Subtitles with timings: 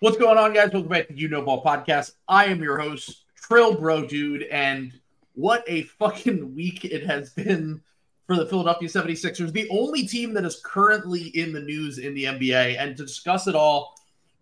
[0.00, 0.72] What's going on, guys?
[0.72, 2.12] Welcome back to the You Know Ball Podcast.
[2.28, 4.92] I am your host, Trill Bro Dude, and
[5.34, 7.80] what a fucking week it has been
[8.26, 12.24] for the Philadelphia 76ers, the only team that is currently in the news in the
[12.24, 12.76] NBA.
[12.78, 13.94] And to discuss it all,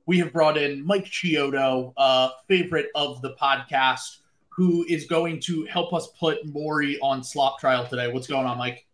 [0.07, 4.19] we have brought in Mike Chiodo, uh, favorite of the podcast,
[4.49, 8.11] who is going to help us put Morey on slop trial today.
[8.13, 8.87] What's going on, Mike?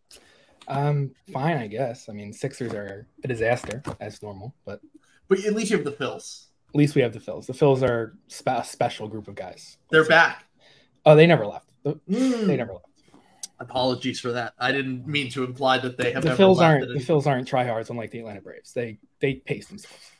[0.68, 2.08] Um, fine, I guess.
[2.08, 4.80] I mean, Sixers are a disaster as normal, but
[5.28, 6.46] but at least you have the Phils.
[6.70, 7.46] At least we have the Phils.
[7.46, 9.78] The Phils are spe- a special group of guys.
[9.90, 10.44] They're back.
[11.04, 11.70] Oh, they never left.
[11.84, 12.46] Mm.
[12.46, 12.86] They never left.
[13.58, 14.52] Apologies for that.
[14.58, 16.22] I didn't mean to imply that they have.
[16.22, 16.88] The Phils aren't.
[16.88, 18.72] The Phils aren't tryhards unlike the Atlanta Braves.
[18.72, 20.12] They they pace themselves.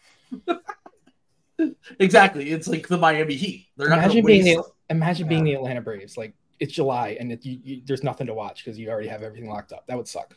[1.99, 2.51] exactly.
[2.51, 3.67] It's like the Miami Heat.
[3.77, 5.31] They're imagine being the imagine yeah.
[5.31, 6.17] being the Atlanta Braves.
[6.17, 9.23] Like it's July and it, you, you, there's nothing to watch because you already have
[9.23, 9.87] everything locked up.
[9.87, 10.35] That would suck.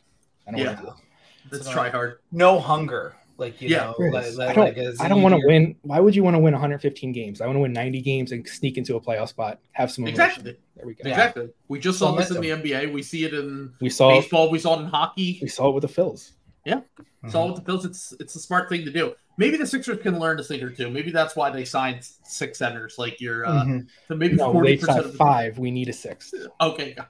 [0.47, 0.67] I don't yeah.
[0.67, 1.57] want to do that.
[1.57, 2.19] Let's try hard.
[2.31, 3.15] No hunger.
[3.39, 5.75] Like you yeah, know, like, I don't, like I don't want to win.
[5.83, 7.39] Why would you want to win 115 games?
[7.39, 9.59] I want to win 90 games and sneak into a playoff spot.
[9.71, 10.21] Have some emotion.
[10.21, 10.57] exactly.
[10.75, 11.09] There we go.
[11.09, 11.49] Exactly.
[11.69, 12.91] We just saw this in the NBA.
[12.91, 14.51] We see it in we saw baseball.
[14.51, 15.39] We saw it in hockey.
[15.41, 16.31] We saw it with the Phils.
[16.65, 17.29] Yeah, mm-hmm.
[17.29, 17.85] saw it with the Phils.
[17.85, 19.13] It's it's a smart thing to do.
[19.37, 20.89] Maybe the Sixers can learn a thing or two.
[20.89, 22.97] Maybe that's why they signed six centers.
[22.97, 23.79] Like you're, uh, mm-hmm.
[24.09, 25.57] so maybe forty no, percent of the five.
[25.57, 26.33] We need a sixth.
[26.59, 27.09] Okay, gotcha.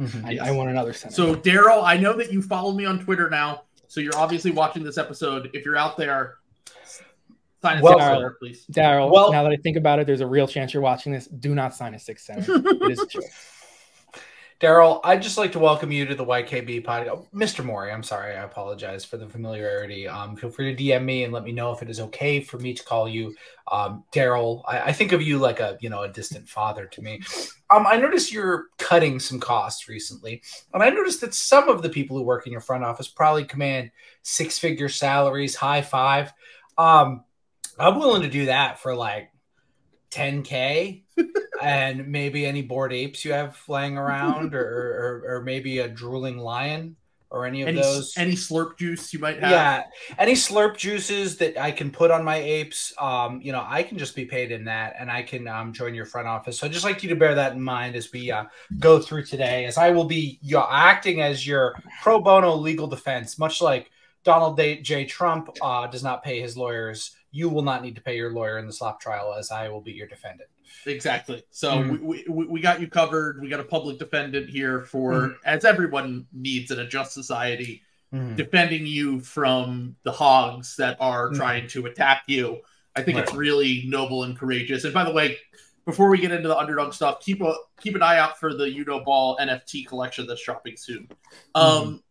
[0.00, 0.26] Mm-hmm.
[0.26, 0.46] I, yes.
[0.46, 1.14] I, want another center.
[1.14, 3.62] So Daryl, I know that you follow me on Twitter now.
[3.88, 5.50] So you're obviously watching this episode.
[5.52, 6.36] If you're out there,
[7.62, 8.66] sign a well, six center, please.
[8.70, 11.26] Daryl, well, now that I think about it, there's a real chance you're watching this.
[11.26, 12.54] Do not sign a six center.
[12.56, 13.22] it is true.
[14.58, 17.26] Daryl, I'd just like to welcome you to the YKB podcast.
[17.34, 17.62] Mr.
[17.62, 18.34] Morey, I'm sorry.
[18.34, 20.08] I apologize for the familiarity.
[20.08, 22.58] Um, feel free to DM me and let me know if it is okay for
[22.58, 23.34] me to call you
[23.70, 24.62] um, Daryl.
[24.66, 27.20] I, I, think of you like a you know a distant father to me.
[27.70, 31.90] Um, I noticed you're cutting some costs recently, and I noticed that some of the
[31.90, 33.90] people who work in your front office probably command
[34.22, 36.32] six figure salaries, high five.
[36.78, 37.24] Um,
[37.78, 39.30] I'm willing to do that for like
[40.12, 41.02] 10k
[41.62, 46.38] and maybe any bored apes you have flying around or, or, or maybe a drooling
[46.38, 46.96] lion
[47.30, 48.14] or any of any, those.
[48.16, 49.50] any slurp juice you might have?
[49.50, 49.84] Yeah
[50.18, 53.98] any slurp juices that i can put on my apes um you know i can
[53.98, 56.58] just be paid in that and i can um, join your front office.
[56.58, 58.44] So i'd just like you to bear that in mind as we uh,
[58.78, 62.86] go through today as i will be you know, acting as your pro bono legal
[62.86, 63.90] defense much like
[64.26, 65.04] donald j.
[65.04, 67.14] Trump uh, does not pay his lawyers.
[67.30, 69.80] You will not need to pay your lawyer in the slop trial as I will
[69.80, 70.50] be your defendant.
[70.86, 71.42] Exactly.
[71.50, 72.06] So mm-hmm.
[72.06, 73.40] we, we, we got you covered.
[73.40, 75.32] We got a public defendant here for, mm-hmm.
[75.44, 77.82] as everyone needs in a just society,
[78.12, 78.36] mm-hmm.
[78.36, 81.36] defending you from the hogs that are mm-hmm.
[81.36, 82.60] trying to attack you.
[82.94, 83.24] I think right.
[83.24, 84.84] it's really noble and courageous.
[84.84, 85.36] And by the way,
[85.84, 88.70] before we get into the underdog stuff, keep a keep an eye out for the
[88.70, 91.08] You Know Ball NFT collection that's dropping soon.
[91.54, 91.96] Um.
[91.96, 92.02] So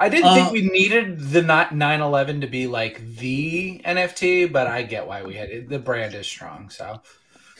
[0.00, 4.66] I didn't uh, think we needed the not 911 to be like the NFT, but
[4.66, 5.68] I get why we had it.
[5.68, 6.70] The brand is strong.
[6.70, 7.02] So,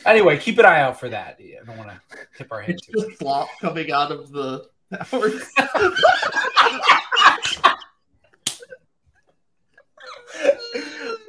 [0.05, 1.37] anyway, keep an eye out for that.
[1.39, 1.99] I don't want to
[2.37, 2.81] tip our hands.
[2.87, 4.67] It's just flop coming out of the
[5.11, 5.43] towers.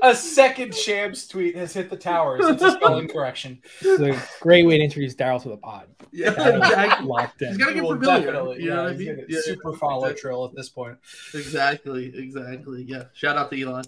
[0.03, 2.44] a second Shams tweet has hit the towers.
[2.44, 3.61] It's a spelling correction.
[3.81, 5.88] It's a great way to introduce Daryl to the pod.
[6.12, 7.06] Yeah, exactly.
[7.06, 7.49] Locked in.
[7.49, 8.27] He's got to get well, familiar.
[8.27, 8.62] Definitely.
[8.62, 9.25] You know what I mean?
[9.28, 10.21] Yeah, super follow exactly.
[10.21, 10.99] Trill at this point.
[11.34, 12.12] Exactly.
[12.16, 12.84] Exactly.
[12.84, 13.05] Yeah.
[13.12, 13.84] Shout out to Elon.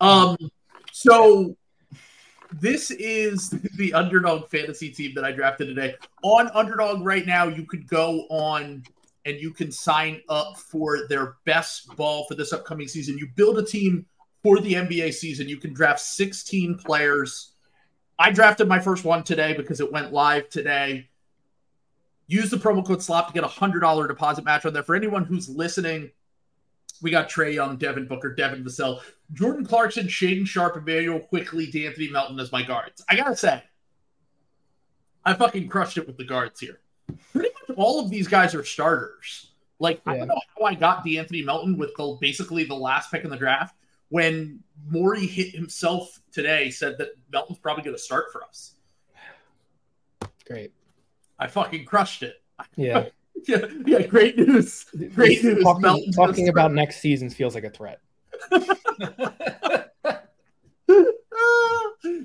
[0.00, 0.36] Um.
[0.92, 1.56] So
[2.60, 5.94] this is the underdog fantasy team that I drafted today.
[6.22, 8.82] On underdog right now, you could go on
[9.24, 13.16] and you can sign up for their best ball for this upcoming season.
[13.18, 14.06] You build a team
[14.42, 15.48] for the NBA season.
[15.48, 17.52] You can draft 16 players.
[18.18, 21.08] I drafted my first one today because it went live today.
[22.26, 24.82] Use the promo code SLOP to get a $100 deposit match on there.
[24.82, 26.10] For anyone who's listening,
[27.02, 29.00] we got Trae Young, Devin Booker, Devin Vassell,
[29.32, 33.04] Jordan Clarkson, Shaedon Sharpe, Immanuel Quickley, De'Anthony Melton as my guards.
[33.08, 33.62] I gotta say,
[35.24, 36.80] I fucking crushed it with the guards here.
[37.32, 39.50] Pretty much all of these guys are starters.
[39.78, 40.12] Like yeah.
[40.12, 43.30] I don't know how I got De'Anthony Melton with the basically the last pick in
[43.30, 43.74] the draft
[44.12, 48.74] when Morey hit himself today said that Melton's probably going to start for us.
[50.46, 50.70] Great.
[51.38, 52.42] I fucking crushed it.
[52.76, 53.06] Yeah.
[53.48, 54.84] yeah, yeah, great news.
[55.14, 55.62] Great news.
[55.62, 58.00] Talking, talking about next season feels like a threat.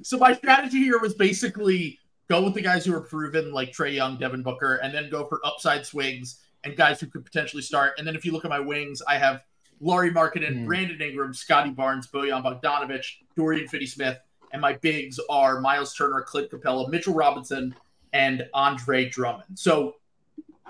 [0.03, 1.99] so my strategy here was basically
[2.29, 5.25] go with the guys who are proven, like Trae Young, Devin Booker, and then go
[5.25, 7.93] for upside swings and guys who could potentially start.
[7.97, 9.41] And then if you look at my wings, I have
[9.79, 10.65] Lauri Markkanen, mm.
[10.65, 14.17] Brandon Ingram, Scottie Barnes, Bojan Bogdanovic, Dorian Finney-Smith,
[14.51, 17.75] and my bigs are Miles Turner, Clint Capela, Mitchell Robinson,
[18.13, 19.57] and Andre Drummond.
[19.57, 19.95] So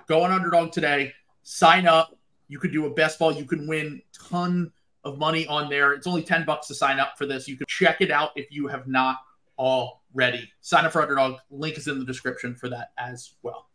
[0.07, 1.13] go on underdog today,
[1.44, 2.18] sign up.
[2.50, 3.31] You could do a best ball.
[3.31, 4.71] You can win ton
[5.04, 5.94] of money on there.
[5.94, 7.48] It's only 10 bucks to sign up for this.
[7.48, 9.18] You can check it out if you have not
[9.57, 10.51] already.
[10.62, 11.39] Sign up for Underdog.
[11.50, 13.68] Link is in the description for that as well.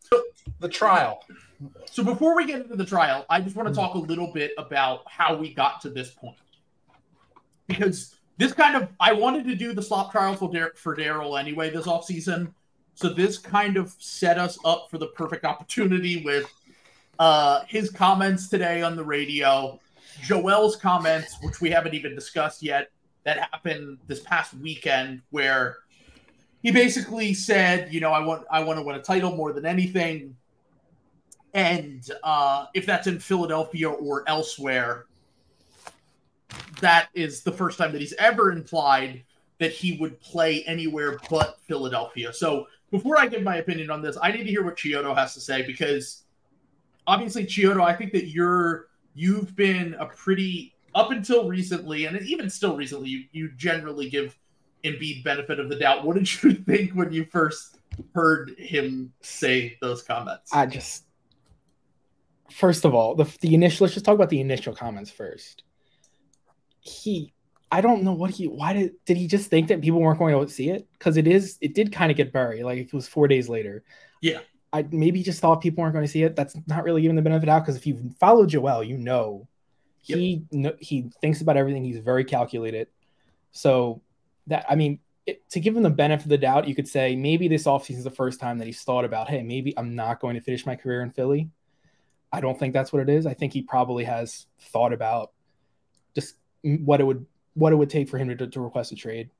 [0.61, 1.25] The trial.
[1.85, 4.53] So before we get into the trial, I just want to talk a little bit
[4.59, 6.37] about how we got to this point.
[7.67, 11.71] Because this kind of I wanted to do the slop trial for for Daryl anyway
[11.71, 12.55] this off season.
[12.95, 16.47] So this kind of set us up for the perfect opportunity with
[17.19, 19.81] uh, his comments today on the radio,
[20.23, 22.91] Joel's comments, which we haven't even discussed yet,
[23.25, 25.79] that happened this past weekend, where
[26.63, 29.65] he basically said, you know, I want I want to win a title more than
[29.67, 30.37] anything,
[31.55, 35.07] and uh, if that's in Philadelphia or elsewhere,
[36.81, 39.25] that is the first time that he's ever implied
[39.59, 42.33] that he would play anywhere but Philadelphia.
[42.33, 45.35] So before I give my opinion on this, I need to hear what Chiodo has
[45.35, 46.25] to say because
[47.07, 52.51] obviously Chiodo, I think that you're you've been a pretty up until recently, and even
[52.51, 54.39] still recently, you, you generally give
[54.85, 56.05] Embiid benefit of the doubt.
[56.05, 57.79] What did you think when you first
[58.15, 60.53] heard him say those comments?
[60.53, 61.05] I just
[62.53, 65.65] first of all, the the initial let's just talk about the initial comments first.
[66.81, 67.33] He
[67.71, 70.39] I don't know what he why did did he just think that people weren't going
[70.39, 70.87] to see it?
[70.93, 72.65] Because it is it did kind of get buried.
[72.65, 73.85] Like it was four days later.
[74.21, 74.41] Yeah.
[74.73, 76.35] I maybe just thought people weren't going to see it.
[76.35, 79.49] That's not really giving the benefit out because if you follow Joel, you know
[80.05, 80.19] Yep.
[80.19, 80.43] he
[80.81, 81.85] he thinks about everything.
[81.85, 82.89] He's very calculated.
[83.53, 84.03] So
[84.49, 87.15] that I mean, it, to give him the benefit of the doubt, you could say
[87.15, 90.21] maybe this offseason is the first time that he's thought about, hey, maybe I'm not
[90.21, 91.51] going to finish my career in Philly.
[92.33, 93.27] I don't think that's what it is.
[93.27, 95.33] I think he probably has thought about
[96.15, 99.31] just what it would what it would take for him to, to request a trade.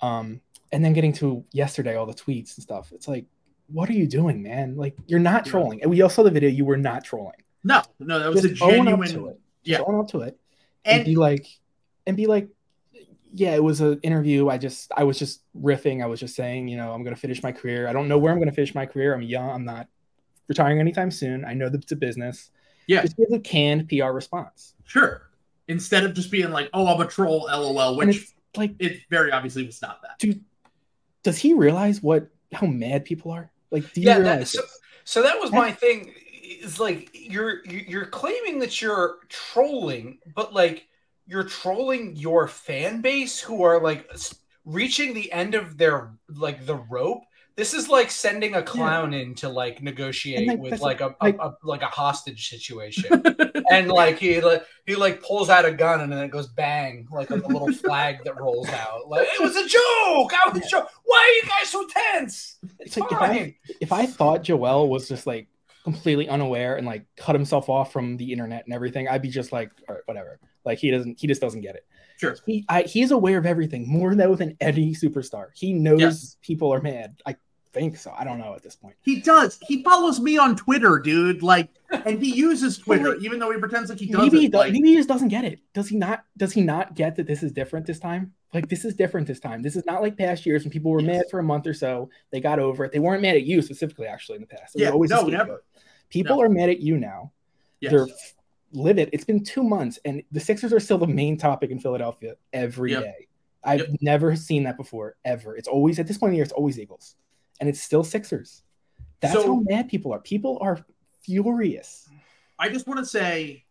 [0.00, 0.40] Um,
[0.72, 2.90] and then getting to yesterday, all the tweets and stuff.
[2.92, 3.26] It's like,
[3.66, 4.76] what are you doing, man?
[4.76, 5.50] Like you're not Yeah.
[5.52, 5.82] trolling.
[5.82, 6.48] And we all saw the video.
[6.48, 7.42] You were not trolling.
[7.62, 9.40] no, no, that was Just a own up to it.
[9.64, 9.78] Yeah.
[9.78, 10.40] Just own up to it
[10.86, 11.46] and, And be like
[12.06, 12.48] and be like
[13.34, 16.66] yeah it was an interview i just i was just riffing i was just saying
[16.66, 18.54] you know i'm going to finish my career i don't know where i'm going to
[18.54, 19.86] finish my career i'm young i'm not
[20.50, 22.50] retiring anytime soon i know that it's a business
[22.86, 23.00] Yeah.
[23.02, 25.30] just give a canned pr response sure,
[25.68, 29.30] instead of just being like, "Oh, I'm a troll," lol, which it's like it very
[29.32, 30.18] obviously was not that.
[30.18, 30.44] dude
[31.22, 34.62] does he realize what how mad people are like do you Yeah, that- so-
[35.04, 36.12] So that was my thing.
[36.62, 40.86] Is like you're you're claiming that you're trolling, but like
[41.26, 44.10] you're trolling your fan base who are like
[44.64, 47.22] reaching the end of their like the rope.
[47.60, 51.36] This is like sending a clown in to like negotiate like, with like a, like-
[51.38, 53.22] a, a like a hostage situation,
[53.70, 57.06] and like he like he like pulls out a gun and then it goes bang
[57.12, 59.08] like a, little flag that rolls out.
[59.08, 60.32] Like it was a joke.
[60.32, 60.88] I was joke.
[61.04, 62.56] Why are you guys so tense?
[62.78, 65.46] It's It's like, if I- if I thought Joel was just like
[65.84, 69.52] completely unaware and like cut himself off from the internet and everything, I'd be just
[69.52, 70.40] like, all right, whatever.
[70.64, 71.86] Like he doesn't, he just doesn't get it.
[72.18, 72.36] Sure.
[72.44, 75.48] He, I, he's aware of everything more than than any superstar.
[75.54, 77.20] He knows people are mad.
[77.26, 77.36] I
[77.72, 78.12] think so.
[78.16, 78.94] I don't know at this point.
[79.02, 79.58] He does.
[79.66, 81.42] He follows me on Twitter, dude.
[81.42, 84.26] Like, and he uses Twitter, even though he pretends like he doesn't.
[84.26, 85.60] Maybe he, does, like, maybe he just doesn't get it.
[85.72, 86.24] Does he not?
[86.36, 88.32] Does he not get that this is different this time?
[88.52, 89.62] Like this is different this time.
[89.62, 91.06] This is not like past years when people were Yes.
[91.08, 92.10] mad for a month or so.
[92.32, 92.92] They got over it.
[92.92, 94.74] They weren't mad at you specifically, actually, in the past.
[94.74, 95.62] It Yeah, always no, never.
[96.08, 96.42] People No.
[96.42, 97.30] are mad at you now.
[97.80, 97.92] yes.
[97.92, 98.06] They're
[98.72, 99.08] livid.
[99.12, 102.90] It's been two months, and the Sixers are still the main topic in Philadelphia every
[102.90, 102.96] day.
[103.00, 103.14] Yep.
[103.62, 103.88] I've Yep.
[104.00, 105.56] never seen that before, ever.
[105.56, 107.14] It's always at this point in the year, it's always Eagles,
[107.60, 108.62] and it's still Sixers.
[109.20, 110.18] That's So- how mad people are.
[110.20, 110.84] People are
[111.22, 112.08] furious.
[112.58, 113.64] I just want to say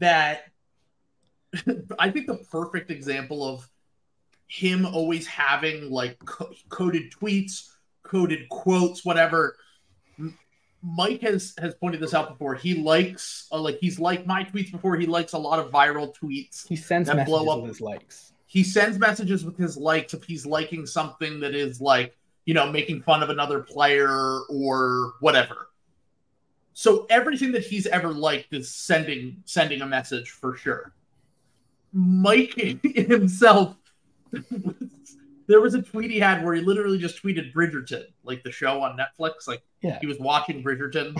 [0.00, 0.44] that
[1.98, 3.68] I think the perfect example of
[4.46, 7.70] him always having like co- coded tweets,
[8.02, 9.56] coded quotes, whatever.
[10.82, 12.54] Mike has has pointed this out before.
[12.54, 14.96] He likes uh, like he's liked my tweets before.
[14.96, 16.66] He likes a lot of viral tweets.
[16.68, 18.32] He sends That blow messages up- with his likes.
[18.46, 22.70] He sends messages with his likes if he's liking something that is like you know
[22.70, 25.68] making fun of another player or whatever.
[26.72, 30.92] So everything that he's ever liked is sending sending a message for sure.
[31.92, 33.76] Mike himself,
[35.46, 38.82] there was a tweet he had where he literally just tweeted Bridgerton, like the show
[38.82, 39.46] on Netflix.
[39.46, 39.98] Like Yeah.
[40.00, 41.14] he was watching Bridgerton,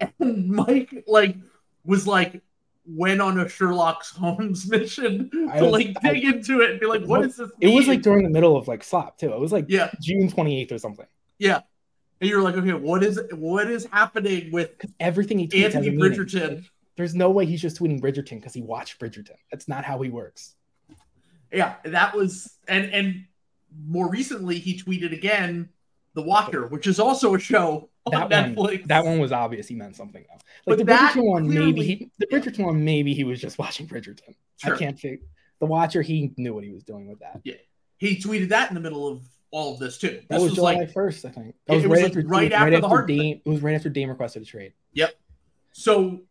[0.20, 1.36] and Mike like
[1.84, 2.40] was like
[2.84, 6.86] went on a Sherlock Holmes mission to was- like I- dig into it and be
[6.86, 7.50] like, what is this?
[7.60, 9.32] It was like during the middle of like slop too.
[9.32, 11.06] It was like yeah, June 28th or something.
[11.38, 11.60] yeah.
[12.20, 14.70] And you're like, okay, what is what is happening with
[15.00, 16.12] everything he tweets Anthony meaning.
[16.12, 16.64] Bridgerton?
[16.96, 19.34] There's no way he's just tweeting Bridgerton because he watched Bridgerton.
[19.50, 20.54] That's not how he works.
[21.52, 23.24] Yeah, that was and and
[23.86, 25.68] more recently he tweeted again
[26.14, 28.56] The Watcher, which is also a show that Netflix.
[28.56, 29.68] one, that one was obvious.
[29.68, 30.38] He meant something though.
[30.66, 33.58] But Like the that Bridgerton one, maybe he, the Bridgerton one, maybe he was just
[33.58, 34.34] watching Bridgerton.
[34.56, 34.74] Sure.
[34.74, 35.20] I can't think.
[35.60, 37.40] The Watcher, he knew what he was doing with that.
[37.44, 37.54] Yeah,
[37.98, 40.22] He tweeted that in the middle of all of this too.
[40.28, 41.48] That This was, was July like first, I think.
[41.50, 43.40] It- That was it right was, like, after right after the Harden Dame.
[43.44, 44.72] It was right after Dame requested a trade.
[44.94, 45.14] Yep.
[45.72, 46.22] So,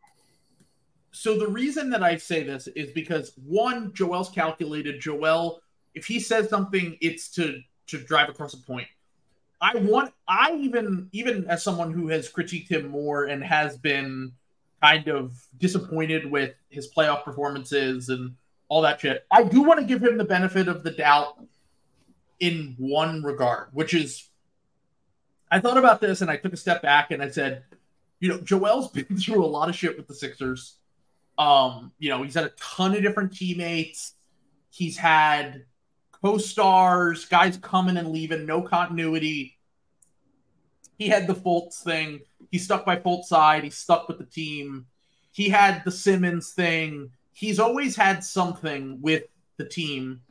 [1.11, 4.99] so the reason that I say this is because one, Joel's calculated.
[4.99, 5.61] Joel,
[5.93, 8.87] if he says something, it's to to drive across a point.
[9.61, 10.13] I want.
[10.27, 14.33] I even even as someone who has critiqued him more and has been
[14.81, 18.35] kind of disappointed with his playoff performances and
[18.67, 19.25] all that shit.
[19.29, 21.37] I do want to give him the benefit of the doubt
[22.39, 24.29] in one regard, which is
[25.51, 27.63] I thought about this and I took a step back and I said,
[28.19, 30.77] you know, Joel's been through a lot of shit with the Sixers.
[31.37, 34.13] Um, you know, he's had a ton of different teammates.
[34.69, 35.65] He's had
[36.21, 39.57] co-stars, guys coming and leaving, no continuity.
[40.97, 42.19] He had the Fultz thing.
[42.51, 43.63] He stuck by Fultz side.
[43.63, 44.85] He stuck with the team.
[45.31, 47.11] He had the Simmons thing.
[47.33, 49.23] He's always had something with
[49.57, 50.21] the team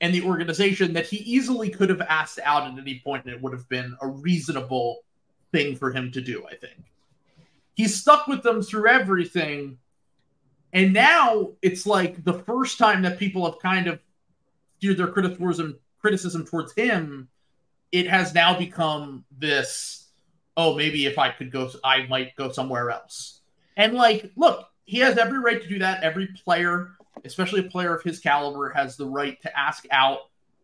[0.00, 3.42] and the organization that he easily could have asked out at any point, and it
[3.42, 5.00] would have been a reasonable
[5.52, 6.44] thing for him to do.
[6.50, 6.78] I think
[7.74, 9.78] he's stuck with them through everything,
[10.72, 14.00] and now it's like the first time that people have kind of
[14.80, 17.28] steered their criticism criticism towards him.
[17.92, 20.08] It has now become this.
[20.56, 23.40] Oh, maybe if I could go, I might go somewhere else.
[23.76, 26.02] And like, look, he has every right to do that.
[26.02, 26.92] Every player,
[27.24, 30.20] especially a player of his caliber, has the right to ask out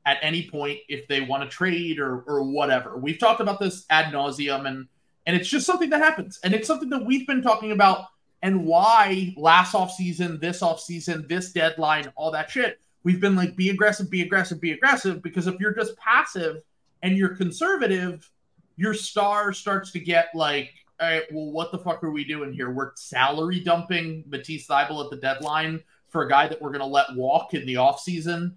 [0.07, 2.97] at any point if they want to trade or or whatever.
[2.97, 4.89] We've talked about this ad nauseum, and
[5.27, 8.07] and it's just something that happens, and it's something that we've been talking about,
[8.41, 12.81] and why last offseason, this offseason, this deadline, all that shit.
[13.07, 16.63] We've been like, be aggressive, be aggressive, be aggressive, because if you're just passive
[17.03, 18.29] and you're conservative,
[18.77, 22.53] your star starts to get like, all right, well, what the fuck are we doing
[22.53, 22.73] here?
[22.73, 26.87] We're salary dumping Matisse Thybulle at the deadline for a guy that we're going to
[26.87, 28.55] let walk in the offseason.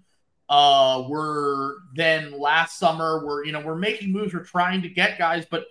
[0.48, 5.16] Uh, we're then last summer, we're, you know, we're making moves, we're trying to get
[5.16, 5.66] guys, but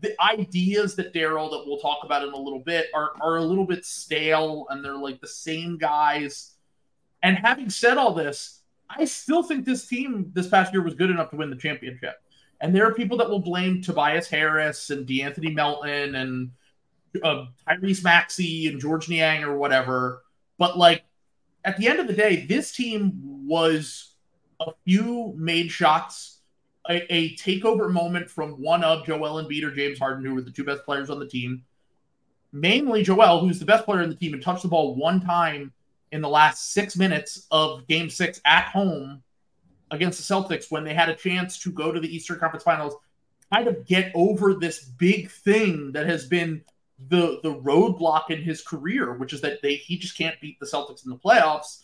[0.00, 3.44] the ideas that Daryl, that we'll talk about in a little bit, are, are a
[3.44, 6.51] little bit stale and they're like the same guys.
[7.22, 11.10] And having said all this, I still think this team this past year was good
[11.10, 12.14] enough to win the championship.
[12.60, 16.50] And there are people that will blame Tobias Harris and De'Anthony Melton and
[17.22, 20.22] uh, Tyrese Maxey and Georges Niang or whatever.
[20.58, 21.04] But like
[21.64, 24.14] at the end of the day, this team was
[24.60, 26.40] a few made shots,
[26.88, 30.50] a, a takeover moment from one of Joel Embiid or James Harden, who were the
[30.50, 31.64] two best players on the team.
[32.52, 35.72] Mainly Joel, who's the best player in the team and touched the ball one time
[36.12, 39.22] in the last six minutes of game six at home
[39.90, 42.94] against the Celtics when they had a chance to go to the Eastern Conference Finals,
[43.52, 46.62] kind of get over this big thing that has been
[47.08, 50.66] the the roadblock in his career, which is that they he just can't beat the
[50.66, 51.80] Celtics in the playoffs.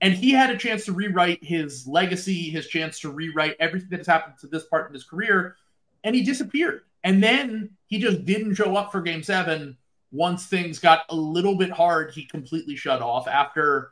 [0.00, 3.98] And he had a chance to rewrite his legacy, his chance to rewrite everything that
[3.98, 5.56] has happened to this part in his career,
[6.04, 6.82] and he disappeared.
[7.04, 9.76] And then he just didn't show up for game seven.
[10.12, 13.90] Once things got a little bit hard, he completely shut off after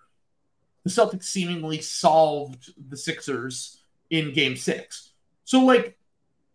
[0.85, 5.13] the Celtics seemingly solved the Sixers in game six.
[5.45, 5.99] So, like,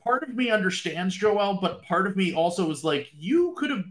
[0.03, 3.85] part of me understands Joel, but part of me also is like, you could have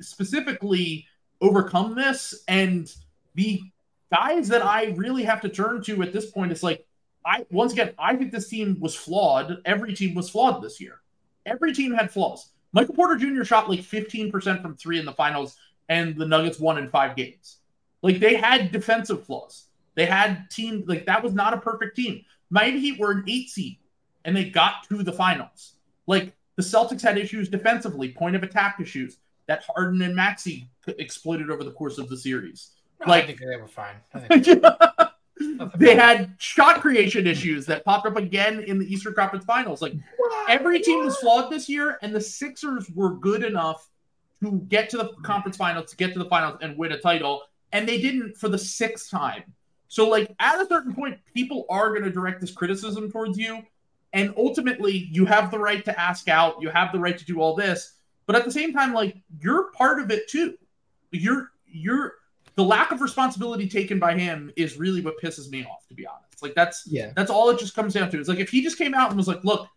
[0.00, 1.06] specifically
[1.40, 2.44] overcome this.
[2.48, 2.90] And
[3.34, 3.60] the
[4.12, 6.86] guys that I really have to turn to at this point is like,
[7.24, 9.60] I once again, I think this team was flawed.
[9.64, 11.00] Every team was flawed this year.
[11.44, 12.50] Every team had flaws.
[12.72, 13.44] Michael Porter Jr.
[13.44, 15.56] shot like 15% from three in the finals,
[15.88, 17.58] and the Nuggets won in five games.
[18.02, 19.64] Like they had defensive flaws.
[19.94, 22.24] They had team like that was not a perfect team.
[22.50, 23.78] Miami Heat were an eight seed
[24.24, 25.74] and they got to the finals.
[26.06, 31.50] Like the Celtics had issues defensively, point of attack issues that Harden and Maxey exploited
[31.50, 32.72] over the course of the series.
[33.00, 33.96] No, Like- I think they were fine.
[34.12, 34.62] I think
[35.76, 39.82] they had shot creation issues that popped up again in the Eastern Conference Finals.
[39.82, 39.94] Like
[40.48, 43.88] every team was flawed this year, and the Sixers were good enough
[44.42, 47.42] to get to the conference finals, to get to the finals and win a title,
[47.72, 49.42] and they didn't for the sixth time.
[49.88, 53.62] So, like at a certain point, people are going to direct this criticism towards you,
[54.12, 57.40] and ultimately, you have the right to ask out, you have the right to do
[57.40, 57.94] all this,
[58.26, 60.54] but at the same time, like you're part of it too.
[61.12, 62.14] You're you're
[62.56, 66.06] the lack of responsibility taken by him is really what pisses me off, to be
[66.06, 66.42] honest.
[66.42, 67.12] Like that's Yeah.
[67.14, 68.18] that's all it just comes down to.
[68.20, 69.68] It's like if he just came out and was like, "Look,"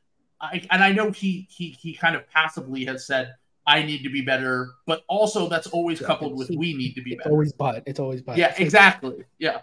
[0.42, 3.34] I, and I know he he he kind of passively has said,
[3.68, 7.02] "I need to be better," but also that's always Yeah, coupled with "we need to
[7.02, 7.84] be It's better." always but.
[7.86, 8.38] It's always but.
[8.38, 9.24] Yeah, It's like, exactly.
[9.40, 9.62] Yeah,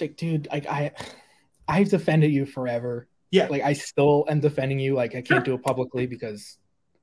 [0.00, 0.92] like, dude, like I,
[1.68, 3.08] I've defended you forever.
[3.30, 3.46] Yeah.
[3.48, 4.94] Like I still am defending you.
[4.94, 5.40] Like I can't Sure.
[5.40, 6.58] do it publicly because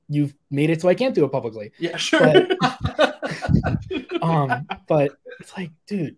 [0.08, 1.72] you've made it so I can't do it publicly.
[1.78, 2.20] Yeah, sure.
[2.20, 2.58] But,
[4.22, 6.16] um, but it's like, dude,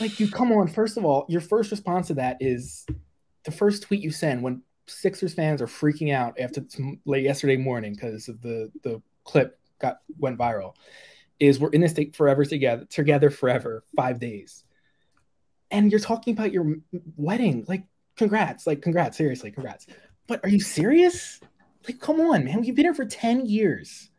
[0.00, 0.68] like you come on.
[0.68, 2.86] First of all, your first response to that is
[3.44, 6.64] the first tweet you send when Sixers fans are freaking out after
[7.04, 10.74] late yesterday morning because of the the clip got went viral.
[11.38, 14.64] Is we're in this state forever together, together forever, five days,
[15.70, 16.76] and you're talking about your
[17.16, 17.64] wedding.
[17.68, 17.84] Like,
[18.16, 19.86] congrats, like congrats, seriously, congrats.
[20.26, 21.40] But are you serious?
[21.86, 22.60] Like, come on, man.
[22.60, 24.10] We've been here for 10 years.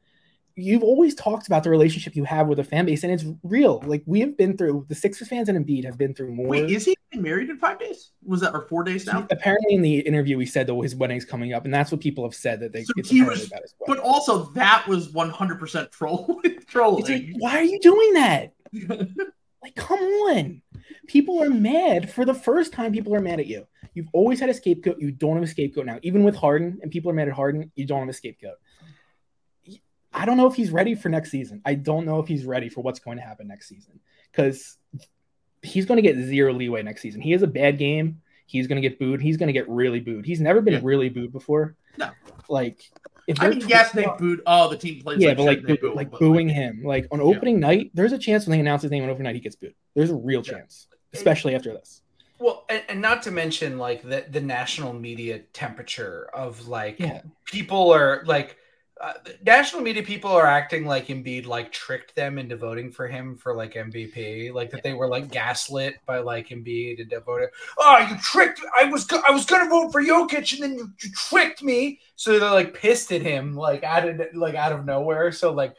[0.59, 3.81] You've always talked about the relationship you have with the fan base, and it's real.
[3.85, 6.47] Like, we have been through the Sixers fans and Embiid have been through more.
[6.47, 8.11] Wait, is he married in five days?
[8.25, 9.25] Was that or four days now?
[9.31, 12.23] Apparently, in the interview, he said that his wedding's coming up, and that's what people
[12.23, 12.83] have said that they.
[12.83, 17.03] So he was- about his But also, that was 100% troll trolling.
[17.05, 18.53] Like, why are you doing that?
[19.61, 20.61] Like, come on.
[21.07, 22.09] People are mad.
[22.09, 23.67] For the first time, people are mad at you.
[23.93, 24.99] You've always had a scapegoat.
[24.99, 25.99] You don't have a scapegoat now.
[26.01, 28.55] Even with Harden, and people are mad at Harden, you don't have a scapegoat.
[30.13, 31.61] I don't know if he's ready for next season.
[31.65, 33.99] I don't know if he's ready for what's going to happen next season
[34.31, 34.77] because
[35.61, 37.21] he's going to get zero leeway next season.
[37.21, 38.21] He has a bad game.
[38.45, 39.21] He's going to get booed.
[39.21, 40.25] He's going to get really booed.
[40.25, 40.79] He's never been Yeah.
[40.83, 41.75] really booed before.
[41.97, 42.09] No.
[42.47, 42.79] Like,
[43.27, 44.41] if I mean, yes, they booed.
[44.47, 47.07] Oh, the team plays yeah, like but like, boo- boo, like but, booing him, like
[47.11, 47.25] on Yeah.
[47.25, 49.55] opening night, there's a chance when they announce his name on opening night, he gets
[49.55, 49.75] booed.
[49.93, 50.53] There's a real Yeah.
[50.53, 52.01] chance, especially after this.
[52.39, 57.21] Well, and, and not to mention like the the national media temperature of like Yeah,
[57.45, 58.55] people are like
[58.99, 59.13] uh,
[59.45, 63.55] national media people are acting like Embiid like tricked them into voting for him for
[63.55, 67.49] like MVP, like that they were like gaslit by like Embiid and voted.
[67.77, 68.61] Oh, you tricked!
[68.77, 72.01] I was go- I was gonna vote for Jokic, and then you, you tricked me.
[72.17, 75.31] So they're like pissed at him, like out of like out of nowhere.
[75.31, 75.75] So like,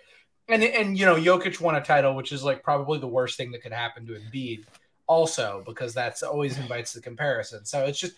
[0.48, 3.50] and and you know Jokic won a title, which is like probably the worst thing
[3.50, 4.64] that could happen to Embiid.
[5.06, 7.66] Also, because that's always invites the comparison.
[7.66, 8.14] So it's just.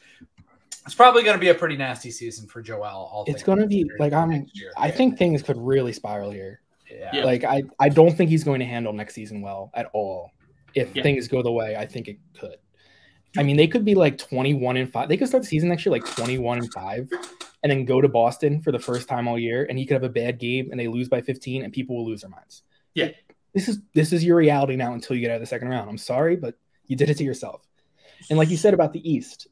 [0.85, 2.83] It's probably going to be a pretty nasty season for Joel.
[2.85, 4.73] All It's gonna be- like, I'm- year.
[4.77, 6.61] I think things could really spiral here.
[6.91, 7.11] Yeah.
[7.13, 7.25] Yeah.
[7.25, 10.33] Like, I I don't think he's going to handle next season well at all.
[10.75, 11.03] If Yeah.
[11.03, 12.57] things go the way I think it could.
[13.37, 15.09] I mean, they could be like 21 and 5.
[15.09, 17.09] They could start the season next year like 21 and 5
[17.63, 20.03] and then go to Boston for the first time all year and he could have
[20.05, 22.63] a bad game and they lose by 15 and people will lose their minds.
[22.95, 23.07] Yeah.
[23.07, 25.69] Like, this is this is your reality now until you get out of the second
[25.69, 25.89] round.
[25.89, 27.67] I'm sorry, but you did it to yourself.
[28.29, 29.47] And like you said about the East,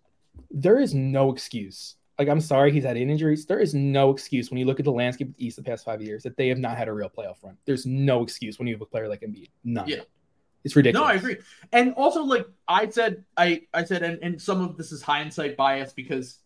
[0.51, 1.97] there is no excuse.
[2.19, 3.47] Like I'm sorry he's had injuries.
[3.47, 5.85] There is no excuse when you look at the landscape of the East the past
[5.85, 7.57] five years that they have not had a real playoff run.
[7.65, 9.51] There's no excuse when you have a player like Embiid.
[9.65, 9.89] None.
[9.89, 10.01] Yeah.
[10.63, 11.07] It's ridiculous.
[11.07, 11.39] No, I agree.
[11.73, 15.57] And also, like I said, I I said, and, and some of this is hindsight
[15.57, 16.39] bias because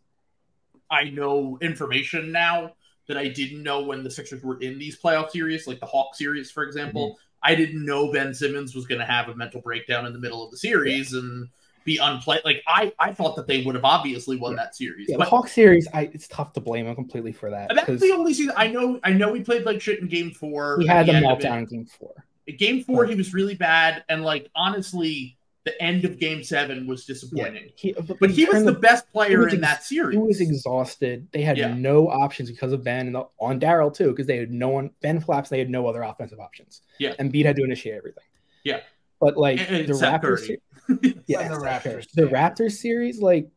[0.90, 2.74] I know information now
[3.08, 6.14] that I didn't know when the Sixers were in these playoff series, like the Hawk
[6.14, 7.10] series, for example.
[7.10, 7.20] Mm-hmm.
[7.46, 10.42] I didn't know Ben Simmons was going to have a mental breakdown in the middle
[10.42, 11.48] of the series and
[11.84, 12.40] be unplayed.
[12.44, 15.28] Like I, I thought that they would have obviously won that series, Yeah, the but
[15.28, 18.54] Hawk series, I it's tough to blame him completely for that that's the only season
[18.56, 18.98] I know.
[19.04, 20.76] I know we played like shit in Game Four.
[20.78, 22.24] We had the of meltdown in game four.
[22.58, 23.10] Game four, Right.
[23.10, 27.70] he was really bad, and like honestly, the end of Game Seven was disappointing.
[27.76, 30.14] He, But he was the best player was in that series.
[30.14, 31.26] He was exhausted.
[31.32, 31.72] They had Yeah.
[31.72, 34.90] no options because of Ben and the, on Daryl too, because they had no one.
[35.00, 35.48] Ben flaps.
[35.48, 36.82] They had no other offensive options.
[36.98, 37.14] Yeah.
[37.18, 38.24] and Beat had to initiate everything.
[38.62, 38.80] Yeah.
[39.20, 40.50] but like And- and the Raptors,
[41.26, 42.22] yeah, the Raptors, the.
[42.22, 43.48] Raptors series, like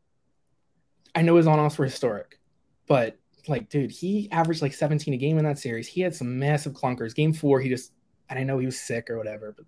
[1.15, 2.39] I know his on-offs were historic,
[2.87, 5.87] but like, dude, he averaged like 17 a game in that series.
[5.87, 7.15] He had some massive clunkers.
[7.15, 7.91] Game four, he just,
[8.29, 9.65] and I know he was sick or whatever, but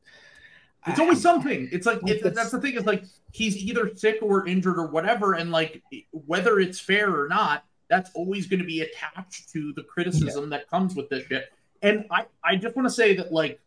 [0.87, 1.69] It's always something.
[1.71, 2.75] It's like it, that's- that's the thing.
[2.75, 7.27] Is like he's either sick or injured or whatever, and like whether it's fair or
[7.27, 11.45] not, that's always going to be attached to the criticism that comes with this shit.
[11.81, 13.59] And I, I just want to say that like,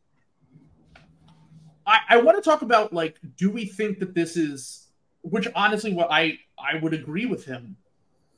[1.86, 4.88] I, I want to talk about like, do we think that this is,
[5.22, 7.76] which honestly, what I, I would agree with him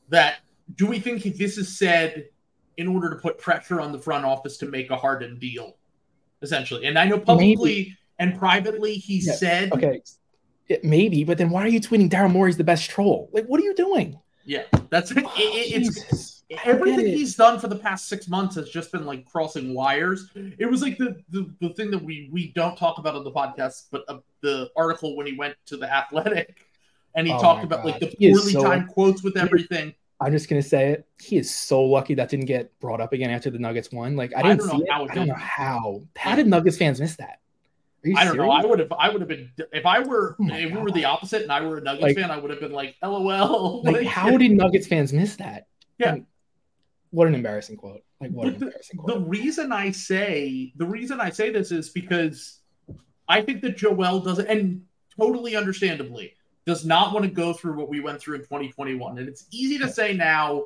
[0.08, 0.36] that
[0.74, 2.28] do we think this is said
[2.76, 5.76] in order to put pressure on the front office to make a Harden deal,
[6.42, 6.86] essentially?
[6.86, 10.02] And I know publicly and privately he Yeah, said, okay,
[10.68, 13.28] it, maybe, but then why are you tweeting Daryl Morey's the best troll?
[13.32, 14.18] Like, what are you doing?
[14.44, 16.33] yeah, that's it, it, it's
[16.64, 20.30] everything he's done for the past six months has just been like crossing wires.
[20.58, 23.32] It was like the the, the thing that we we don't talk about on the
[23.32, 26.66] podcast, but uh, the article when he went to the Athletic
[27.14, 29.94] and he Oh talked my about like the poorly so- timed quotes with everything.
[30.20, 31.06] I'm just gonna say it.
[31.20, 34.14] He is so lucky that didn't get brought up again after the Nuggets won.
[34.16, 34.90] Like I I didn't don't know see it.
[34.90, 35.42] how it I don't know didn't.
[35.42, 36.02] how.
[36.16, 37.40] How did Nuggets fans miss that?
[38.16, 38.50] I don't know.
[38.50, 38.92] I would have.
[38.92, 40.36] I would have been if I were.
[40.38, 42.36] Oh my if we were the opposite, and I were a Nuggets Like- fan, I
[42.36, 45.66] would have been like, "LOL." Like, how did Nuggets fans miss that?
[45.98, 46.12] Yeah.
[46.14, 46.26] And
[47.14, 48.02] what an embarrassing quote.
[48.20, 51.90] Like what an the- embarrassing the reason I say the reason I say this is
[51.90, 52.60] because
[53.28, 54.82] I think that Joel doesn't, and
[55.18, 56.34] totally understandably,
[56.66, 59.18] does not want to go through what we went through in 2021.
[59.18, 60.64] And it's easy to say now,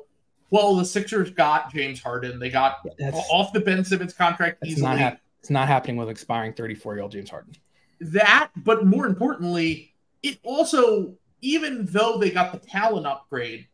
[0.49, 2.39] well, the Sixers got James Harden.
[2.39, 4.89] They got That's, off the Ben Simmons contract that's easily.
[4.89, 7.53] not hap- it's not happening with expiring 34 year old James Harden.
[8.01, 13.67] that, but more importantly, it also, even though they got the talent upgrade,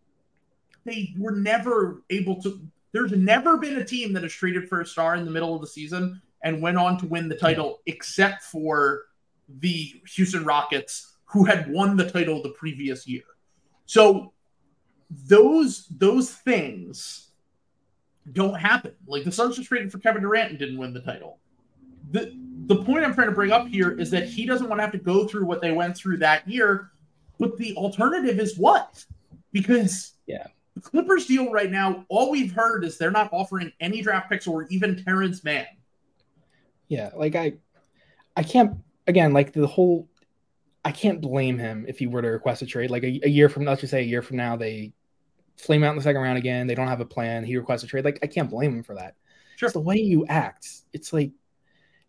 [0.86, 2.62] they were never able to.
[2.91, 5.62] There's never been a team that has traded for a star in the middle of
[5.62, 9.06] the season and went on to win the title, except for
[9.60, 13.24] the Houston Rockets, who had won the title the previous year.
[13.86, 14.32] So
[15.10, 17.32] those those things
[18.32, 18.93] don't happen.
[19.08, 21.39] Like the Suns just traded for Kevin Durant and didn't win the title.
[22.12, 22.34] The
[22.67, 24.91] the point I'm trying to bring up here is that he doesn't want to have
[24.93, 26.91] to go through what they went through that year.
[27.39, 29.06] But the alternative is what?
[29.52, 30.48] Because Yeah.
[30.76, 34.46] The Clippers deal right now, all we've heard is they're not offering any draft picks
[34.46, 35.66] or even Terance Mann.
[36.88, 37.54] Yeah, like I,
[38.36, 40.10] I can't again like the whole.
[40.84, 42.92] I can't blame him if he were to request a trade.
[42.92, 44.94] Like a, a year from, let's just say a year from now, they
[45.58, 46.68] flame out in the second round again.
[46.68, 47.44] They don't have a plan.
[47.44, 48.06] He requests a trade.
[48.06, 49.16] Like I can't blame him for that.
[49.56, 49.68] Sure.
[49.68, 50.68] It's the way you act.
[50.94, 51.32] It's like,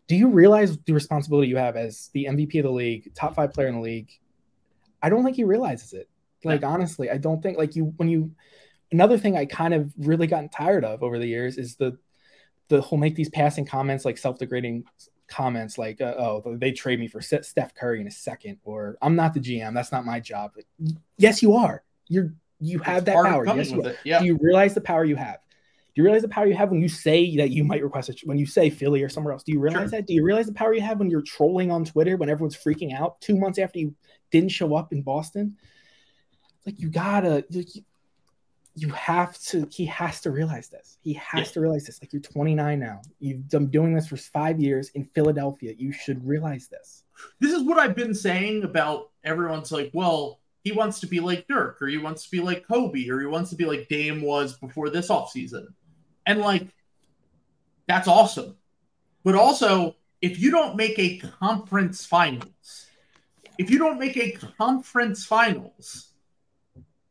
[0.07, 3.53] do you realize the responsibility you have as the MVP of the league, top five
[3.53, 4.11] player in the league?
[5.01, 6.09] I don't think he realizes it.
[6.43, 8.31] Like honestly, I don't think like you when you.
[8.91, 11.97] Another thing I kind of really gotten tired of over the years is the
[12.69, 14.85] the whole make these passing comments like self-degrading
[15.27, 19.15] comments like uh, oh they trade me for Steph Curry in a second or I'm
[19.17, 20.67] not the GM that's not my job like,
[21.17, 23.89] yes you are you're you have It's that power yes you with are.
[23.89, 23.97] it.
[24.05, 24.19] Yeah.
[24.19, 25.35] do you realize the power you have
[25.95, 28.21] do you realize the power you have when you say that you might request it
[28.23, 29.99] when you say Philly or somewhere else do you realize Sure.
[29.99, 32.55] that do you realize the power you have when you're trolling on Twitter when everyone's
[32.55, 33.93] freaking out two months after you
[34.31, 35.57] didn't show up in Boston
[36.67, 37.83] like you gotta like, you,
[38.75, 41.53] you have to he has to realize this he has Yeah.
[41.53, 45.03] to realize this like you're 29 now you've been doing this for five years in
[45.05, 47.03] philadelphia you should realize this
[47.39, 51.47] this is what I've been saying about everyone's like, well, he wants to be like
[51.47, 54.21] Dirk, or he wants to be like Kobe, or he wants to be like Dame
[54.21, 55.67] was before this offseason.
[56.25, 56.67] And like,
[57.87, 58.55] that's awesome.
[59.23, 62.85] But also, if you don't make a conference finals,
[63.57, 66.06] if you don't make a conference finals,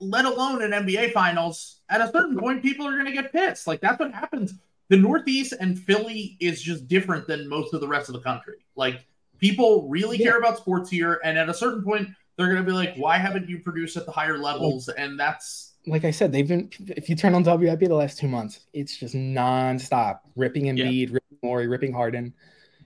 [0.01, 3.67] let alone an NBA finals, at a certain point, people are going to get pissed.
[3.67, 4.55] Like, that's what happens.
[4.89, 8.59] The Northeast and Philly is just different than most of the rest of the country.
[8.77, 9.07] Like,
[9.39, 10.27] people really Yeah.
[10.27, 11.21] care about sports here.
[11.25, 14.07] And at a certain point, they're going to be like, why haven't you produced at
[14.07, 14.89] the higher levels?
[14.89, 18.27] And that's, like i said they've been if you turn on wip the last two
[18.29, 22.35] months it's just nonstop ripping Embiid, ripping Morey, ripping harden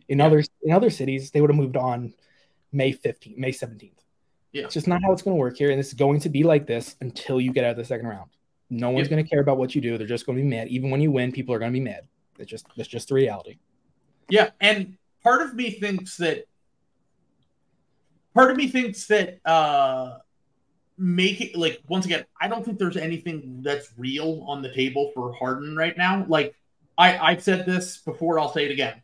[0.09, 0.27] in Yeah.
[0.27, 2.12] other in other cities they would have moved on
[2.73, 4.00] may 15th may 17th
[4.53, 4.65] Yeah.
[4.65, 6.67] it's just not how it's going to work here and it's going to be like
[6.67, 8.31] this until you get out of the second round
[8.69, 9.11] no one's Yeah.
[9.17, 11.01] going to care about what you do they're just going to be mad even when
[11.01, 12.03] you win people are going to be mad
[12.39, 13.59] it's just that's just the reality
[14.29, 16.45] Yeah, and part of me thinks that
[18.35, 20.19] part of me thinks that uh
[20.97, 25.11] make it like once again, I don't think there's anything that's real on the table
[25.15, 26.25] for Harden right now.
[26.29, 26.55] Like
[26.99, 29.03] I I've said this before, I'll say it again.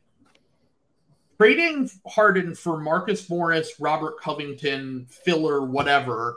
[1.38, 6.36] Trading Harden for Marcus Morris, Robert Covington, filler, whatever,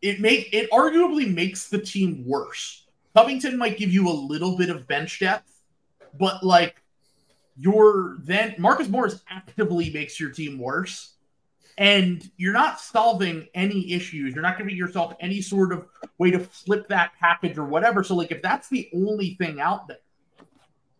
[0.00, 2.86] it make it arguably makes the team worse.
[3.16, 5.60] Covington might give you a little bit of bench depth,
[6.18, 6.82] but like
[7.56, 11.14] you're then Marcus Morris actively makes your team worse,
[11.78, 14.34] and you're not solving any issues.
[14.34, 15.86] You're not giving yourself any sort of
[16.18, 18.04] way to flip that package or whatever.
[18.04, 19.98] So, like, if that's the only thing out there,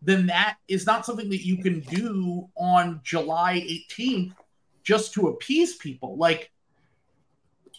[0.03, 4.33] then that is not something that you can do on July 18th
[4.83, 6.17] just to appease people.
[6.17, 6.51] Like,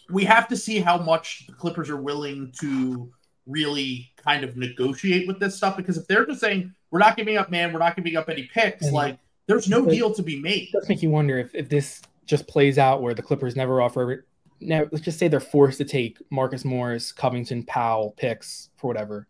[0.09, 3.11] we have to see how much the Clippers are willing to
[3.47, 7.37] really kind of negotiate with this stuff because if they're just saying we're not giving
[7.37, 10.63] up Mann we're not giving up any picks like there's no deal to be made
[10.63, 13.81] it does make you wonder if, if this just plays out where the Clippers never
[13.81, 14.25] offer.
[14.59, 19.27] Now, let's just say they're forced to take Marcus Morris, Covington, Powell picks for whatever.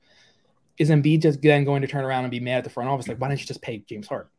[0.77, 3.07] Is Embiid just then going to turn around and be mad at the front office?
[3.07, 4.29] Like, why do not you just pay James Harden?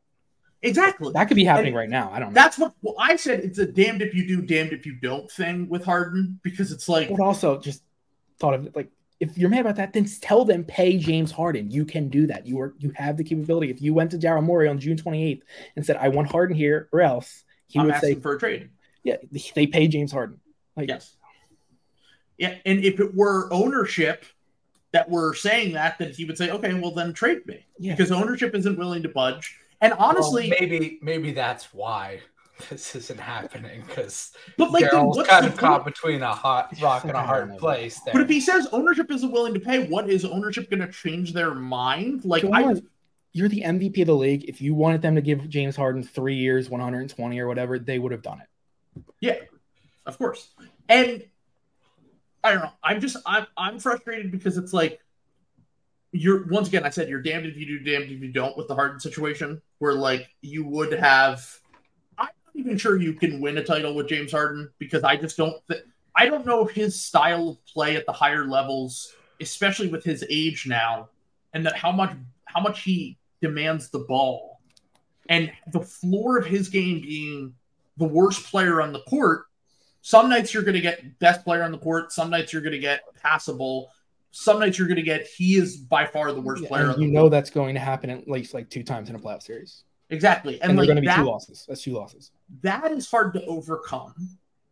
[0.62, 2.10] exactly That could be happening And right now.
[2.12, 2.34] I don't know.
[2.34, 5.30] that's what well, i said it's a damned if you do damned if you don't
[5.30, 7.82] thing with harden because it's like But also, just
[8.38, 11.70] thought of it like if you're mad about that, then tell them pay James Harden.
[11.70, 12.46] You can do that.
[12.46, 13.70] You are you have the capability.
[13.70, 15.40] If you went to Daryl Morey on June 28th
[15.74, 18.38] and said, "I want Harden here or else," he i'm would asking say, for a
[18.38, 18.68] trade
[19.02, 19.16] "Yeah,
[19.54, 20.40] they pay James Harden."
[20.76, 21.16] Like, yes
[22.38, 24.26] yeah and if it were ownership
[24.96, 28.10] that were saying that then he would say okay well then trade me yeah, because
[28.10, 32.20] ownership isn't willing to budge and honestly Well, maybe maybe that's why
[32.70, 35.60] this isn't happening because but like then Daryl's what's kind the of point?
[35.60, 38.00] caught between a hot rock and a hard place.
[38.00, 38.14] There.
[38.14, 41.34] But if he says ownership isn't willing to pay, what is ownership going to change
[41.34, 42.24] their mind?
[42.24, 42.80] Like, I,
[43.32, 44.44] you're the MVP of the league.
[44.48, 48.12] If you wanted them to give James Harden three years, 120 or whatever, they would
[48.12, 49.02] have done it.
[49.20, 49.36] Yeah,
[50.06, 50.48] of course,
[50.88, 51.22] and
[52.46, 52.72] I don't know.
[52.80, 55.00] I'm just I'm I'm frustrated because it's like
[56.12, 58.68] you're once again, I said you're damned if you do, damned if you don't with
[58.68, 61.44] the Harden situation, where like you would have.
[62.16, 65.36] I'm not even sure you can win a title with James Harden because I just
[65.36, 65.56] don't.
[65.68, 65.82] Th-
[66.14, 70.24] I don't know if his style of play at the higher levels, especially with his
[70.30, 71.08] age now,
[71.52, 74.60] and that how much how much he demands the ball,
[75.28, 77.54] and the floor of his game being
[77.96, 79.45] the worst player on the court.
[80.06, 82.12] Some nights you're going to get best player on the court.
[82.12, 83.90] Some nights you're going to get passable
[84.38, 86.94] some nights you're going to get he is by far the worst Yeah, player.
[86.98, 89.84] you know that's going to happen at least like two times in a playoff series,
[90.10, 91.64] exactly, and, and, they're like going to be that, two losses.
[91.66, 92.32] That's two losses.
[92.60, 94.14] that is hard to overcome.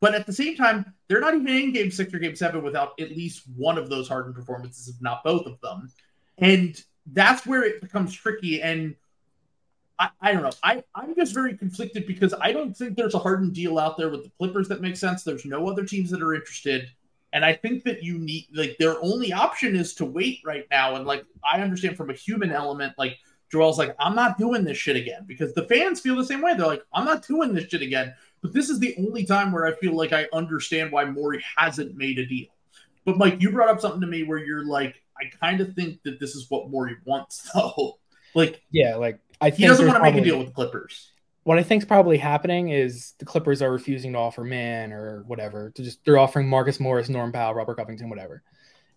[0.01, 2.93] But at the same time, they're not even in Game Six or Game Seven without
[3.01, 5.91] at least one of those Harden performances, if not both of them.
[6.37, 8.61] And that's where it becomes tricky.
[8.61, 8.95] And
[9.99, 10.53] I, I don't know.
[10.63, 14.09] I, I'm just very conflicted because I don't think there's a Harden deal out there
[14.09, 15.23] with the Clippers that makes sense.
[15.23, 16.91] There's no other teams that are interested.
[17.33, 20.97] And I think that you need like their only option is to wait right now.
[20.97, 23.19] And like I understand from a human element, like
[23.51, 26.55] Joel's like, I'm not doing this shit again because the fans feel the same way.
[26.55, 28.15] They're like, I'm not doing this shit again.
[28.43, 31.97] But this is the only time where I feel like I understand why Morey hasn't
[31.97, 32.49] made a deal.
[33.05, 36.03] But Mike, you brought up something to me where you're like, I kind of think
[36.03, 37.99] that this is what Morey wants, though.
[38.35, 41.11] Like Yeah, like I think he doesn't want to make a deal with the Clippers.
[41.45, 45.25] What I think is probably happening is the Clippers are refusing to offer Mann or
[45.27, 45.71] whatever.
[45.75, 48.43] To just they're offering Marcus Morris, Norm Powell, Robert Covington, whatever.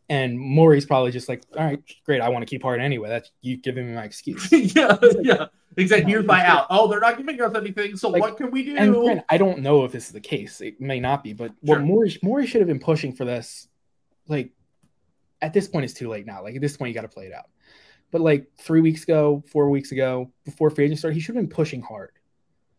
[0.10, 2.22] And Morey's probably just like, all right, great.
[2.22, 3.10] I want to keep Harden anyway.
[3.10, 4.50] That's you giving me my excuse.
[4.76, 6.10] yeah, yeah, exactly.
[6.10, 6.68] Here's my out.
[6.70, 7.98] Oh, they're not giving us anything.
[7.98, 8.78] So Like, what can we do?
[8.78, 10.62] And I don't know if this is the case.
[10.62, 11.76] It may not be, but Sure.
[11.76, 13.68] what Morey, Morey should have been pushing for this.
[14.30, 14.52] Like
[15.42, 16.42] at this point, it's too late now.
[16.42, 17.50] Like at this point, you got to play it out.
[18.12, 21.44] But like three weeks ago, four weeks ago, before free agent started, he should have
[21.44, 22.12] been pushing hard.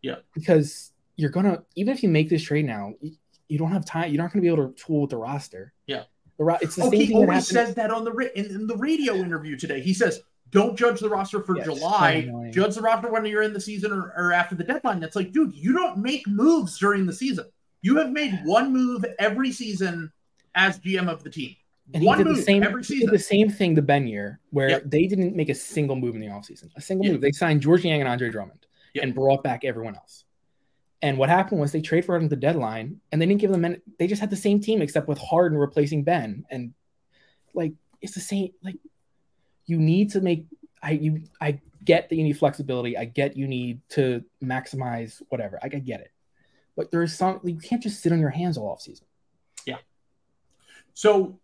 [0.01, 0.15] Yeah.
[0.33, 3.11] because you're gonna even if you make this trade now, you,
[3.49, 4.11] you don't have time.
[4.13, 5.73] You're not gonna be able to tool with the roster.
[5.87, 6.03] Yeah.
[6.37, 7.67] the ro- it's the Oh, same he thing that always happened.
[7.67, 9.81] says that on the ra- in, in the radio interview today.
[9.81, 12.49] He says, "Don't judge the roster for Yeah, July.
[12.53, 15.33] Judge the roster when you're in the season or, or after the deadline." That's like,
[15.33, 17.45] dude, you don't make moves during the season.
[17.81, 20.11] You have made one move every season
[20.55, 21.55] as GM of the team.
[21.93, 22.63] And he did the same.
[22.63, 23.11] every He did season.
[23.13, 24.83] the same thing the Ben year, where Yep.
[24.85, 26.69] they didn't make a single move in the offseason.
[26.75, 27.13] A single Yeah.
[27.13, 27.21] move.
[27.21, 29.03] They signed Georges Niang and Andre Drummond Yep.
[29.03, 30.25] and brought back everyone else.
[31.01, 33.51] And what happened was they trade for him at the deadline, and they didn't give
[33.51, 33.63] them.
[33.65, 36.73] Any, they just had the same team except with Harden replacing Ben, and
[37.53, 38.51] like it's the same.
[38.61, 38.75] Like
[39.65, 40.45] you need to make.
[40.83, 42.97] I you I get that you need flexibility.
[42.97, 45.57] I get you need to maximize whatever.
[45.63, 46.11] I, I get it,
[46.75, 47.39] but there is some.
[47.45, 49.03] You can't just sit on your hands all offseason.
[49.65, 49.77] Yeah.
[50.93, 51.39] So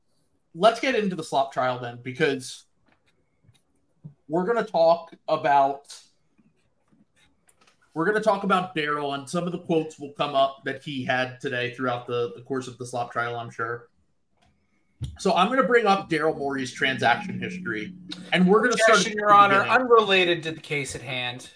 [0.55, 2.63] let's get into the slop trial then, because
[4.27, 5.95] we're going to talk about
[7.93, 10.83] we're going to talk about Daryl, and some of the quotes will come up that
[10.83, 13.37] he had today throughout the, the course of the slop trial.
[13.37, 13.87] I'm sure.
[15.17, 17.93] So I'm going to bring up Daryl Morey's transaction history,
[18.33, 18.99] and we're going to start.
[18.99, 19.81] Objection, Your Honor, beginning.
[19.81, 21.49] unrelated to the case at hand.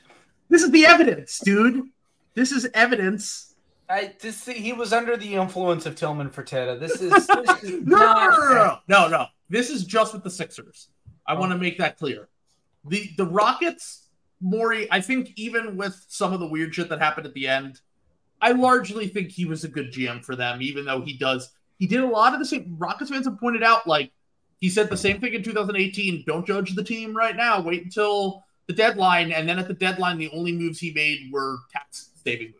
[0.49, 1.89] This is the evidence, dude.
[2.35, 3.48] This is evidence.
[3.89, 6.79] I this he was under the influence of Tillman Fertitta.
[6.79, 7.29] This is, this
[7.63, 9.25] is no, no, not no, no, no, no, no.
[9.49, 10.89] This is just with the Sixers.
[11.25, 11.59] I want to oh.
[11.59, 12.29] make that clear.
[12.85, 14.07] The the Rockets,
[14.41, 17.81] Morey, I think even with some of the weird shit that happened at the end,
[18.41, 21.87] I largely think he was a good GM for them, even though he does he
[21.87, 24.11] did a lot of the same Rockets fans have pointed out, like
[24.59, 26.25] he said the same thing in 2018.
[26.27, 27.61] Don't judge the team right now.
[27.61, 29.31] Wait until the deadline.
[29.31, 32.58] And then at the deadline, the only moves he made were tax saving moves.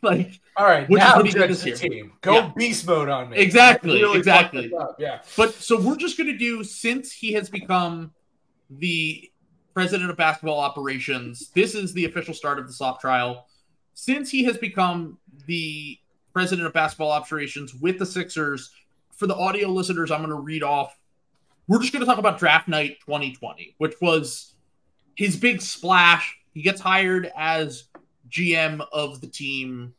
[0.02, 2.12] like All right, Which is now what he did judge the team.
[2.20, 2.52] Go Yeah.
[2.56, 3.36] beast mode on me.
[3.38, 4.68] Exactly, Really exactly.
[4.70, 5.20] fucked it up, Yeah.
[5.36, 8.12] But so we're just going to do since he has become
[8.70, 9.30] the
[9.74, 11.50] president of basketball operations.
[11.54, 13.46] This is the official start of the SOP trial.
[13.94, 15.98] Since he has become the
[16.32, 18.70] president of basketball operations with the Sixers,
[19.14, 20.96] for the audio listeners, I'm going to read off.
[21.68, 24.54] We're just going to talk about draft night 2020, which was
[25.14, 26.36] his big splash.
[26.54, 27.84] He gets hired as
[28.30, 29.94] GM of the team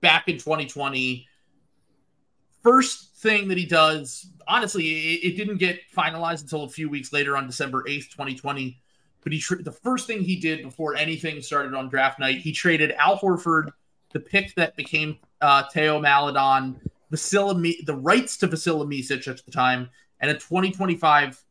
[0.00, 1.26] back in 2020
[2.62, 7.12] first thing that he does, honestly, it, it didn't get finalized until a few weeks
[7.12, 8.78] later on December 8th, 2020.
[9.22, 12.52] But he tra- the first thing he did before anything started on draft night, he
[12.52, 13.70] traded Al Horford,
[14.12, 19.88] the pick that became uh, Theo Maledon, the rights to Vasilije Micic at the time,
[20.20, 21.42] and a 2025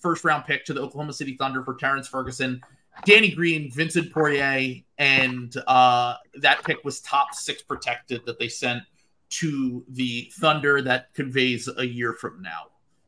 [0.00, 2.60] first round pick to the Oklahoma City Thunder for Terrence Ferguson,
[3.04, 8.82] Danny Green, Vincent Poirier, and uh, that pick was top six protected that they sent
[9.30, 12.64] to the Thunder that conveys a year from now.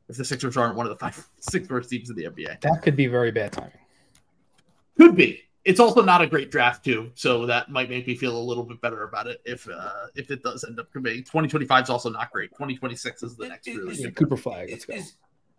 [0.08, 2.80] If the Sixers aren't one of the five six worst teams in the NBA, That
[2.82, 3.72] could be very bad timing.
[4.98, 5.40] could be.
[5.64, 8.64] It's also not a great draft too, so that might make me feel a little
[8.64, 11.18] bit better about it if uh, if it does end up conveying.
[11.22, 12.50] 2025 is also not great.
[12.50, 14.10] 2026 is the next Is- really is- Yeah.
[14.10, 14.70] Cooper Flagg.
[14.70, 14.94] Let's go.
[14.94, 15.14] Is-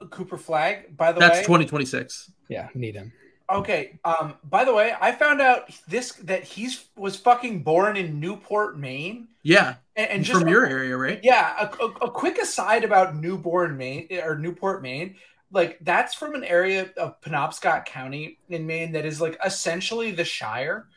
[0.09, 1.27] Cooper Flagg, by the way.
[1.27, 2.31] That's 2026.
[2.49, 3.13] Yeah, need him.
[3.53, 3.99] Okay.
[4.03, 4.35] Um.
[4.43, 9.27] By the way, I found out this that he's was fucking born in Newport, Maine,
[9.43, 11.19] Yeah, and, and just from your area, right?
[11.23, 11.67] yeah.
[11.79, 15.15] A, a, a quick aside about Newborn, Maine, or Newport, Maine.
[15.51, 20.25] Like that's from an area of Penobscot County in Maine that is like essentially the
[20.25, 20.87] Shire.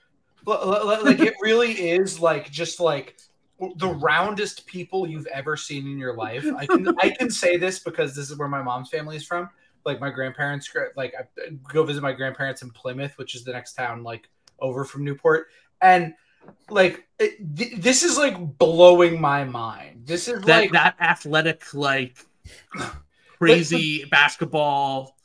[0.47, 3.19] Like it really is like just like
[3.77, 6.47] the roundest people you've ever seen in your life.
[6.57, 9.51] I can I can say this because this is where my mom's family is from.
[9.87, 13.75] Like my grandparents, like I go visit my grandparents in Plymouth, which is the next
[13.75, 15.47] town like over from Newport,
[15.81, 16.13] and
[16.71, 20.03] like it, th- this is like blowing my mind.
[20.05, 22.17] This is That like that athletic, like
[23.39, 25.17] crazy basketball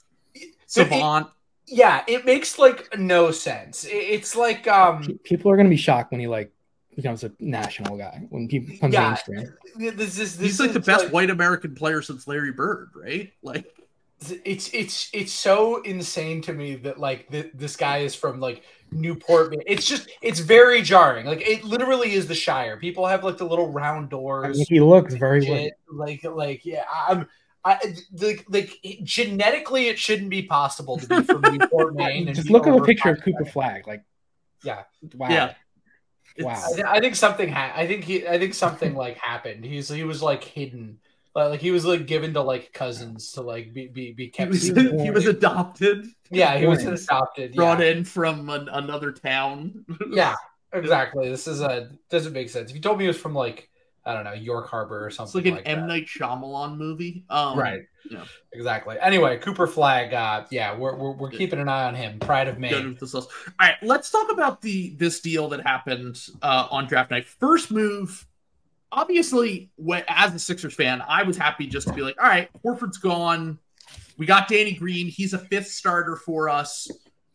[0.67, 1.27] savant.
[1.65, 3.85] yeah, it makes like no sense.
[3.85, 6.51] It- it's like um People are gonna be shocked when he like
[6.95, 9.07] becomes a national guy when people becomes Yeah.
[9.07, 9.97] mainstream.
[9.97, 13.31] this is this He's like the is, best white American player since Larry Bird, right?
[13.41, 13.65] Like,
[14.45, 18.63] it's it's it's so insane to me that like th- this guy is from like
[18.91, 19.55] Newport.
[19.65, 21.25] It's just it's very jarring.
[21.25, 22.77] Like it literally is the Shire.
[22.77, 24.57] People have like the little round I doors.
[24.57, 25.73] mean, he looks very shit.
[25.89, 26.23] white.
[26.23, 26.83] like like yeah.
[27.07, 27.27] I'm
[27.63, 27.79] I
[28.19, 32.33] like like genetically it shouldn't be possible to be from Newport, Maine.
[32.33, 33.87] Just look at a picture of Cooper Flagg.
[33.87, 34.03] Like,
[34.63, 34.83] Yeah.
[35.15, 35.53] wow, Yeah.
[36.39, 36.61] wow.
[36.69, 39.63] I, th- I think something ha- I think he I think something like happened.
[39.65, 40.99] He's he was like hidden.
[41.33, 44.29] Like, like he was like given to like cousins to like be be, be he
[44.29, 44.51] kept.
[44.51, 47.55] was, was he was adopted, yeah, he was adopted.
[47.55, 47.87] brought yeah.
[47.87, 49.85] in from an, another town.
[50.09, 50.35] Yeah,
[50.73, 51.29] exactly.
[51.29, 52.69] This is a doesn't make sense.
[52.69, 53.69] If you told me it was from like
[54.05, 55.87] I don't know York Harbor or something, It's like an like M that.
[55.87, 57.23] Night Shyamalan movie.
[57.29, 57.81] Um, right.
[58.09, 58.25] yeah.
[58.51, 58.97] Exactly.
[58.99, 60.13] Anyway, Cooper Flagg.
[60.13, 62.19] Uh, yeah, we're, we're we're keeping an eye on him.
[62.19, 62.95] Pride of Maine.
[62.95, 63.27] to the sauce.
[63.47, 67.25] All right, let's talk about the this deal that happened uh, on draft night.
[67.25, 68.25] First move,
[68.91, 72.49] obviously, when, as a Sixers fan, I was happy just to be like, all right,
[72.63, 73.57] Horford's gone.
[74.17, 75.07] We got Danny Green.
[75.07, 76.89] He's a fifth starter for us.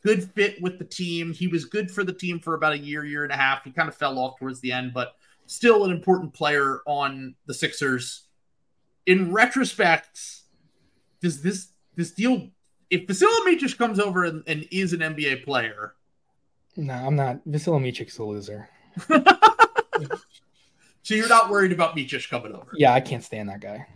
[0.04, 1.32] Good fit with the team.
[1.32, 3.64] He was good for the team for about a year, year and a half.
[3.64, 5.14] He kind of fell off towards the end, but
[5.46, 8.28] still an important player on the Sixers.
[9.06, 10.20] In retrospect,
[11.20, 12.50] does this this deal
[12.90, 15.94] if Vasily just comes over and, and is an NBA player,
[16.76, 17.44] No, I'm not.
[17.46, 18.68] Vasilije Micic's a loser.
[21.06, 23.86] so you're not worried about Micic coming over Yeah, I can't stand that guy.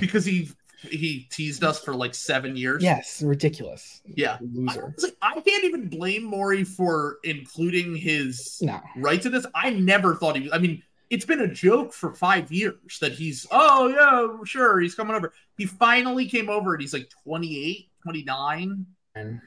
[0.00, 0.48] because he
[0.80, 2.82] he teased us for like seven years.
[2.82, 4.00] Yes, ridiculous.
[4.04, 4.34] yeah.
[4.34, 4.94] I, Loser.
[5.00, 8.80] like, I can't even blame Morey for including his No.
[8.96, 9.46] right to this.
[9.54, 10.52] I never thought he was.
[10.52, 13.46] I mean, it's been a joke for five years that he's.
[13.52, 15.32] Oh yeah, sure, he's coming over.
[15.56, 18.86] He finally came over, and he's like 28, 29.
[19.14, 19.40] And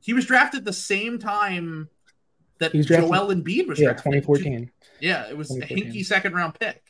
[0.00, 1.88] He was drafted the same time
[2.58, 4.04] that He was drafted- Joel Embiid was yeah, drafted.
[4.22, 4.70] 2014.
[5.00, 6.82] Yeah, it was a Hinkie second round pick.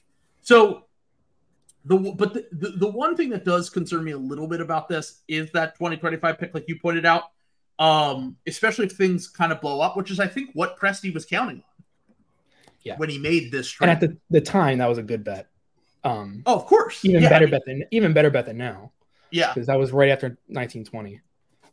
[0.43, 0.85] So
[1.85, 4.89] the but the, the, the one thing that does concern me a little bit about
[4.89, 7.25] this is that 2025 pick, like you pointed out,
[7.79, 11.25] um, especially if things kind of blow up, which is I think what Presti was
[11.25, 11.85] counting on.
[12.83, 12.97] Yeah.
[12.99, 15.49] When he made this And at the, the time, that was a good bet.
[16.05, 17.03] Um, oh, of course.
[17.05, 18.93] even yeah, better I mean, bet than even better bet than now
[19.31, 19.55] Yeah.
[19.55, 21.21] because that was right after 1920.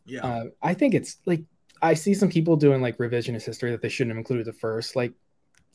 [0.06, 0.26] Yeah.
[0.26, 1.42] Uh, I think it's like
[1.82, 4.94] I see some people doing like revisionist history that they shouldn't have included the first.
[4.96, 5.12] Like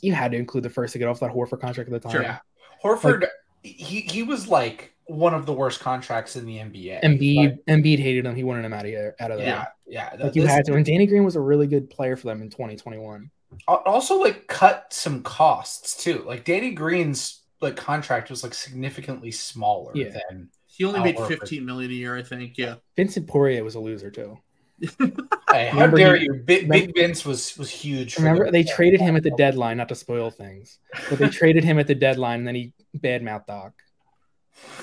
[0.02, 2.12] you had to include the first to get off that Horford contract at the time.
[2.12, 2.22] Sure.
[2.22, 2.40] Yeah.
[2.84, 3.28] Horford.
[3.64, 7.02] he he was like one of the worst contracts in the NBA.
[7.04, 8.36] Embiid, Like, Embiid hated him.
[8.36, 9.48] He wanted him out of here, out of there.
[9.48, 10.24] yeah, yeah.
[10.26, 10.74] Like you had to.
[10.76, 13.30] And Danny Green was a really good player for them in 2021.
[13.68, 16.24] also like cut some costs too.
[16.26, 20.18] Like Danny Green's like contract was like significantly smaller Yeah.
[20.30, 21.40] than he only Al made Horford.
[21.40, 22.58] 15 million a year, I think.
[22.58, 22.76] Yeah.
[22.96, 24.38] Vincent Poirier was a loser too.
[24.80, 26.34] Hey, how Remember dare he- you?
[26.34, 28.18] Big, remember- Big Vince was was huge.
[28.18, 28.54] Remember, them.
[28.54, 31.88] they traded him at the deadline, not to spoil things, but they traded him at
[31.88, 33.74] the deadline, and then he badmouthed Doc.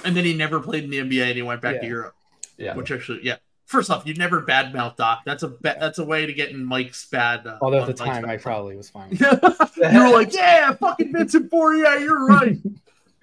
[0.04, 2.14] And then he never played in the NBA and he went back to Europe.
[2.56, 2.74] Yeah.
[2.76, 3.36] Which actually, yeah.
[3.66, 5.20] First off, you never badmouth Doc.
[5.24, 7.46] That's a ba- that's a way to get in Mike's bad.
[7.46, 9.10] Uh, Although at the Mike's time, bad I probably was fine.
[9.20, 9.26] you
[10.00, 12.58] were like, yeah, fucking Vincent Poirier, you're right.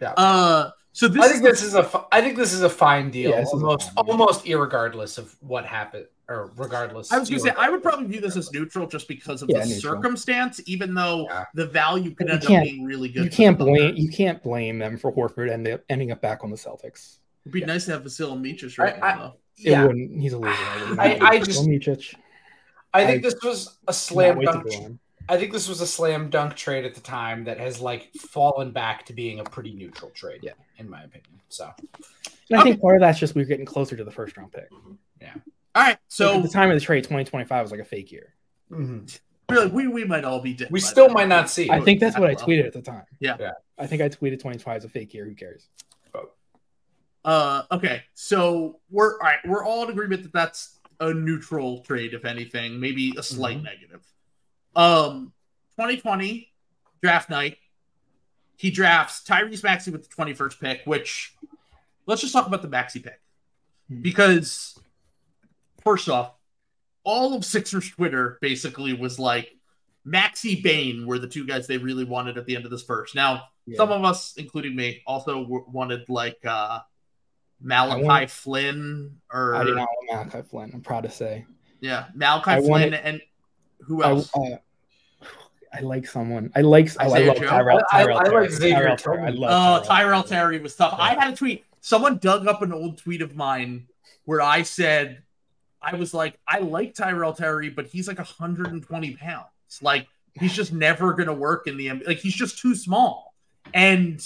[0.01, 0.11] Yeah.
[0.11, 2.63] Uh, so this I is think the- this is a fi- I think this is
[2.63, 4.11] a fine deal, Yeah, this is a almost fine deal.
[4.11, 7.11] almost irregardless of what happened or regardless.
[7.11, 9.59] I was gonna say I would probably view this as neutral just because of Yeah,
[9.59, 9.95] the neutral.
[9.95, 11.45] circumstance, even though Yeah.
[11.53, 13.25] the value could You end up being really good.
[13.25, 13.79] You can't the Thunder.
[13.79, 17.17] blame you can't blame them for Horford ending up, ending up back on the Celtics.
[17.45, 19.35] It'd be nice to have Vasilije Micic right I- now.
[19.57, 19.85] It yeah.
[19.85, 20.19] wouldn't.
[20.21, 20.53] He's a loser.
[20.53, 21.43] I, I- have I him.
[21.45, 22.15] just- Micic,
[22.93, 24.67] I think I- this was a slam dunk.
[25.29, 28.71] I think this was a slam dunk trade at the time that has like fallen
[28.71, 30.39] back to being a pretty neutral trade.
[30.43, 30.53] Yeah.
[30.77, 31.39] in my opinion.
[31.49, 31.69] So
[32.49, 34.69] And I think part of that's just we're getting closer to the first round pick.
[34.71, 35.37] Mm-hmm.
[35.73, 38.11] All right, So so at the time of the trade, 2025 was like a fake
[38.11, 38.33] year.
[38.69, 40.69] really, we we might all be dead.
[40.71, 41.13] we still then.
[41.13, 41.69] might not see.
[41.69, 42.45] I think that's what I well.
[42.45, 43.05] tweeted at the time.
[43.19, 43.37] Yeah.
[43.39, 43.51] Yeah.
[43.77, 45.25] I think I tweeted 25 is a fake year.
[45.25, 45.67] Who cares?
[47.23, 49.37] Uh, okay, so we're all right.
[49.45, 53.63] We're all in agreement that that's a neutral trade, if anything, maybe a slight Mhm.
[53.63, 54.01] negative.
[54.75, 55.31] Um,
[55.77, 56.51] 2020
[57.03, 57.57] draft night,
[58.57, 60.81] he drafts Tyrese Maxey with the 21st pick.
[60.85, 61.35] Which,
[62.07, 63.21] let's just talk about the Maxey pick
[63.87, 64.01] Hmm.
[64.01, 64.79] because
[65.83, 66.33] first off,
[67.03, 69.55] all of Sixers Twitter basically was like
[70.05, 73.15] Maxey Bane were the two guys they really wanted at the end of this first.
[73.15, 73.77] Now, Yeah.
[73.77, 76.79] some of us, including me, also w- wanted like uh
[77.59, 80.71] Malachi want- Flynn or I did not want Malachi Flynn.
[80.73, 81.45] I'm proud to say.
[81.79, 83.21] yeah, Malachi I Flynn wanted- and
[83.81, 84.29] who I, else?
[84.35, 84.57] uh,
[85.73, 86.51] I like someone.
[86.55, 86.89] I like.
[86.99, 87.47] Oh, I Isaiah love Joe?
[87.47, 87.81] Tyrell.
[87.91, 89.23] I- Tyrell I like Xavier Tyrell Terry.
[89.23, 90.95] I love Oh, Tyrell Terry was tough.
[90.97, 91.63] I had a tweet.
[91.81, 93.87] Someone dug up an old tweet of mine
[94.25, 95.23] where I said,
[95.81, 99.45] I was like, I like Tyrell Terry, but he's like 120 pounds.
[99.81, 102.07] Like, he's just never going to work in the NBA.
[102.07, 103.33] Like, he's just too small.
[103.73, 104.23] And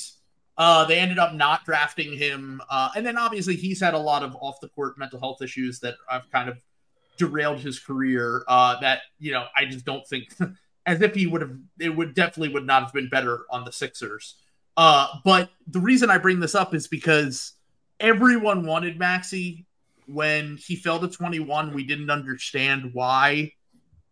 [0.58, 2.62] uh, they ended up not drafting him.
[2.70, 5.80] Uh, and then obviously, he's had a lot of off the court mental health issues
[5.80, 6.58] that have kind of
[7.18, 8.44] derailed his career.
[8.48, 10.34] Uh, that, you know, I just don't think.
[10.88, 13.72] As if he would have, it would definitely would not have been better on the
[13.72, 14.36] Sixers.
[14.78, 17.54] Uh, but the reason I bring this up is because
[18.00, 19.65] everyone wanted Maxey
[20.08, 21.74] when he fell to 21.
[21.74, 23.52] We didn't understand why.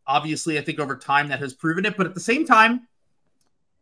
[0.07, 1.95] Obviously, I think over time that has proven it.
[1.97, 2.87] But at the same time,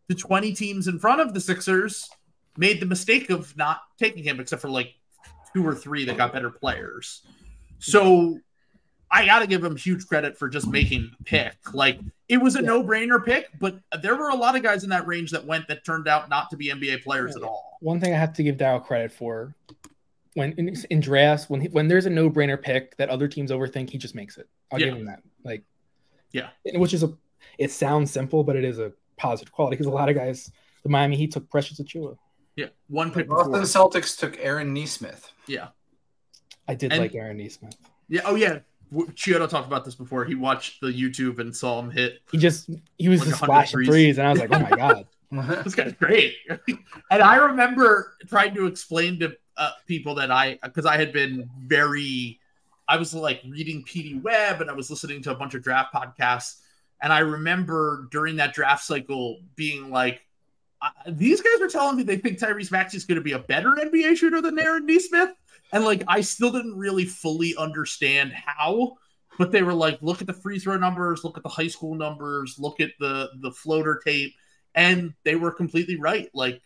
[0.07, 2.09] the 20 teams in front of the Sixers
[2.57, 4.93] made the mistake of not taking him, except for like
[5.53, 7.24] two or three that got better players.
[7.80, 8.39] So
[9.09, 11.55] I got to give him huge credit for just making the pick.
[11.74, 11.99] Like
[12.30, 12.68] it was a Yeah.
[12.68, 15.68] no brainer pick, but there were a lot of guys in that range that went
[15.70, 17.78] that turned out not to be NBA players at all.
[17.82, 19.55] One thing I have to give Dow credit for
[20.34, 23.52] when in, in drafts when he, when there's a no brainer pick that other teams
[23.52, 24.48] overthink, he just makes it.
[24.72, 24.88] I'll Yeah.
[24.88, 25.22] give him that.
[25.44, 25.64] Like,
[26.32, 26.50] Yeah.
[26.74, 27.14] which is a
[27.58, 30.52] it sounds simple, but it is a positive quality because a lot of guys,
[30.84, 32.18] the Miami Heat took Precious Achiuwa.
[32.56, 33.90] Yeah, one pick Boston before.
[33.92, 35.32] Celtics took Aaron Nesmith.
[35.48, 35.70] Yeah,
[36.68, 37.76] I did And- like Aaron Nesmith.
[38.08, 38.22] yeah.
[38.26, 38.60] Oh yeah,
[38.92, 40.26] W- Chiodo talked about this before.
[40.26, 42.20] He watched the YouTube and saw him hit.
[42.32, 43.88] He just he was Like just 100 splashing threes.
[43.88, 45.08] threes, and I was like, oh my god.
[45.64, 46.36] This guy's great.
[47.10, 51.49] and I remember trying to explain to uh, people that I, because I had been
[51.60, 52.39] very,
[52.88, 55.93] I was like reading PD Web and I was listening to a bunch of draft
[55.93, 56.60] podcasts.
[57.02, 60.26] And I remember during that draft cycle being like,
[61.08, 63.70] these guys are telling me they think Tyrese Maxey is going to be a better
[63.72, 65.32] NBA shooter than Aaron Nesmith.
[65.72, 68.97] And like, I still didn't really fully understand how,
[69.38, 71.95] but they were like, look at the free throw numbers, look at the high school
[71.95, 74.34] numbers, look at the the floater tape
[74.76, 76.30] and they were completely right.
[76.34, 76.62] Like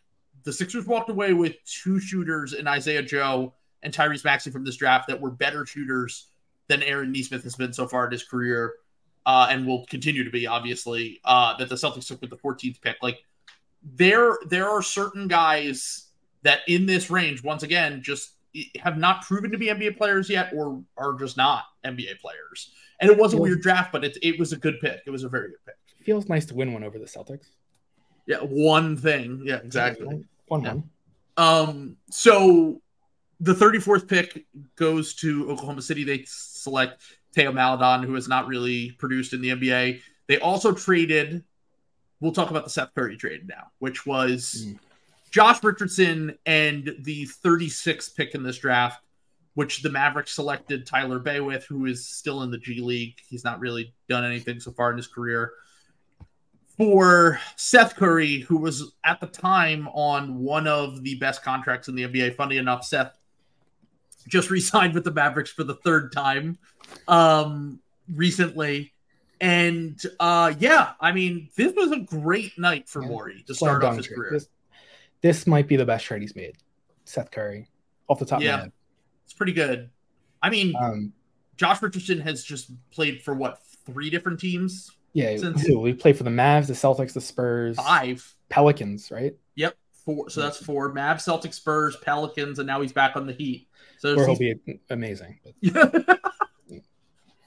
[0.46, 4.78] the Sixers walked away with two shooters in Isaiah Joe and Tyrese Maxey from this
[4.78, 6.28] draft that were better shooters
[6.68, 8.76] than Aaron Nesmith has been so far in his career,
[9.26, 10.48] uh, and will continue to be.
[10.48, 12.98] Obviously, uh, that the Celtics took with the 14th pick.
[13.02, 13.24] Like
[13.84, 16.08] there, there are certain guys
[16.44, 18.34] that in this range, once again, just
[18.80, 22.72] have not proven to be NBA players yet, or are just not NBA players.
[23.00, 25.02] And it was a weird draft, but it, it was a good pick.
[25.06, 25.76] It was a very good pick.
[26.06, 27.48] Feels nice to win one over the Celtics.
[28.26, 29.42] Yeah, one thing.
[29.44, 30.24] Yeah, exactly.
[30.48, 30.74] One Yeah.
[30.74, 30.90] one.
[31.38, 32.82] Um, so
[33.40, 36.04] the 34th pick goes to Oklahoma City.
[36.04, 37.02] They select
[37.34, 40.02] Theo Maledon, who has not really produced in the NBA.
[40.28, 41.44] They also traded.
[42.22, 44.80] We'll talk about the Seth Curry trade now, which was Mm.
[45.32, 49.04] Josh Richardson and the 36th pick in this draft,
[49.56, 53.20] which the Mavericks selected Tyler Bey with, who is still in the G League.
[53.28, 55.52] He's not really done anything so far in his career
[56.78, 61.96] for Seth Curry, who was at the time on one of the best contracts in
[61.96, 62.36] the NBA.
[62.36, 63.18] Funny enough, Seth
[64.28, 66.58] just re-signed with the Mavericks for the third time
[67.08, 67.80] um,
[68.14, 68.92] recently.
[69.42, 73.10] And uh, yeah, I mean, this was a great night for Yeah.
[73.10, 74.32] Morey to start off his career.
[74.32, 74.48] This,
[75.22, 76.56] this might be the best trade he's made.
[77.06, 77.68] Seth Curry,
[78.08, 78.54] off the top Yeah.
[78.54, 78.72] of my head.
[79.26, 79.90] It's pretty good.
[80.42, 81.14] I mean, Um,
[81.58, 84.92] Josh Richardson has just played for what three different teams?
[85.16, 88.36] Yeah, Since- we played for the Mavs, the Celtics, the Spurs, Five.
[88.50, 89.34] Pelicans, right?
[89.56, 90.30] Yep, four.
[90.30, 90.94] So that's four.
[90.94, 93.70] Mavs, Celtics, Spurs, Pelicans, and now he's back on the Heat.
[93.98, 94.56] So Where he'll be
[94.90, 95.40] amazing.
[95.74, 96.20] But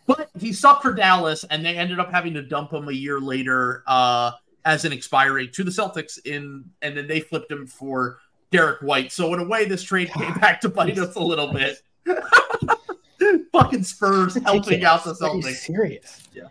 [0.07, 3.21] but he sucked for Dallas, and they ended up having to dump him a year
[3.21, 4.33] later uh,
[4.65, 6.19] as an expiry to the Celtics.
[6.25, 8.19] In and then they flipped him for
[8.51, 9.13] Derrick White.
[9.13, 11.83] So in a way, this trade came back to bite us a little bit.
[13.53, 15.55] Fucking Spurs helping out the Are you Celtics.
[15.57, 16.23] serious?
[16.35, 16.49] And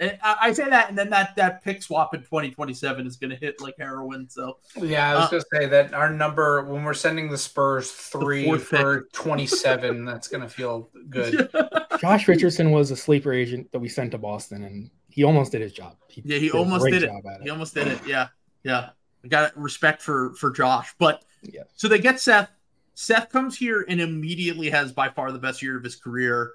[0.00, 3.36] I, I say that, and then that that pick swap in 2027 is going to
[3.36, 4.28] hit like heroin.
[4.28, 7.90] So Yeah, I was Uh, gonna say that our number when we're sending the Spurs
[7.92, 11.48] three fourth for twenty seven, that's gonna feel good.
[12.00, 15.60] Josh Richardson was a sleeper agent that we sent to Boston, and he almost did
[15.60, 15.96] his job.
[16.10, 17.06] Yeah, he did almost did it.
[17.06, 18.00] job at He almost did it.
[18.06, 18.28] Yeah,
[18.64, 18.90] yeah.
[19.24, 21.62] I got respect for for Josh, but Yeah.
[21.76, 22.50] so they get Seth.
[22.96, 26.52] Seth comes here and immediately has by far the best year of his career.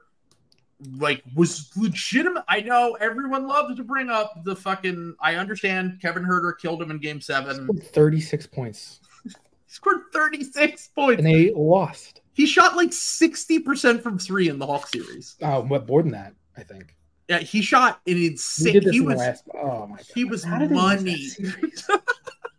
[0.98, 2.44] Like was legitimate.
[2.48, 5.16] I know everyone loves to bring up the fucking.
[5.20, 7.66] I understand Kevin Huerter killed him in Game Seven.
[7.66, 9.02] Scored 36 points.
[9.70, 11.20] He scored 36 points.
[11.20, 12.22] And they lost.
[12.34, 15.36] He shot like 60% from three in the Hawk series.
[15.44, 16.96] Oh, what more than that, I think.
[17.28, 18.82] Yeah, he shot an insane.
[18.92, 19.44] He was last.
[19.54, 20.06] Oh my god.
[20.16, 22.00] he was How did they lose that money.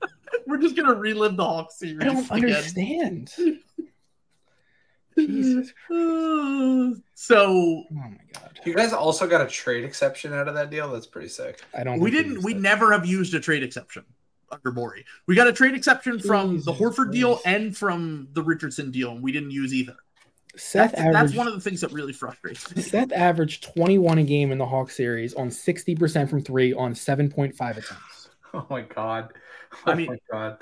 [0.46, 2.00] We're just gonna relive the Hawk series.
[2.00, 2.54] I don't again.
[2.54, 3.32] understand.
[5.16, 5.72] Jesus
[7.14, 8.60] so Oh my god.
[8.64, 10.90] You guys also got a trade exception out of that deal.
[10.92, 11.62] That's pretty sick.
[11.76, 11.98] I don't.
[12.00, 12.42] we didn't.
[12.42, 12.60] We it.
[12.60, 14.04] never have used a trade exception
[14.50, 15.04] under Morey.
[15.26, 19.12] We got a trade exception from the Jesus Horford deal and from the Richardson deal,
[19.12, 19.96] and we didn't use either.
[20.56, 21.14] Seth That's, averaged.
[21.28, 22.82] that's one of the things that really frustrates me.
[22.82, 27.54] Seth averaged 21 a game in the Hawk series on 60% from three on 7.5
[27.70, 27.86] attempts.
[28.52, 29.32] Oh my god.
[29.86, 30.58] I Oh mean- my god.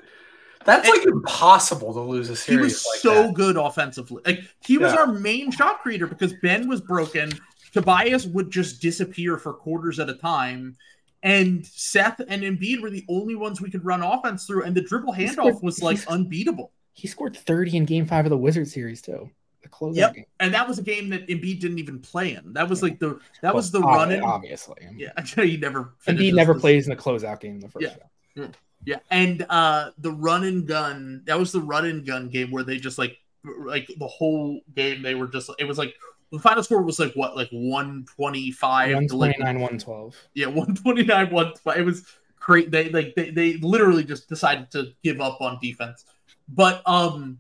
[0.69, 2.59] That's like impossible to lose a series.
[2.59, 3.35] He was like so that.
[3.35, 4.23] good offensively.
[4.25, 5.01] Like he was Yeah.
[5.01, 7.33] our main shot creator because Ben was broken.
[7.73, 10.77] Tobias would just disappear for quarters at a time.
[11.23, 14.63] And Seth and Embiid were the only ones we could run offense through.
[14.65, 16.71] And the dribble handoff scored- was like unbeatable.
[16.93, 19.31] He scored 30 in game five of the Wizard series, too.
[19.63, 20.15] The closeout Yep.
[20.15, 20.25] game.
[20.41, 22.53] And that was a game that Embiid didn't even play in.
[22.53, 24.23] That was like the that was the Well, ob- run in.
[24.23, 24.77] Obviously.
[24.97, 25.95] Yeah, actually, he never.
[26.07, 27.87] Embiid never this- plays in the closeout game in the first
[28.37, 28.47] Yeah.
[28.85, 31.23] Yeah, and uh the run and gun.
[31.27, 35.03] That was the run and gun game where they just like like the whole game
[35.03, 35.51] they were just.
[35.59, 35.95] It was like
[36.33, 38.95] the final score was like what like one twenty five.
[38.95, 40.17] 129, 112.
[40.35, 41.53] Yeah, one twenty nine, one.
[41.77, 42.05] It was
[42.41, 42.71] great.
[42.71, 46.05] They like they they literally just decided to give up on defense.
[46.49, 47.39] But um,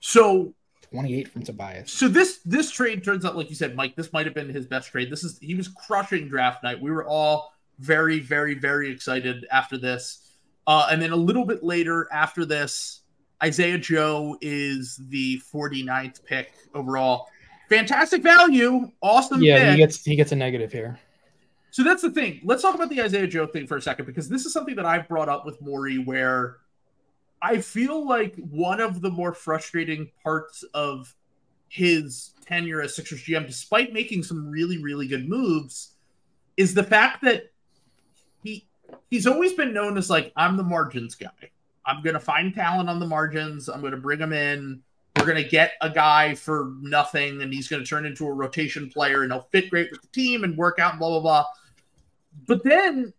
[0.00, 0.52] so
[0.90, 1.90] 28 from Tobias.
[1.90, 4.66] so this this trade turns out, like you said, Mike, this might have been his
[4.66, 5.10] best trade.
[5.10, 6.80] This is he was crushing draft night.
[6.80, 10.21] We were all very, very, very excited after this.
[10.66, 13.00] Uh, and then a little bit later after this,
[13.42, 17.28] Isaiah Joe is the 49th pick overall.
[17.68, 19.70] Fantastic value, awesome Yeah, pick.
[19.72, 20.98] he gets he gets a negative here.
[21.70, 22.40] So that's the thing.
[22.44, 24.84] Let's talk about the Isaiah Joe thing for a second because this is something that
[24.84, 26.58] I've brought up with Morey where
[27.40, 31.14] I feel like one of the more frustrating parts of
[31.68, 35.94] his tenure as Sixers GM, despite making some really, really good moves,
[36.58, 37.51] is the fact that
[39.10, 41.50] he's always been known as like, I'm the margins guy.
[41.84, 44.82] I'm gonna find talent on the margins, I'm gonna bring him in.
[45.16, 49.22] We're gonna get a guy for nothing, and he's gonna turn into a rotation player,
[49.22, 51.44] and he'll fit great with the team and work out, blah blah blah.
[52.46, 53.12] But then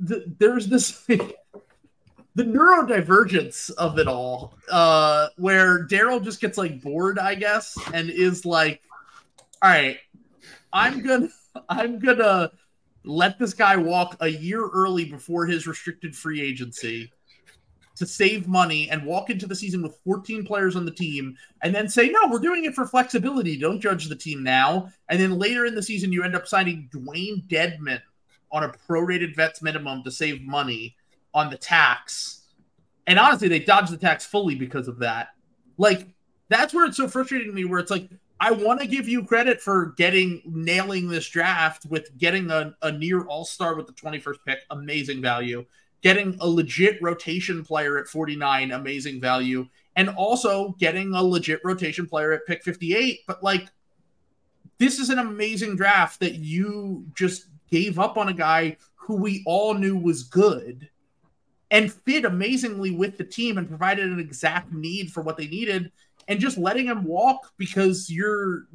[0.00, 7.18] the, there's this the neurodivergence of it all, uh, where Daryl just gets like bored,
[7.18, 8.82] I guess, and is like,
[9.62, 9.98] "All right,
[10.72, 11.28] I'm gonna,
[11.68, 12.52] I'm gonna
[13.06, 17.12] let this guy walk a year early before his restricted free agency."
[17.96, 21.74] To save money and walk into the season with 14 players on the team, and
[21.74, 23.56] then say, No, we're doing it for flexibility.
[23.56, 24.90] Don't judge the team now.
[25.08, 28.02] And then later in the season, you end up signing Dewayne Dedmon
[28.52, 30.94] on a prorated vets minimum to save money
[31.32, 32.42] on the tax.
[33.06, 35.28] And honestly, they dodged the tax fully because of that.
[35.78, 36.08] Like,
[36.48, 38.08] that's where it's so frustrating to me, where it's like,
[38.38, 42.92] I want to give you credit for getting nailing this draft with getting a, a
[42.92, 45.64] near all star with the 21st pick, amazing value.
[46.02, 49.66] Getting a legit rotation player at 49, amazing value.
[49.96, 53.20] And also getting a legit rotation player at pick 58.
[53.26, 53.68] But like,
[54.78, 59.42] this is an amazing draft that you just gave up on a guy who we
[59.46, 60.90] all knew was good
[61.70, 65.90] and fit amazingly with the team and provided an exact need for what they needed
[66.28, 68.66] and just letting him walk because you're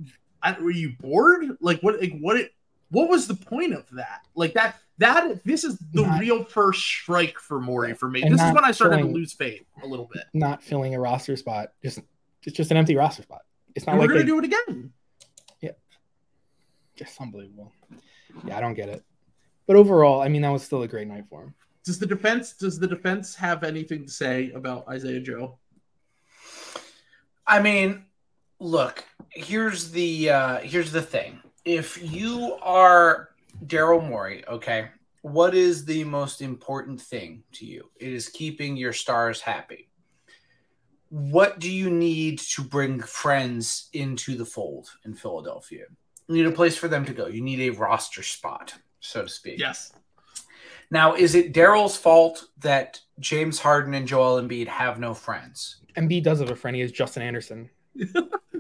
[0.41, 2.53] I- were you bored like what like what it
[2.89, 6.81] what was the point of that like that that this is the Not- real first
[6.81, 10.09] strike for Morey for me this is when I started to lose faith a little
[10.11, 11.73] bit Not filling a roster spot.
[11.83, 11.99] Just
[12.45, 13.41] it's just an empty roster spot.
[13.75, 14.91] It's not and we're gonna they, do it again
[15.61, 15.71] Yeah,
[16.95, 17.71] just unbelievable.
[18.45, 19.03] Yeah, I don't get it.
[19.67, 21.53] But overall, I mean, that was still a great night for him.
[21.85, 25.57] does the defense does the defense have anything to say about Isaiah Joe
[27.51, 28.05] I mean,
[28.61, 31.41] look, here's the uh here's the thing.
[31.65, 33.31] If you are
[33.65, 34.87] Daryl Morey, okay,
[35.21, 37.89] what is the most important thing to you?
[37.99, 39.89] It is keeping your stars happy.
[41.09, 45.83] What do you need to bring friends into the fold in Philadelphia?
[46.29, 47.27] You need a place for them to go.
[47.27, 49.59] You need a roster spot, so to speak.
[49.59, 49.91] yes
[50.91, 55.77] Now, is it Daryl's fault that James Harden and Joel Embiid have no friends?
[55.97, 56.75] Embiid does have a friend.
[56.75, 57.69] He has Justin Anderson,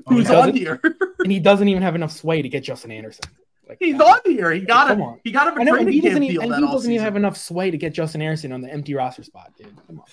[0.07, 0.35] who's Okay.
[0.35, 0.79] on here
[1.19, 3.25] and he doesn't even have enough sway to get Justin Anderson.
[3.69, 5.19] Like he's on here he got Come him on.
[5.23, 7.03] he got him I a know training camp doesn't, even, deal that Embiid doesn't even
[7.03, 9.67] have enough sway to get Justin Anderson on the empty roster spot, dude.
[9.87, 10.05] Come on.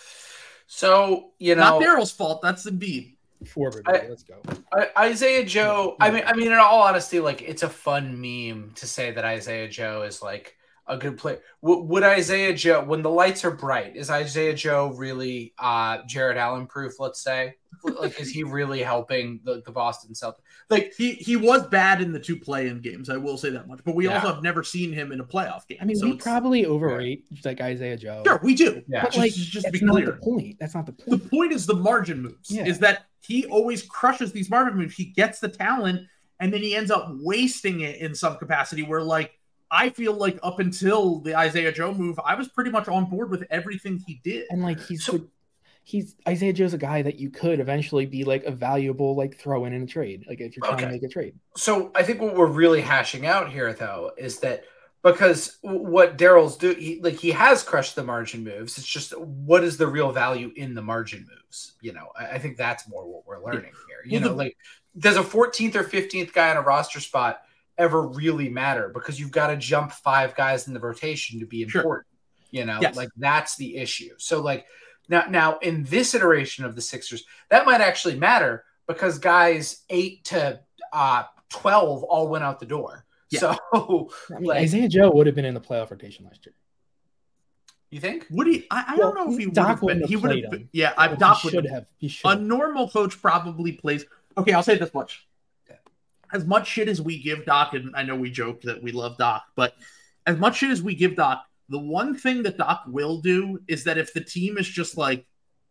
[0.67, 2.43] So, you know, Not Daryl's fault.
[2.43, 3.15] That's Embiid.
[3.47, 3.99] for everybody.
[4.01, 4.41] I- Let's go.
[4.73, 5.97] I, Isaiah Joe.
[6.01, 9.25] I mean, I mean, in all honesty, like it's a fun meme to say that
[9.25, 10.57] Isaiah Joe is like
[10.89, 11.41] a good player.
[11.63, 16.37] W- would Isaiah Joe, when the lights are bright, is Isaiah Joe really uh Jared
[16.37, 16.95] Allen proof?
[16.99, 20.41] Let's say, like, is he really helping the, the Boston Celtics?
[20.71, 23.11] Like, He he was bad in the two play-in games.
[23.11, 23.81] I will say that much.
[23.85, 24.17] But we Yeah.
[24.17, 25.79] also have never seen him in a playoff game.
[25.81, 28.23] I mean, so we probably overrate like Isaiah Joe.
[28.27, 28.83] sure we do.
[28.89, 29.03] Yeah.
[29.03, 30.57] but Just, like, just to that's be not clear, the point.
[30.59, 31.11] That's not the point.
[31.11, 31.31] the point.
[31.31, 32.51] point is the margin moves.
[32.51, 32.67] Yeah.
[32.67, 34.95] Is that he always crushes these margin moves.
[34.95, 36.07] He gets the talent,
[36.41, 38.83] and then he ends up wasting it in some capacity.
[38.83, 39.38] Where like
[39.71, 43.31] I feel like up until the Isaiah Joe move, I was pretty much on board
[43.31, 44.47] with everything he did.
[44.51, 45.29] And like he's So- the-
[45.85, 49.65] he's Isaiah Joe's a guy that you could eventually be like a valuable like throw
[49.65, 50.25] in in a trade.
[50.29, 51.35] Like if you're trying to make a trade.
[51.57, 54.65] so I think what we're really hashing out here, though, is that
[55.03, 58.77] because what Daryl's do, he like he has crushed the margin moves.
[58.79, 61.75] It's just what is the real value in the margin moves?
[61.81, 63.99] You know, I, I think that's more what we're learning here.
[64.05, 64.57] You Well, know, the- like
[64.95, 67.41] there's a 14th or 15th guy on a roster spot
[67.79, 68.91] ever really matter?
[68.93, 71.81] Because you've got to jump five guys in the rotation to be Sure.
[71.83, 72.07] important.
[72.51, 72.97] You know, Yes.
[72.97, 74.11] like that's the issue.
[74.19, 74.67] So like
[75.09, 80.25] now, now in this iteration of the Sixers, that might actually matter because guys eight
[80.27, 80.61] to
[80.93, 83.05] uh, 12 all went out the door.
[83.31, 83.41] Yeah.
[83.41, 83.57] So,
[84.35, 86.55] I mean, Like- Isaiah Joe would have been in the playoff rotation last year.
[87.91, 88.27] you think?
[88.31, 88.67] Would he?
[88.71, 90.03] I, I Well, don't know if he would have been.
[90.05, 90.61] He would have.
[90.73, 91.75] Yeah, I But Doc he would should have.
[91.75, 91.87] have.
[91.99, 94.05] He A normal coach probably plays.
[94.37, 95.27] Okay, I'll say this much.
[96.33, 99.17] As much shit as we give Doc, and I know we joke that we love
[99.19, 99.75] Doc, but
[100.27, 103.85] as much shit as we give Doc, the one thing that Doc will do is
[103.85, 105.27] that if the team is just like,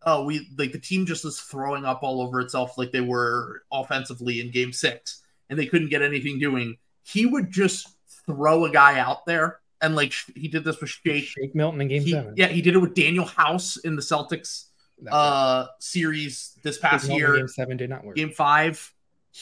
[0.05, 3.63] oh, we like the team just is throwing up all over itself like they were
[3.71, 7.87] offensively in game six and they couldn't get anything doing, he would just
[8.25, 9.59] throw a guy out there.
[9.81, 11.25] And like he did this with Shake.
[11.25, 12.33] Shake Milton in Game He- Seven.
[12.35, 14.65] yeah, he did it with Danuel House in the Celtics
[15.11, 18.15] uh series this past year Game Seven did not work.
[18.15, 18.91] game five,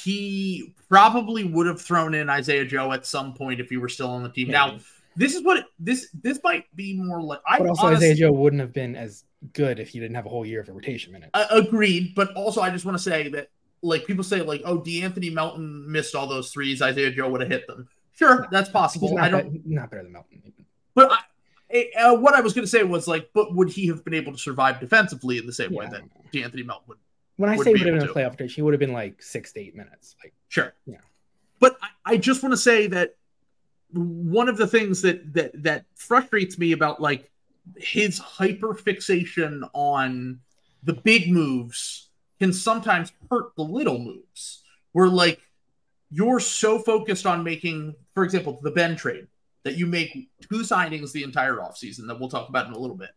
[0.04, 4.10] he probably would have thrown in Isaiah Joe at some point if he were still
[4.10, 4.50] on the team.
[4.50, 4.78] Now,
[5.16, 7.40] this is what this this might be more like.
[7.48, 9.24] I but also honestly, Isaiah Joe wouldn't have been as
[9.54, 11.30] good if he didn't have a whole year of a rotation minute.
[11.34, 13.50] uh, agreed, but also I just want to say that
[13.82, 16.82] like people say like, oh, D'Anthony Melton missed all those threes.
[16.82, 17.88] Isaiah Joe would have hit them.
[18.14, 19.14] Sure, that's He's possible.
[19.16, 19.52] not, I don't.
[19.54, 20.42] bet- not better than Melton.
[20.94, 21.12] But
[21.74, 24.14] I, uh, what I was going to say was like, but would he have been
[24.14, 26.00] able to survive defensively in the same way Yeah.
[26.00, 26.98] that D'Anthony Melton would?
[27.38, 28.94] When I would say be would have been a playoff rotation, he would have been
[28.94, 30.16] like six to eight minutes.
[30.24, 30.74] Like Sure.
[30.86, 30.98] Yeah.
[31.60, 33.16] But I, I just want to say that
[33.92, 37.30] one of the things that that that frustrates me about like
[37.78, 40.40] his hyper fixation on
[40.84, 42.10] the big moves
[42.40, 44.64] can sometimes hurt the little moves.
[44.92, 45.42] Where like
[46.10, 49.28] you're so focused on making, for example, the Ben trade
[49.64, 52.96] that you make two signings the entire offseason that we'll talk about in a little
[52.96, 53.10] bit.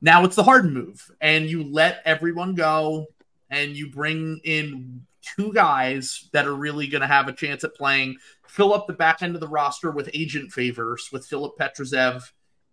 [0.00, 3.06] Now it's the Harden move, and you let everyone go,
[3.50, 7.74] and you bring in two guys that are really going to have a chance at
[7.74, 8.16] playing,
[8.46, 12.22] fill up the back end of the roster with agent favors with Filip Petrusev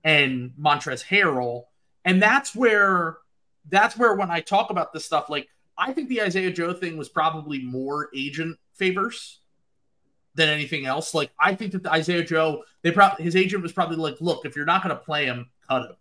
[0.03, 1.63] and Montrezl Harrell,
[2.05, 3.17] and that's where
[3.69, 5.47] that's where when I talk about this stuff, like
[5.77, 9.39] I think the Isaiah Joe thing was probably more agent favors
[10.35, 11.13] than anything else.
[11.13, 14.45] Like I think that the Isaiah Joe, they probably his agent was probably like, look,
[14.45, 15.95] if you're not going to play him, cut him.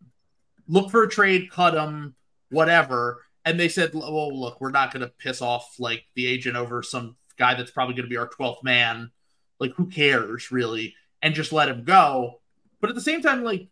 [0.69, 2.15] Look for a trade, cut him,
[2.51, 3.23] whatever.
[3.45, 6.83] And they said, well, look, we're not going to piss off like the agent over
[6.83, 9.11] some guy that's probably going to be our 12th man.
[9.59, 10.95] Like, who cares really?
[11.23, 12.41] And just let him go.
[12.81, 13.69] But at the same time, like,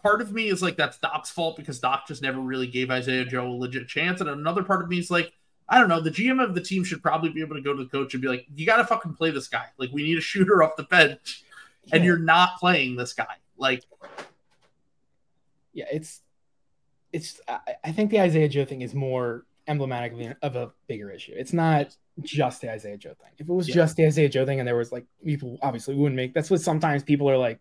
[0.00, 3.24] part of me is like, that's Doc's fault because Doc just never really gave Isaiah
[3.24, 4.20] Joe a legit chance.
[4.20, 5.32] And another part of me is like,
[5.68, 6.00] I don't know.
[6.00, 8.22] The GM of the team should probably be able to go to the coach and
[8.22, 9.66] be like, you got to fucking play this guy.
[9.76, 11.42] Like, we need a shooter off the bench,
[11.92, 12.06] and Yeah.
[12.10, 13.36] you're not playing this guy.
[13.56, 13.82] Like,
[15.72, 16.20] yeah, it's
[17.12, 17.40] it's.
[17.48, 21.10] I, I think the Isaiah Joe thing is more emblematic of, a- of a bigger
[21.10, 21.32] issue.
[21.36, 23.30] It's not just the Isaiah Joe thing.
[23.38, 23.74] If it was Yeah.
[23.76, 26.34] just the Isaiah Joe thing, and there was like people, obviously wouldn't make.
[26.34, 27.60] That's what sometimes people are like.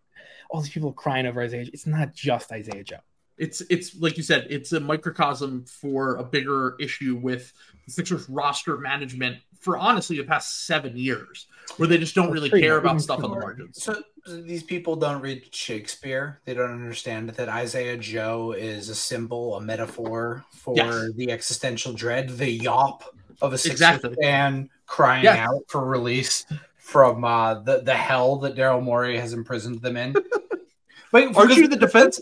[0.50, 1.66] All these people are crying over Isaiah.
[1.74, 3.00] It's not just Isaiah Joe.
[3.38, 7.54] It's it's like you said, it's a microcosm for a bigger issue with
[7.86, 12.50] the Sixers roster management for honestly the past seven years, where they just don't really
[12.50, 13.42] care about stuff on the more.
[13.42, 13.82] margins.
[13.84, 16.40] So these people don't read Shakespeare.
[16.46, 21.12] They don't understand that Isaiah Joe is a symbol, a metaphor for Yes.
[21.16, 23.04] the existential dread, the yawp
[23.42, 24.16] of a Sixers Exactly.
[24.22, 25.48] fan crying Yeah.
[25.50, 26.46] out for release
[26.78, 30.14] from uh, the the hell that Daryl Morey has imprisoned them in.
[31.12, 32.20] but Aren't you the defense?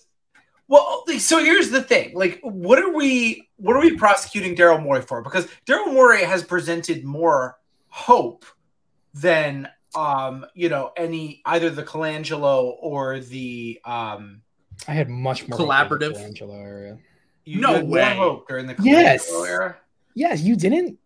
[0.68, 5.01] Well, so here's the thing: like, what are we, what are we prosecuting Daryl Morey
[5.01, 5.22] for?
[5.22, 7.57] Because Daryl Morey has presented more
[7.88, 8.45] hope
[9.13, 14.41] than, um, you know, any either the Colangelo or the, um,
[14.88, 16.18] I had much more Collaborative.
[16.18, 16.97] hope in Colangelo area.
[17.45, 18.16] you No had more way.
[18.16, 19.32] hope during the Colangelo Yes.
[19.47, 19.78] era.
[20.16, 20.97] Yes, you didn't.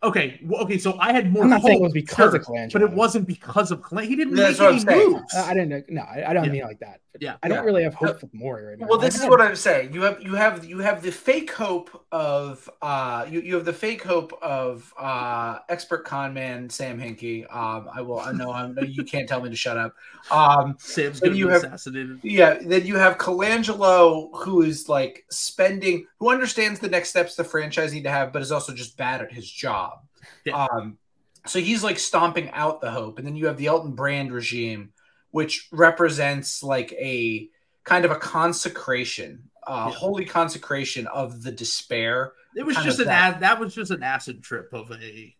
[0.00, 1.42] Okay, well, okay, so I had more.
[1.42, 2.72] I'm not saying it hope, was because sure, of Colangelo.
[2.72, 4.06] but it wasn't because of Colangelo.
[4.06, 5.12] He didn't That's make any saying.
[5.12, 5.34] moves.
[5.34, 5.82] I didn't know.
[5.88, 6.52] No, I, I don't Yeah.
[6.52, 7.00] mean it like that.
[7.18, 7.36] But Yeah.
[7.42, 7.64] I don't Yeah.
[7.64, 8.86] really have hope for Morey right now.
[8.86, 9.92] Well, this is what I'm saying.
[9.92, 13.72] You have you have you have the fake hope of uh you, you have the
[13.72, 17.44] fake hope of uh expert con man Sam Hinkie.
[17.54, 19.94] Um I will I know I know you can't tell me to shut up.
[20.30, 22.20] Um Sam's gonna be have- assassinated.
[22.22, 27.44] yeah, then you have Colangelo who is like spending who understands the next steps the
[27.44, 30.00] franchise need to have, but is also just bad at his job.
[30.44, 30.66] Yeah.
[30.70, 30.98] Um
[31.46, 34.92] so he's like stomping out the hope, and then you have the Elton Brand regime,
[35.30, 37.48] which represents like a
[37.84, 39.98] kind of a consecration, uh, Yeah.
[39.98, 42.32] holy consecration of the despair.
[42.56, 43.34] It was just an that.
[43.36, 45.34] ad, that was just an acid trip of a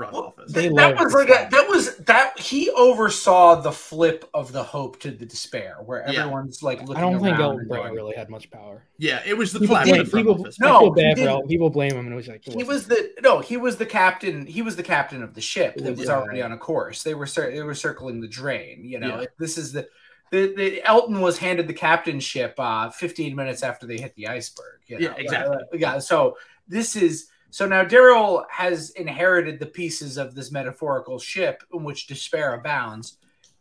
[0.00, 0.52] front Well, office.
[0.52, 4.98] They that was like a, that was that he oversaw the flip of the hope
[5.00, 6.20] to the despair, where Yeah.
[6.20, 6.96] everyone's like looking.
[6.96, 8.82] I don't think around Elton Brand going, really had much power.
[8.96, 10.60] yeah, it was the People, collaborative blame, front people, office.
[10.60, 11.28] No, I feel bad for.
[11.28, 11.48] Elton.
[11.48, 13.40] People blame him, and it was like it He wasn't- the no.
[13.40, 14.46] He was the captain.
[14.46, 16.16] He was the captain of the ship that was Yeah.
[16.16, 17.02] already on a course.
[17.02, 18.84] They were cir- they were circling the drain.
[18.84, 19.26] You know, Yeah.
[19.38, 19.86] this is the,
[20.30, 24.80] the the Elton was handed the captainship uh, 15 minutes after they hit the iceberg.
[24.86, 25.08] You know?
[25.08, 25.56] Yeah, exactly.
[25.56, 25.98] Uh, yeah.
[25.98, 26.36] So
[26.68, 32.06] this is so now Daryl has inherited the pieces of this metaphorical ship in which
[32.06, 33.18] despair abounds,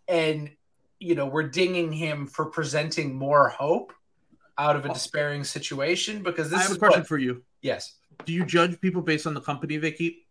[0.07, 0.49] and
[0.99, 3.93] you know we're dinging him for presenting more hope
[4.57, 7.43] out of a despairing situation because this I have is a question what- for you.
[7.61, 7.95] yes.
[8.25, 10.25] Do you judge people based on the company they keep?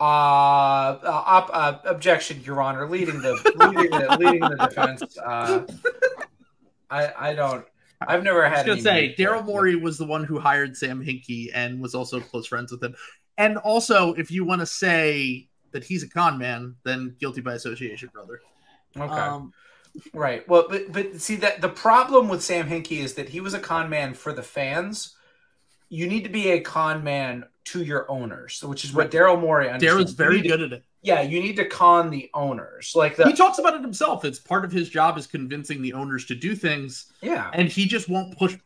[0.00, 2.88] Uh, uh, op, uh, objection, Your Honor.
[2.88, 5.18] Leading the leading the, leading the defense.
[5.18, 5.66] Uh,
[6.88, 7.64] I I don't.
[8.00, 8.52] I've never had.
[8.52, 9.44] I was gonna say Daryl.
[9.44, 12.94] Morey was the one who hired Sam Hinkie and was also close friends with him.
[13.36, 17.54] And also, if you want to say that he's a con man, then guilty by
[17.54, 18.40] association, brother.
[18.96, 19.12] Okay.
[19.12, 19.52] Um,
[20.12, 20.48] right.
[20.48, 23.58] Well, but but see that the problem with Sam Hinkie is that he was a
[23.60, 25.14] con man for the fans.
[25.88, 29.68] You need to be a con man to your owners, which is what Daryl Morey
[29.68, 30.12] understands.
[30.12, 30.84] Daryl's very You need to- good at it.
[31.08, 34.26] Yeah, you need to con the owners, like the He talks about it himself.
[34.26, 37.50] It's part of his job is convincing the owners to do things, yeah.
[37.54, 38.58] and he just won't push.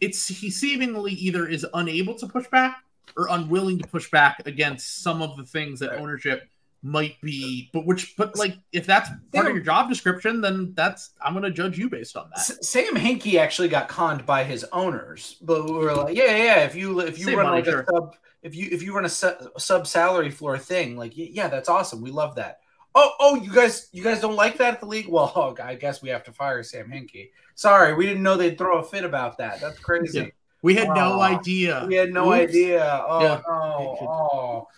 [0.00, 2.82] It's he seemingly either is unable to push back
[3.18, 6.48] or unwilling to push back against some of the things that ownership
[6.82, 7.68] might be.
[7.74, 11.44] But which, but like, if that's part of your job description, then that's I'm going
[11.44, 12.64] to judge you based on that.
[12.64, 16.64] Sam Hinkie actually got conned by his owners, but we were like, yeah, yeah, yeah.
[16.64, 17.80] If you if you run money, like sure.
[17.80, 21.68] a sub, if you if you run a sub salary floor thing, like yeah, that's
[21.68, 22.00] awesome.
[22.00, 22.60] We love that.
[22.94, 25.06] Oh, oh, you guys, you guys don't like that at the league?
[25.10, 27.30] Well, oh, I guess we have to fire Sam Hinkie.
[27.54, 29.60] Sorry, we didn't know they'd throw a fit about that.
[29.60, 30.18] That's crazy.
[30.18, 30.26] Yeah.
[30.62, 31.84] We had no idea.
[31.88, 32.50] We had no Oops.
[32.50, 33.04] idea.
[33.08, 33.40] Oh Yeah.
[33.48, 33.96] no.
[34.00, 34.68] Oh.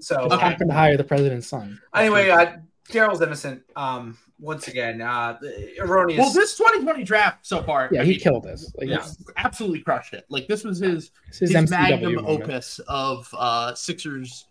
[0.00, 0.44] So Just Okay.
[0.44, 1.80] happened to hire the president's son.
[1.94, 2.56] anyway, uh,
[2.90, 3.62] Daryl's innocent.
[3.76, 5.38] Um, once again, uh,
[5.80, 6.18] erroneous.
[6.18, 8.72] Well, this 2020 draft so far, yeah, I he mean, killed this.
[8.76, 9.06] Like, yeah,
[9.36, 10.26] absolutely crushed it.
[10.28, 12.42] Like this was his it's his, his, magnum moment.
[12.42, 14.46] opus of uh Sixers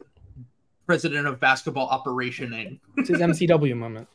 [0.86, 2.80] president of basketball operationing.
[2.98, 4.08] It's his MCW moment.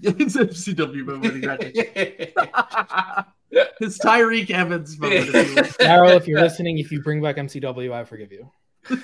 [0.00, 1.72] it's FCW moment exactly.
[3.80, 5.34] his Tyreke Evans moment.
[5.34, 5.62] if you will.
[5.62, 8.50] Daryl, if you're listening, if you bring back MCW, I forgive you.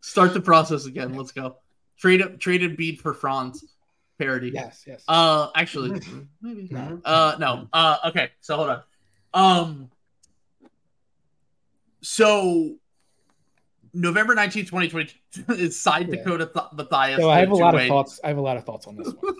[0.00, 1.14] Start the process again.
[1.14, 1.56] Let's go.
[1.98, 3.64] Trade up, trade Embiid for Franz
[4.18, 4.50] parody.
[4.54, 5.04] Yes, yes.
[5.08, 6.00] Uh, actually,
[6.40, 6.68] maybe.
[6.70, 7.00] No.
[7.04, 7.68] Uh, no.
[7.72, 8.30] Uh, okay.
[8.40, 8.82] So hold on.
[9.34, 9.90] Um,
[12.02, 12.76] so
[13.92, 16.16] November nineteenth, 2022 is side Yeah.
[16.16, 17.20] Dakota Th- Mathias.
[17.20, 18.20] So I have a to lot of thoughts.
[18.22, 19.34] I have a lot of thoughts on this one.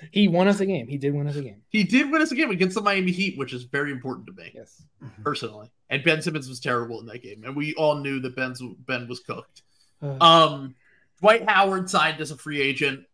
[0.10, 0.86] he won us a game.
[0.88, 1.62] He did win us a game.
[1.68, 4.32] He did win us a game against the Miami Heat, which is very important to
[4.32, 4.82] me Yes.
[5.22, 5.70] personally.
[5.90, 9.08] And Ben Simmons was terrible in that game, and we all knew that Ben's Ben
[9.08, 9.62] was cooked.
[10.02, 10.74] Uh, Um,
[11.20, 13.04] Dwight Howard signed as a free agent.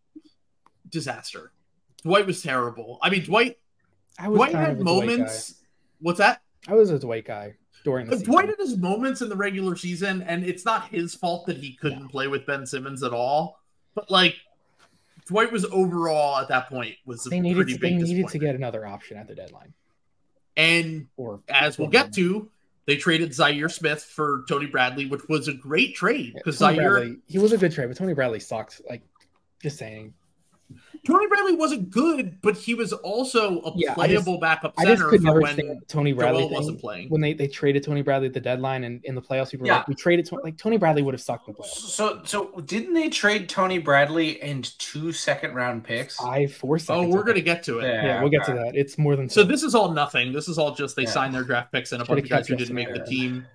[0.94, 1.52] Disaster.
[2.02, 2.98] Dwight was terrible.
[3.02, 3.58] I mean, Dwight.
[4.18, 5.54] I was Dwight had of a Dwight moments.
[6.00, 6.40] What's that?
[6.66, 8.16] I was a Dwight guy during the.
[8.16, 11.74] Dwight had his moments in the regular season, and it's not his fault that he
[11.74, 13.60] couldn't play with Ben Simmons at all.
[13.94, 14.36] But like,
[15.26, 18.28] Dwight was overall at that point was a they needed pretty to, big they needed
[18.28, 19.74] to get another option at the deadline.
[20.56, 22.48] And Or as we'll get to,
[22.86, 26.90] they traded Zhaire Smith for Tony Bradley, which was a great trade because Tony Zaire
[26.90, 28.80] Bradley, he was a good trade, but Tony Bradley sucked.
[28.88, 29.02] Like,
[29.62, 30.14] just saying.
[31.06, 34.86] Tony Bradley wasn't good, but he was also a Yeah, I just- playable backup I
[34.86, 37.10] just could for never when stand Tony Bradley Joel wasn't playing.
[37.10, 39.68] when they, they traded Tony Bradley at the deadline and in the playoffs, people were
[39.68, 39.78] Yeah.
[39.78, 41.66] like, we traded Tony, like Tony Bradley would have sucked the playoffs.
[41.66, 46.16] So, so didn't they trade Tony Bradley and two second round picks?
[46.16, 47.06] Five, four Oh, seconds.
[47.12, 47.84] Oh, we're gonna get to it.
[47.84, 48.04] Yeah.
[48.06, 48.72] Yeah, we'll get to that.
[48.74, 50.32] It's more than So this is all nothing.
[50.32, 51.10] This is all just they Yeah.
[51.10, 53.46] signed their draft picks and a bunch of guys who didn't make the team.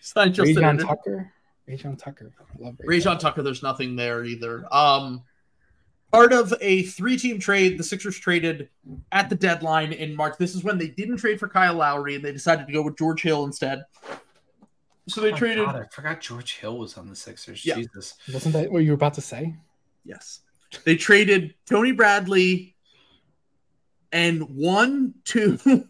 [0.00, 0.86] Signed Justin Rajon Aaron.
[0.88, 1.32] Tucker.
[1.68, 2.32] Rayjon Tucker.
[2.40, 4.64] I love Rayjon Tucker, there's nothing there either.
[4.74, 5.22] Um,
[6.12, 8.68] part of a three-team trade, the Sixers traded
[9.12, 10.34] at the deadline in March.
[10.38, 12.96] This is when they didn't trade for Kyle Lowry and they decided to go with
[12.96, 13.84] George Hill instead.
[15.08, 15.64] So they Oh traded.
[15.66, 17.64] God, I forgot George Hill was on the Sixers.
[17.64, 17.74] Yeah.
[17.76, 18.14] Jesus.
[18.32, 19.54] Wasn't that what you were about to say?
[20.04, 20.40] Yes.
[20.84, 22.76] They traded Tony Bradley
[24.12, 25.58] and one, two.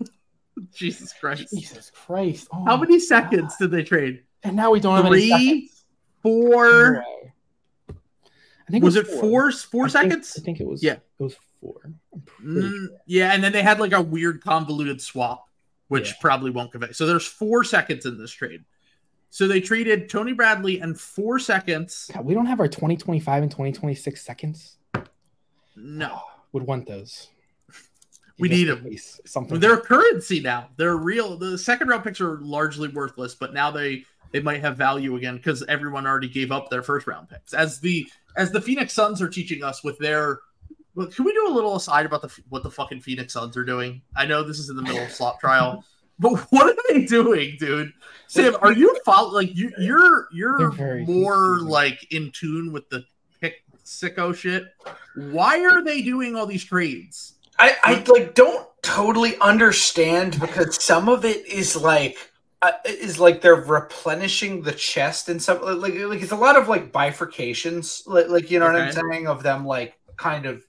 [0.75, 1.49] Jesus Christ.
[1.55, 2.49] Jesus Christ!
[2.53, 4.23] Oh How my many seconds did they trade?
[4.43, 5.85] And now we don't have any Three, seconds.
[6.23, 6.93] Four.
[6.93, 7.33] No way.
[8.71, 9.51] I think Was it four?
[9.51, 10.37] Four I think- seconds?
[10.39, 10.81] I think it was.
[10.81, 10.93] Yeah.
[10.93, 11.81] it was four.
[12.41, 15.49] Mm, yeah, and then they had like a weird convoluted swap,
[15.89, 16.15] which Yeah.
[16.21, 16.93] probably won't convey.
[16.93, 18.65] So there's four seconds in this trade.
[19.31, 22.11] So they traded Tony Bradley and four seconds.
[22.15, 24.77] God, we don't have our 2025 and 2026 seconds.
[25.77, 26.21] No,
[26.53, 27.29] Would want those.
[28.39, 28.85] We need in 'em.
[28.85, 29.59] case Something.
[29.61, 30.71] they're currency now.
[30.77, 31.37] They're real.
[31.37, 35.37] The second round picks are largely worthless, but now they they might have value again
[35.37, 37.53] because everyone already gave up their first round picks.
[37.53, 38.07] As the
[38.37, 40.41] as the Phoenix Suns are teaching us with their.
[40.95, 43.65] Well, can we do a little aside about the what the fucking Phoenix Suns are
[43.65, 44.03] doing?
[44.17, 45.85] I know this is in the middle of slop trial,
[46.19, 47.93] but what are they doing, dude?
[48.27, 50.73] Sam, are you follow like you you're you're
[51.05, 51.69] more confusing.
[51.69, 53.05] like in tune with the
[53.41, 54.65] pick sicko shit?
[55.15, 57.35] Why are they doing all these trades?
[57.59, 62.30] I, I like don't totally understand because some of it is like
[62.63, 66.69] uh, is like they're replenishing the chest and some like like it's a lot of
[66.69, 70.63] like bifurcations like like you know what I'm saying of them like kind of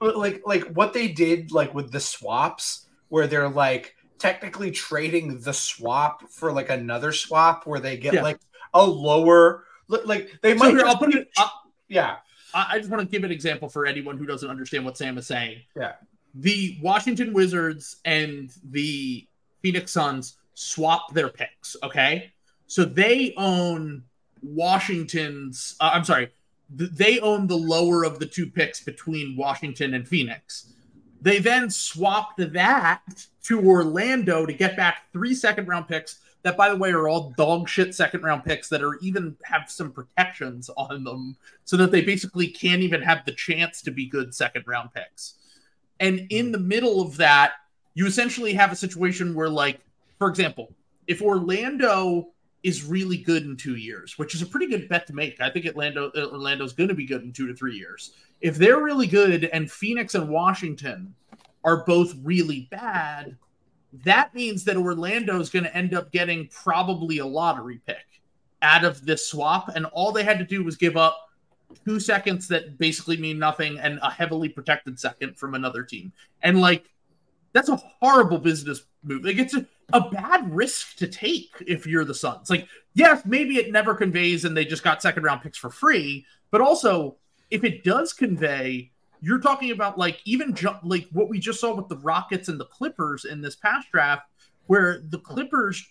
[0.00, 5.52] like like what they did like with the swaps where they're like technically trading the
[5.52, 8.22] swap for like another swap where they get Yeah.
[8.22, 8.38] like
[8.74, 11.28] a lower li- like they So might here, I'll put it.
[11.36, 11.52] I'll,
[11.88, 12.16] yeah
[12.54, 15.26] I just want to give an example for anyone who doesn't understand what Sam is
[15.26, 15.62] saying.
[15.74, 15.92] Yeah.
[16.34, 19.26] The Washington Wizards and the
[19.62, 21.76] Phoenix Suns swap their picks.
[21.82, 22.32] Okay.
[22.66, 24.04] So they own
[24.42, 26.30] Washington's, uh, I'm sorry,
[26.76, 30.72] th- they own the lower of the two picks between Washington and Phoenix.
[31.20, 36.68] They then swapped that to Orlando to get back three second round picks that, by
[36.68, 40.68] the way, are all dog shit second round picks that are even have some protections
[40.76, 44.64] on them so that they basically can't even have the chance to be good second
[44.66, 45.34] round picks.
[46.00, 47.52] And in the middle of that,
[47.94, 49.80] you essentially have a situation where, like,
[50.22, 50.72] for example,
[51.08, 52.28] if Orlando
[52.62, 55.50] is really good in two years, which is a pretty good bet to make, I
[55.50, 58.12] think Orlando Orlando's going to be good in two to three years.
[58.40, 61.12] If they're really good and Phoenix and Washington
[61.64, 63.36] are both really bad,
[64.04, 68.22] that means that Orlando is going to end up getting probably a lottery pick
[68.62, 71.30] out of this swap, and all they had to do was give up
[71.84, 76.12] two seconds that basically mean nothing and a heavily protected second from another team.
[76.44, 76.84] And like
[77.52, 79.24] that's a horrible business move.
[79.24, 82.50] Like it's a, a bad risk to take if you're the Suns.
[82.50, 86.26] Like, yes, maybe it never conveys and they just got second round picks for free,
[86.50, 87.16] but also
[87.50, 88.90] if it does convey,
[89.20, 92.58] you're talking about like even ju- like what we just saw with the Rockets and
[92.58, 94.26] the Clippers in this past draft,
[94.66, 95.86] where the Clippers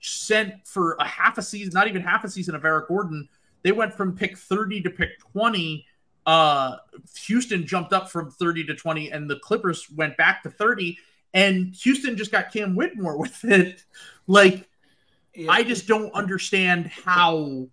[0.00, 3.28] sent for a half a season, not even half a season of Eric Gordon,
[3.62, 5.86] they went from pick 30 to pick 20.
[6.26, 6.76] Uh,
[7.26, 10.98] Houston jumped up from 30 to 20, and the Clippers went back to 30,
[11.34, 13.84] and Houston just got Cam Whitmore with it.
[14.26, 14.68] Like,
[15.48, 17.68] I just don't understand how.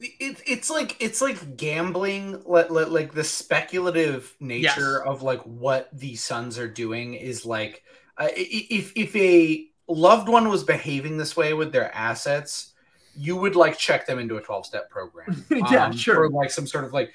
[0.00, 5.06] it, it's like it's like gambling like, like, the speculative nature Yes.
[5.06, 7.82] of like what the Suns are doing is like
[8.16, 12.74] uh, if if a loved one was behaving this way with their assets
[13.16, 16.20] you would like check them into a 12 step program yeah, um, sure.
[16.24, 17.12] or like some sort of like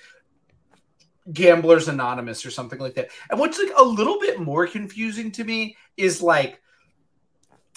[1.32, 3.10] gamblers anonymous or something like that.
[3.30, 6.60] And what's like a little bit more confusing to me is like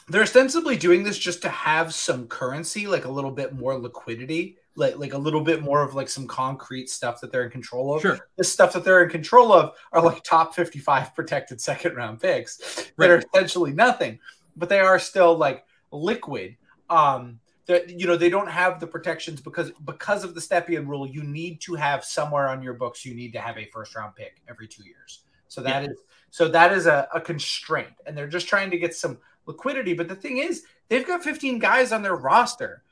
[0.09, 4.57] they're ostensibly doing this just to have some currency like a little bit more liquidity
[4.77, 7.95] like like a little bit more of like some concrete stuff that they're in control
[7.95, 8.03] of.
[8.03, 8.19] Sure.
[8.37, 12.91] the stuff that they're in control of are like top 55 protected second round picks
[12.99, 14.19] that are essentially nothing
[14.57, 16.57] but they are still like liquid.
[16.89, 21.07] Um that you know they don't have the protections because because of the Stepien rule
[21.07, 24.15] you need to have somewhere on your books you need to have a first round
[24.15, 25.21] pick every two years.
[25.49, 25.99] So that is
[26.31, 29.95] so that is a, a constraint and they're just trying to get some liquidity.
[29.95, 32.83] But the thing is they've got 15 guys on their roster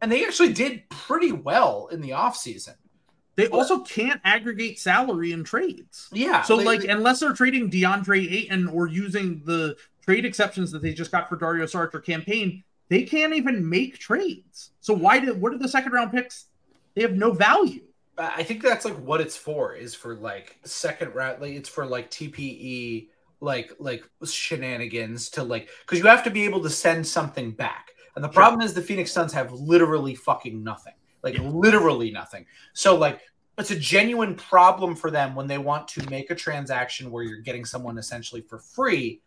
[0.00, 2.74] and they actually did pretty well in the offseason.
[3.34, 6.08] They also can't aggregate salary in trades.
[6.12, 9.74] yeah So, they- like, they- unless they're trading DeAndre Ayton or using the
[10.04, 12.62] trade exceptions that they just got for Dario Saric or Cam Payne,
[12.92, 14.70] they can't even make trades.
[14.80, 16.46] So, why did what are the second round picks?
[16.94, 17.82] They have no value.
[18.18, 21.86] I think that's like what it's for is for like second round like it's for
[21.86, 23.08] like TPE
[23.40, 27.90] like like shenanigans to like because you have to be able to send something back.
[28.14, 28.34] And the Sure.
[28.42, 30.92] problem is the Phoenix Suns have literally fucking nothing.
[31.22, 31.48] Like Yeah.
[31.48, 32.46] literally nothing.
[32.74, 33.20] So like
[33.58, 37.40] it's a genuine problem for them when they want to make a transaction where you're
[37.40, 39.22] getting someone essentially for free.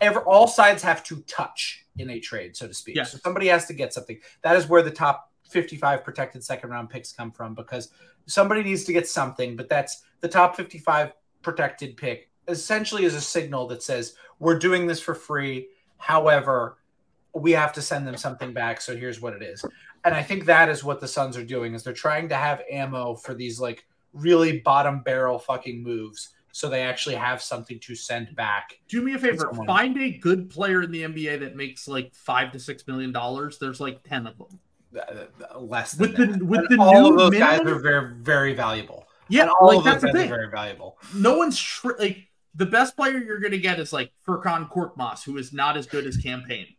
[0.00, 2.96] Ever all sides have to touch in a trade, so to speak.
[2.96, 3.12] Yes.
[3.12, 4.18] So somebody has to get something.
[4.42, 7.90] That is where the top 55 protected second round picks come from because
[8.26, 13.20] somebody needs to get something, but that's the top 55 protected pick essentially is a
[13.20, 15.68] signal that says we're doing this for free.
[15.98, 16.78] However,
[17.34, 18.80] we have to send them something back.
[18.80, 19.64] So here's what it is.
[20.04, 22.62] And I think that is what the Suns are doing is they're trying to have
[22.70, 26.30] ammo for these like really bottom barrel fucking moves.
[26.56, 28.78] So they actually have something to send back.
[28.86, 29.50] Do me a favor.
[29.66, 33.58] Find a good player in the NBA that makes like five to six million dollars.
[33.58, 34.60] There's like ten of them.
[34.96, 36.42] Uh, Less than With the that.
[36.44, 39.04] with And the all new of those minimum, guys are very very valuable.
[39.28, 40.96] yeah, And all like of those that's the guys are very valuable.
[41.12, 45.36] No one's tr- like the best player you're gonna get is like Furkan Korkmaz, who
[45.38, 46.76] is not as good as Champagnie.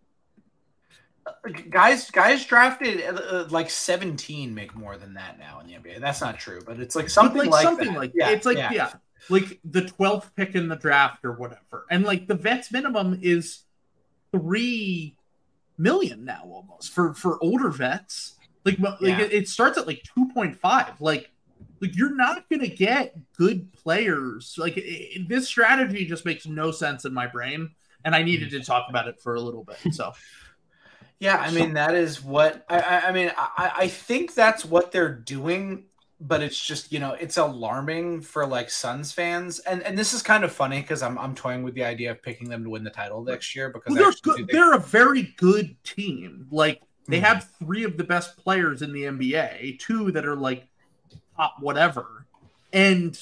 [1.70, 6.00] guys guys drafted uh, uh, like 17 make more than that now in the NBA.
[6.00, 8.00] That's not true, but it's like something like, like, something that.
[8.00, 8.72] like yeah, it's like yeah.
[8.72, 8.94] yeah.
[9.30, 13.64] Like the 12th pick in the draft or whatever and like the vets minimum is
[14.32, 15.16] three
[15.78, 19.22] million now almost for for older vets like like Yeah.
[19.22, 21.32] it, it starts at like 2.5 like
[21.82, 26.72] like you're not gonna get good players like i i- this strategy just makes no
[26.72, 27.72] sense in my brain
[28.06, 30.14] and i needed to talk about it for a little bit so
[31.18, 33.32] Yeah, I mean that is what I, I, I mean.
[33.38, 35.86] I, I think that's what they're doing,
[36.22, 40.22] but it's just you know it's alarming for like Suns fans, and and this is
[40.22, 42.84] kind of funny because I'm I'm toying with the idea of picking them to win
[42.84, 46.82] the title next year because well, they're good think- they're a very good team like
[47.07, 47.24] they Mhm.
[47.24, 50.68] have three of the best players in the NBA, two that are like
[51.38, 52.26] top whatever.
[52.74, 53.18] And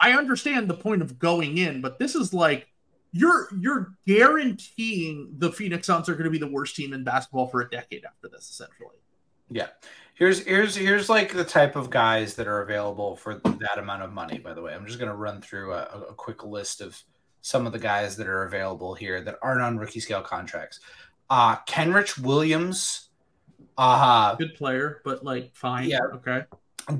[0.00, 2.68] I understand the point of going in, but this is like
[3.12, 7.46] you're you're guaranteeing the Phoenix Suns are going to be the worst team in basketball
[7.46, 8.96] for a decade after this, essentially.
[9.50, 9.68] Yeah.
[10.16, 14.12] Here's here's here's like the type of guys that are available for that amount of
[14.14, 14.38] money.
[14.38, 16.98] By the way, I'm just going to run through a, a quick list of
[17.42, 20.80] some of the guys that are available here that aren't on rookie scale contracts.
[21.28, 23.10] Uh Kenrich Williams,
[23.76, 25.90] uh Good player, but like fine.
[25.90, 26.00] Yeah.
[26.14, 26.44] Okay.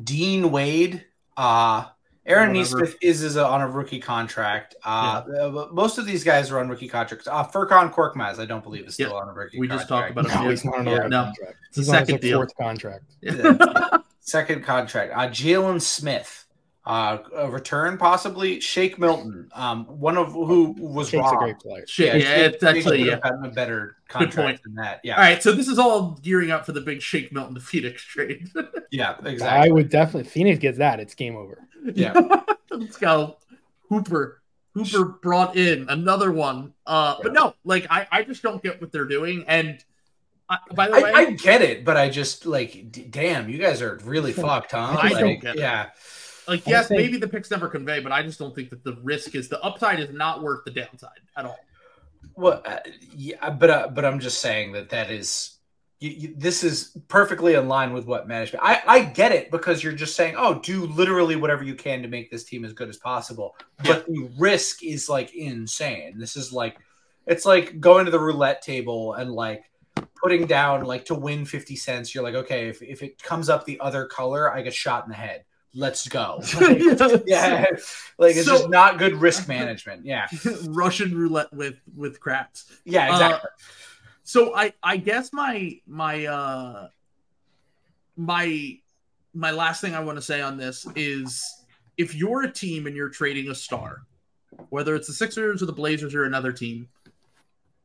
[0.05, 1.07] Dean Wade,
[1.39, 1.87] uh
[2.27, 2.81] Aaron Whatever.
[2.81, 4.75] Nesmith is is a, on a rookie contract.
[4.85, 7.27] Uh, uh, most of these guys are on rookie contracts.
[7.29, 9.17] Uh, Furkan Korkmaz, I don't believe is still Yeah.
[9.17, 9.59] on a rookie.
[9.59, 9.61] Contract.
[9.61, 10.45] We just talked about him.
[10.45, 11.25] No, he's not on a Yeah, no.
[11.25, 11.55] contract.
[11.69, 12.39] It's a He's on second deal.
[12.39, 13.05] fourth contract.
[13.21, 13.99] Yeah.
[14.21, 15.13] Second contract.
[15.15, 16.47] Uh, Jalen Smith,
[16.85, 18.59] uh, a return possibly.
[18.59, 21.85] Shake Milton, um, one of who was Shake's a great player.
[21.87, 23.05] Shit, yeah, Shake- it's actually Shake yeah.
[23.05, 24.33] would have gotten a better point.
[24.33, 25.01] contract than that.
[25.05, 27.61] Yeah, All right, so this is all gearing up for the big Shake Milton to
[27.61, 28.49] Phoenix trade.
[28.91, 29.71] yeah, exactly.
[29.71, 30.29] I would definitely.
[30.29, 30.99] Phoenix gets that.
[30.99, 31.59] It's game over.
[31.95, 32.43] Yeah.
[32.71, 33.37] Let's go.
[33.89, 34.43] Hooper.
[34.75, 36.75] Hooper brought in another one.
[36.87, 39.45] Uh, but no, like I, I just don't get what they're doing.
[39.49, 39.83] And
[40.51, 43.59] I, by the I, way, I get it, but I just like, d- damn, you
[43.59, 44.99] guys are really fucked, huh?
[45.01, 45.61] I don't Like, get it.
[45.61, 45.91] yeah,
[46.47, 48.97] like yes, think- maybe the picks never convey, but I just don't think that the
[49.03, 51.59] risk is the upside is not worth the downside at all.
[52.37, 52.79] Well, uh,
[53.17, 55.56] yeah, but uh, but I'm just saying that that is
[55.99, 58.65] you, you, this is perfectly in line with what management.
[58.65, 62.09] I I get it because you're just saying, oh, do literally whatever you can to
[62.09, 63.57] make this team as good as possible.
[63.85, 66.19] But the risk is like insane.
[66.19, 66.79] This is like
[67.27, 69.65] it's like going to the roulette table and like
[70.23, 72.15] putting down like to win 50 cents.
[72.15, 75.11] You're like, okay, if, if it comes up the other color, I get shot in
[75.11, 75.45] the head.
[75.75, 76.41] Let's go.
[76.61, 77.65] Like, yeah,
[78.19, 80.05] like it's So- just not good risk management.
[80.07, 80.27] Yeah,
[80.69, 82.71] Russian roulette with with craps.
[82.85, 83.49] yeah, exactly.
[83.51, 83.53] Uh,
[84.27, 86.89] so I I guess my my uh
[88.17, 88.77] my
[89.33, 91.65] my last thing I want to say on this is
[91.97, 94.03] if you're a team and you're trading a star,
[94.71, 96.89] whether it's the Sixers or the Blazers or another team,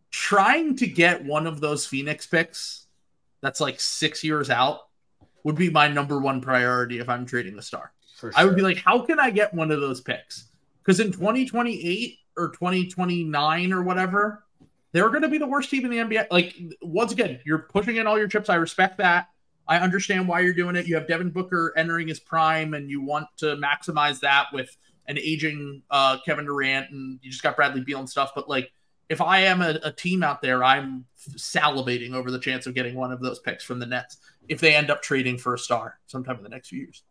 [0.10, 2.88] trying to get one of those Phoenix picks
[3.42, 4.88] that's like six years out
[5.44, 7.94] would be my number one priority if I'm trading a star.
[8.18, 10.46] For I would be like, how can I get one of those picks?
[10.80, 14.44] Because in 2028 or 2029 or whatever,
[14.92, 16.28] they're going to be the worst team in the NBA.
[16.32, 18.50] Like, once again, you're pushing in all your chips.
[18.50, 19.28] I respect that.
[19.68, 20.88] I understand why you're doing it.
[20.88, 24.76] You have Devin Booker entering his prime, and you want to maximize that with
[25.08, 28.32] an aging uh, Kevin Durant, and you just got Bradley Beal and stuff.
[28.36, 28.72] But like,
[29.08, 32.96] if I am a, a team out there, I'm salivating over the chance of getting
[32.96, 34.18] one of those picks from the Nets
[34.50, 37.04] if they end up trading for a star sometime in the next few years.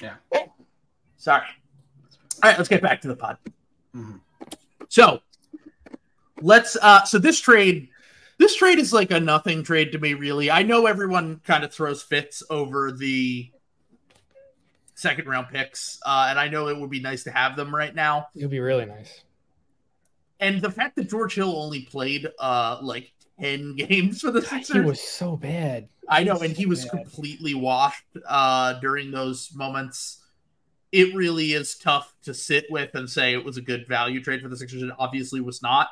[0.00, 0.14] Yeah.
[1.16, 1.46] Sorry.
[2.42, 3.38] All right, let's get back to the pod.
[3.94, 4.20] Mhm.
[4.88, 5.20] So
[6.42, 7.88] let's uh so this trade
[8.38, 10.50] this trade is like a nothing trade to me really.
[10.50, 13.50] I know everyone kind of throws fits over the
[14.94, 15.98] second round picks.
[16.04, 18.28] Uh and I know it would be nice to have them right now.
[18.34, 19.22] It would be really nice.
[20.40, 24.48] And the fact that George Hill only played uh like 10 games for the God,
[24.50, 24.74] Sixers.
[24.76, 25.88] he was so bad.
[26.08, 26.90] I know, and he was Yeah.
[26.90, 30.18] completely washed uh, during those moments.
[30.90, 34.42] It really is tough to sit with and say it was a good value trade
[34.42, 34.82] for the Sixers.
[34.82, 35.88] It obviously was not.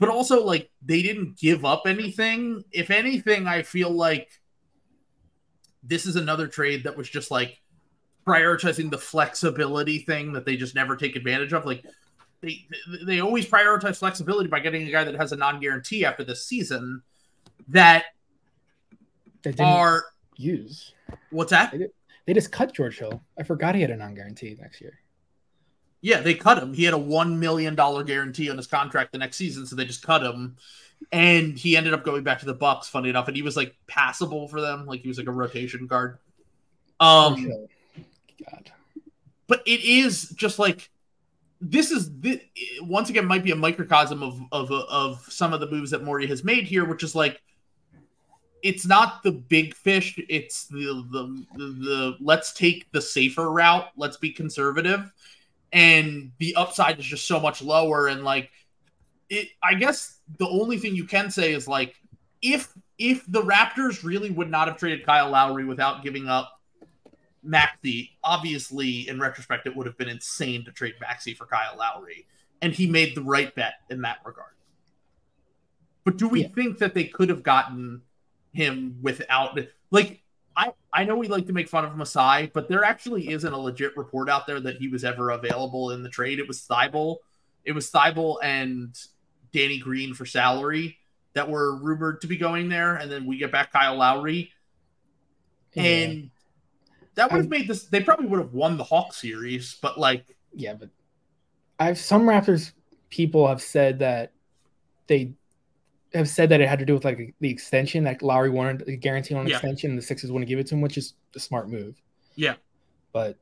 [0.00, 2.64] But also like they didn't give up anything.
[2.72, 4.28] If anything, I feel like
[5.82, 7.60] this is another trade that was just like
[8.26, 11.66] prioritizing the flexibility thing that they just never take advantage of.
[11.66, 11.84] Like
[12.40, 12.66] they
[13.04, 17.02] they always prioritize flexibility by getting a guy that has a non-guarantee after this season
[17.68, 18.06] that
[19.42, 20.04] They didn't are
[20.36, 20.94] use.
[21.30, 21.74] what's that?
[22.26, 23.20] They just cut George Hill.
[23.38, 24.98] I forgot he had a non-guarantee next year.
[26.02, 26.72] Yeah, they cut him.
[26.72, 29.84] He had a one million dollar guarantee on his contract the next season, so they
[29.84, 30.56] just cut him.
[31.12, 33.74] And he ended up going back to the Bucks, funny enough, and he was like
[33.86, 36.18] passable for them, like he was like a rotation guard.
[37.00, 37.68] Um, Hill.
[38.50, 38.70] God.
[39.46, 40.90] but it is just like
[41.60, 42.40] this is this,
[42.80, 46.26] once again might be a microcosm of of of some of the moves that Morey
[46.26, 47.40] has made here, which is like
[48.62, 53.88] it's not the big fish, it's the the the, the let's take the safer route,
[53.96, 55.12] let's be conservative,
[55.72, 58.08] and the upside is just so much lower.
[58.08, 58.50] And like
[59.28, 61.94] it, I guess the only thing you can say is like
[62.42, 66.60] if if the Raptors really would not have traded Kyle Lowry without giving up
[67.42, 72.26] Maxey, obviously, in retrospect, it would have been insane to trade Maxey for Kyle Lowry,
[72.60, 74.52] and he made the right bet in that regard.
[76.04, 76.48] But do we Yeah.
[76.48, 78.02] think that they could have gotten
[78.52, 79.58] him without,
[79.90, 80.22] like,
[80.60, 83.58] I I know we like to make fun of Masai, but there actually isn't a
[83.58, 86.38] legit report out there that he was ever available in the trade.
[86.38, 87.16] It was Thybulle,
[87.64, 88.94] it was Thybulle and
[89.52, 90.98] Danny Green for salary
[91.32, 94.50] that were rumored to be going there, and then we get back Kyle Lowry
[95.74, 95.82] Yeah.
[95.82, 96.30] and
[97.14, 97.84] that would have made this.
[97.84, 100.90] They probably would have won the Hawk series, but like, Yeah, but
[101.78, 102.72] I've some Raptors
[103.08, 104.32] people have said that
[105.06, 105.32] they
[106.14, 108.96] have said that it had to do with like the extension that Lowry wanted a
[108.96, 109.56] guarantee on an Yeah.
[109.56, 112.00] extension, and the Sixers wouldn't give it to him, which is a smart move.
[112.36, 112.54] Yeah.
[113.12, 113.36] but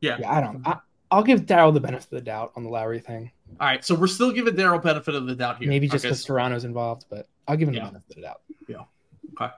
[0.00, 0.18] Yeah.
[0.26, 0.66] I don't.
[0.66, 0.78] I,
[1.10, 3.32] I'll give Daryl the benefit of the doubt on the Lowry thing.
[3.58, 5.68] all right, so we're still giving Daryl benefit of the doubt here.
[5.68, 7.86] Maybe just because Toronto's involved, but I'll give him Yeah.
[7.86, 8.40] the benefit of the doubt.
[8.68, 8.84] Yeah.
[9.42, 9.52] Okay.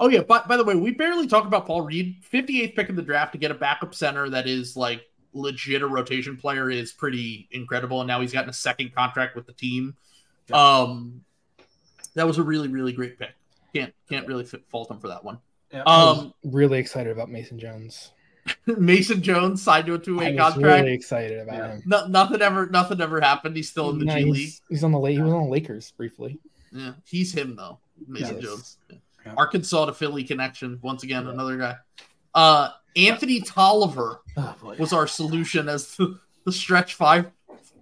[0.00, 2.16] Oh yeah, but by the way, we barely talk about Paul Reed.
[2.32, 5.02] 58th pick in the draft to get a backup center that is like
[5.34, 8.00] legit a rotation player is pretty incredible.
[8.00, 9.94] And now he's gotten a second contract with the team.
[10.52, 11.22] Um,
[12.18, 13.30] that was a really really great pick.
[13.74, 15.38] Can't can't really fit, fault him for that one.
[15.72, 15.82] Yeah.
[15.86, 18.12] I was Um, really excited about Mason Jones.
[18.66, 20.82] Mason Jones signed to a two I way was contract.
[20.82, 21.68] really excited about Yeah.
[21.72, 21.82] him.
[21.86, 23.56] No, nothing ever nothing ever happened.
[23.56, 24.52] He's still in the No, G he's, League.
[24.70, 26.38] he's on the La- he was on the Lakers briefly.
[26.72, 28.44] Yeah, he's him though, Mason Yes.
[28.44, 28.78] Jones.
[28.90, 28.96] Yeah.
[29.26, 29.34] Yeah.
[29.36, 31.24] Arkansas to Philly connection once again.
[31.26, 31.32] Yeah.
[31.32, 31.76] Another guy.
[32.34, 37.30] Uh, Anthony Tolliver Oh was our solution as the, the stretch five.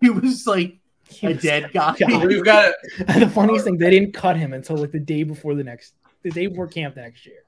[0.01, 0.81] He was like He
[1.23, 1.97] a dead guy.
[1.99, 2.27] God.
[2.27, 3.07] We've got it.
[3.21, 6.31] the funniest thing, they didn't cut him until like the day before the next, the
[6.31, 7.43] day before camp the next year.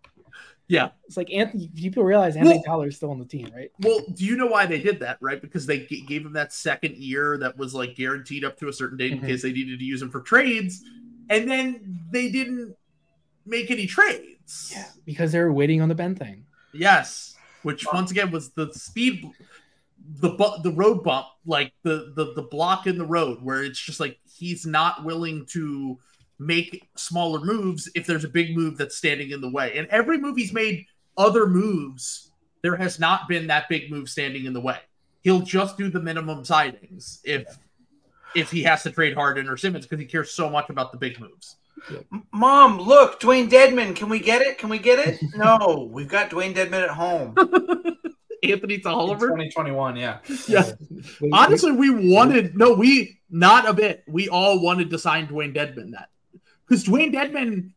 [0.69, 0.91] Yeah.
[1.07, 1.71] It's like Anthony.
[1.75, 3.71] People realize Anthony Well- Tyler is still on the team, right?
[3.81, 5.17] Well, do you know why they did that?
[5.21, 8.69] Right, because they g- gave him that second year that was like guaranteed up to
[8.69, 9.23] a certain date Mhm.
[9.23, 10.85] in case they needed to use him for trades,
[11.31, 12.77] and then they didn't
[13.47, 14.73] make any trades.
[14.75, 16.45] Yeah, because they were waiting on the Ben thing.
[16.75, 19.25] Yes, which once again was the speed,
[20.17, 23.79] the bu- the road bump, like the the the block in the road, where it's
[23.79, 25.99] just like he's not willing to
[26.39, 29.77] make smaller moves if there's a big move that's standing in the way.
[29.77, 30.87] And every move he's made,
[31.17, 32.31] other moves,
[32.63, 34.79] there has not been that big move standing in the way.
[35.23, 37.59] He'll just do the minimum signings if
[38.35, 40.99] if he has to trade Harden or Simmons because he cares so much about the
[40.99, 41.57] big moves.
[42.33, 43.95] Mom, look, Dewayne Dedmon.
[43.95, 44.59] Can we get it?
[44.59, 45.21] Can we get it?
[45.37, 47.35] No, we've got Dewayne Dedmon at home.
[48.43, 49.29] Anthony Tolliver.
[49.29, 50.19] 2021, yeah.
[50.47, 50.73] Yeah.
[51.21, 54.05] Wait, Honestly, we wanted no, we not a bit.
[54.07, 56.11] We all wanted to sign Dewayne Dedmon that
[56.67, 57.71] because Dewayne Dedmon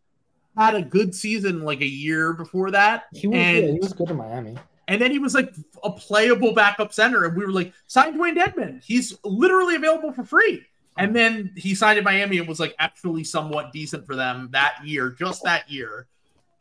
[0.58, 3.94] had a good season like a year before that, he was and yeah, he was
[3.94, 4.58] good in Miami.
[4.88, 8.38] and then he was like a playable backup center, and we were like, sign Dewayne
[8.38, 8.84] Dedmon.
[8.84, 10.66] He's literally available for free.
[10.98, 14.76] And then he signed in Miami and was like actually somewhat decent for them that
[14.84, 16.08] year, just that year.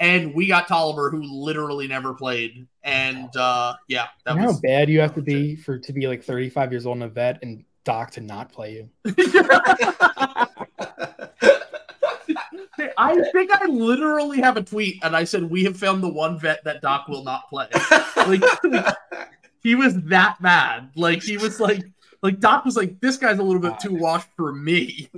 [0.01, 2.67] And we got Tolliver, who literally never played.
[2.83, 5.93] And uh yeah, that You know was how bad you have to be for to
[5.93, 8.89] be like 35 years old and a vet and Doc to not play you.
[12.97, 16.39] I think I literally have a tweet and I said we have found the one
[16.39, 17.69] vet that Doc will not play.
[18.17, 18.43] Like,
[19.63, 20.91] he was that bad.
[20.97, 21.83] Like he was like
[22.23, 25.11] like Doc was like this guy's a little bit too washed for me.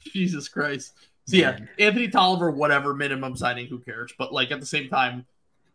[0.00, 0.92] Jesus Christ.
[1.26, 4.12] So yeah, Anthony Tolliver, whatever minimum signing, who cares?
[4.16, 5.24] But like at the same time,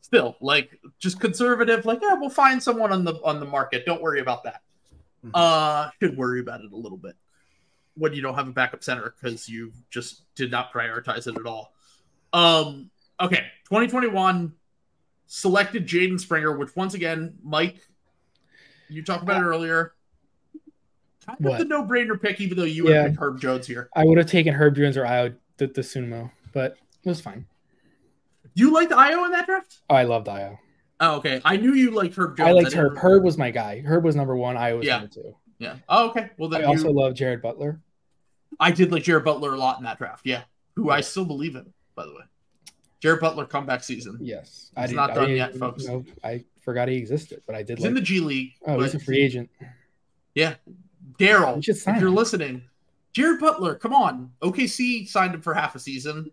[0.02, 1.86] still like just conservative.
[1.86, 3.86] Like yeah, we'll find someone on the on the market.
[3.86, 4.62] Don't worry about that.
[5.26, 5.32] Mhm.
[5.34, 7.16] Uh, should worry about it a little bit
[7.96, 11.46] when you don't have a backup center because you just did not prioritize it at
[11.46, 11.74] all.
[12.32, 14.54] Um, okay, 2021
[15.28, 17.78] selected Jaden Springer, which once again, Mike,
[18.88, 19.94] you talked about it earlier.
[21.38, 23.02] Kind of the no-brainer pick, even though you would Yeah.
[23.04, 23.90] have picked Herb Jones here.
[23.96, 27.46] I would have taken Herb Jones or Ayo the, Dosunmu, but it was fine.
[28.56, 29.80] You liked Ayo in that draft?
[29.90, 30.58] Oh, I loved Ayo.
[31.00, 31.40] Oh, okay.
[31.46, 32.50] I knew you liked Herb Jones.
[32.50, 32.98] I liked didn't- Herb.
[32.98, 33.82] Herb was my guy.
[33.86, 34.56] Herb was number one.
[34.56, 34.98] Ayo was Yeah.
[34.98, 35.36] number two.
[35.60, 35.76] Yeah.
[35.88, 36.30] Oh, okay.
[36.38, 37.80] Well, then I also you- love Jared Butler.
[38.60, 40.26] I did like Jared Butler a lot in that draft.
[40.26, 40.44] Yeah.
[40.76, 42.24] Who I still believe in, by the way.
[43.02, 44.18] Jared Butler comeback season.
[44.22, 44.96] Yes, I did.
[44.98, 45.86] not done didn't yet, folks.
[45.86, 47.90] know- I forgot he existed, but I did He's like.
[47.90, 48.54] in the G League.
[48.66, 49.50] oh, he's a free agent.
[50.36, 50.56] Yeah.
[51.20, 52.16] Daryl, We if you're him.
[52.16, 52.64] listening,
[53.14, 54.32] Jared Butler, come on.
[54.42, 56.32] OKC signed him for half a season.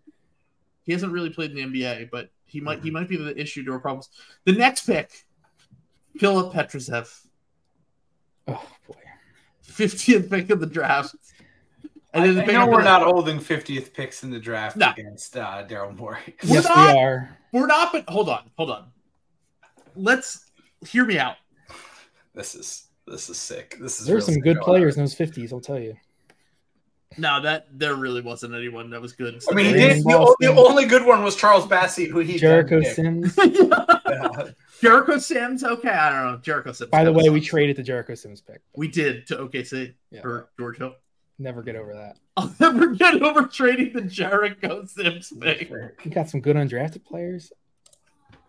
[0.83, 3.63] He hasn't really played in the NBA, but he might he might be the issue
[3.65, 4.09] to our problems.
[4.45, 5.25] The next pick,
[6.17, 7.25] Filip Petrusev,
[8.47, 8.95] Oh boy.
[9.67, 11.15] 50th pick of the draft.
[12.13, 14.91] And then the I know we're that- not holding 50th picks in the draft No.
[14.91, 16.19] against uh, Daryl Morey.
[16.43, 17.37] We're yes, not- we are.
[17.51, 18.85] We're not, but hold on, hold on.
[19.95, 20.49] Let's
[20.87, 21.35] hear me out.
[22.33, 23.77] This is this is sick.
[23.79, 24.99] This is There's real some good oh, players on.
[24.99, 25.53] in those fifties.
[25.53, 25.95] I'll tell you.
[27.17, 29.41] No, that there really wasn't anyone that was good.
[29.49, 32.81] I mean, he did, the, the only good one was Charles Bassey, who he Jericho.
[32.81, 33.37] Sims.
[34.09, 34.49] Yeah.
[34.81, 36.37] Jericho Sims, okay, I don't know.
[36.37, 36.89] Jericho Sims.
[36.91, 38.61] By the kinda way, we traded the Jericho Sims pick.
[38.75, 40.21] we did to OKC Yeah.
[40.21, 40.95] for George Hill.
[41.39, 42.17] Never get over that.
[42.37, 45.69] I'll never get over trading the Jericho Sims pick.
[46.05, 47.51] We got some good undrafted players.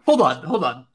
[0.06, 0.86] Hold on, hold on.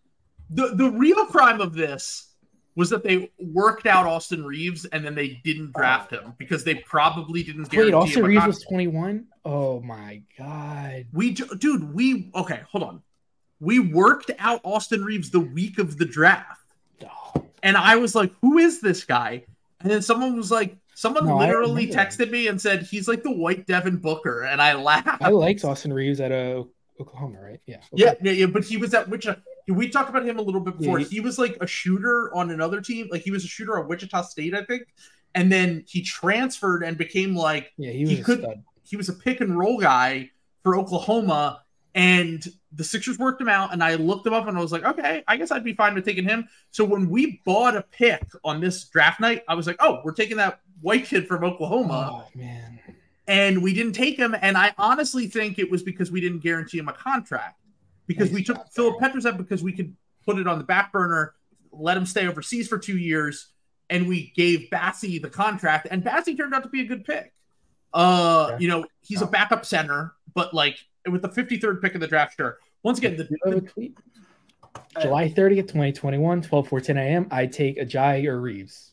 [0.49, 2.32] The the real crime of this
[2.75, 6.75] was that they worked out Austin Reaves and then they didn't draft him because they
[6.75, 9.25] probably didn't guarantee Wait, Austin Reaves was 21?
[9.45, 11.05] Oh my god.
[11.13, 13.01] We dude, we okay, hold on.
[13.59, 16.61] We worked out Austin Reaves the week of the draft.
[17.03, 19.45] Oh, And I was like, who is this guy?
[19.81, 23.31] And then someone was like, someone No, literally texted me and said, he's like the
[23.31, 24.43] white Devin Booker.
[24.43, 25.21] And I laughed.
[25.21, 26.63] I liked Austin Reaves at uh,
[26.99, 27.59] Oklahoma, right?
[27.65, 27.77] Yeah.
[27.93, 29.39] Yeah, yeah, yeah, but he was at Wichita.
[29.67, 30.99] We talked about him a little bit before.
[30.99, 33.07] Yeah, he, was like a shooter on another team.
[33.11, 34.83] Like he was a shooter on Wichita State, I think.
[35.35, 38.63] And then he transferred and became like Yeah, he was He a could- stud.
[38.83, 40.29] he was a pick and roll guy
[40.63, 41.61] for Oklahoma.
[41.95, 43.71] And the Sixers worked him out.
[43.71, 45.93] And I looked him up and I was like, okay, I guess I'd be fine
[45.93, 46.47] with taking him.
[46.71, 50.13] So when we bought a pick on this draft night, I was like, oh, we're
[50.13, 52.25] taking that white kid from Oklahoma.
[52.25, 52.79] Oh man.
[53.27, 54.35] and we didn't take him.
[54.41, 57.59] And I honestly think it was because we didn't guarantee him a contract
[58.07, 59.13] because Nice we took Philip Darren.
[59.13, 61.33] Petrusev because we could put it on the back burner,
[61.71, 63.47] let him stay overseas for two years,
[63.89, 65.87] and we gave Bassey the contract.
[65.91, 67.33] And Bassey turned out to be a good pick.
[67.93, 70.77] Uh, you know, he's a backup center, but like
[71.09, 72.57] with the 53rd pick of the draft, sure.
[72.81, 73.97] Once again, the, Do you have a the tweet?
[75.01, 77.27] July 30th, 2021, 12 10 a.m.
[77.31, 78.91] I take Ayayi or Reaves.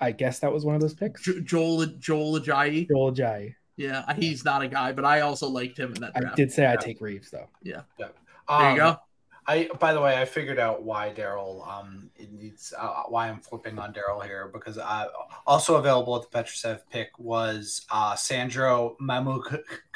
[0.00, 1.22] I guess that was one of those picks.
[1.22, 3.54] Jo- Joel Joel Ayayi, Joel Ayayi.
[3.80, 6.70] Yeah, he's not a guy, but I also liked him in that I did say
[6.70, 7.48] I take Reaves though.
[7.62, 7.80] Yeah.
[7.98, 8.10] There
[8.48, 8.96] Um, you go.
[9.46, 13.40] I by the way, I figured out why Daryl um it needs uh, why I'm
[13.40, 15.06] flipping on Daryl here because I
[15.46, 19.40] also available at the Petrusev pick was uh Sandro Mamu.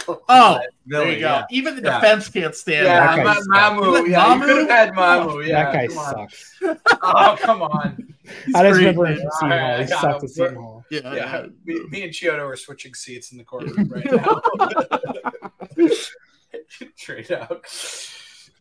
[0.09, 1.43] Oh, There you go.
[1.51, 2.01] Even the Yeah.
[2.01, 3.25] defense can't stand Yeah, that.
[3.25, 3.97] That Ma- guy Mamu.
[3.99, 4.09] sucks.
[4.09, 4.45] Yeah, you Mamu?
[4.47, 5.47] could have had Mamu.
[5.47, 6.61] Yeah, that guy sucks.
[7.03, 8.15] Oh, come on.
[8.47, 9.21] He's I just great, remember him man.
[9.21, 9.59] from Seton Hall.
[9.59, 10.25] He Alright, I got sucked him.
[10.25, 10.74] at Seton Hall.
[10.91, 11.47] Yeah, Yeah, yeah.
[11.65, 14.41] me, me and Chiodo are switching seats in the courtroom right now.
[16.99, 17.65] Trade out.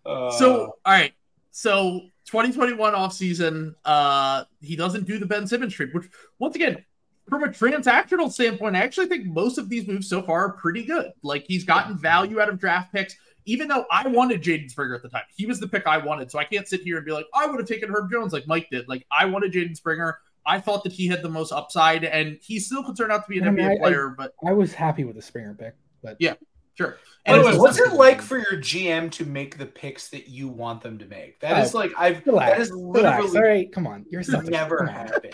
[0.06, 1.14] Uh, So, all right.
[1.52, 6.06] So, 2021 offseason, uh, he doesn't do the Ben Simmons trade, which,
[6.40, 6.84] once again,
[7.30, 10.84] from a transactional standpoint, I actually think most of these moves so far are pretty
[10.84, 11.12] good.
[11.22, 15.04] Like, he's gotten value out of draft picks, even though I wanted Jaden Springer at
[15.04, 15.24] the time.
[15.36, 16.32] He was the pick I wanted.
[16.32, 18.48] So, I can't sit here and be like, I would have taken Herb Jones like
[18.48, 18.88] Mike did.
[18.90, 20.18] Like, I wanted Jaden Springer.
[20.46, 23.30] I thought that he had the most upside, and he still could turn out to
[23.30, 25.54] be an I mean, NBA I- I- player, but I was happy with the Springer
[25.54, 26.34] pick, but Yeah.
[26.78, 26.98] sure.
[27.26, 30.10] By the And way, it's- what's it like for your GM to make the picks
[30.10, 31.40] that you want them to make?
[31.40, 32.52] That is Oh, like I've relax.
[32.52, 32.94] that is relax.
[33.24, 34.06] literally All right, come on.
[34.10, 34.50] You're selfish.
[34.50, 35.34] never Come happened.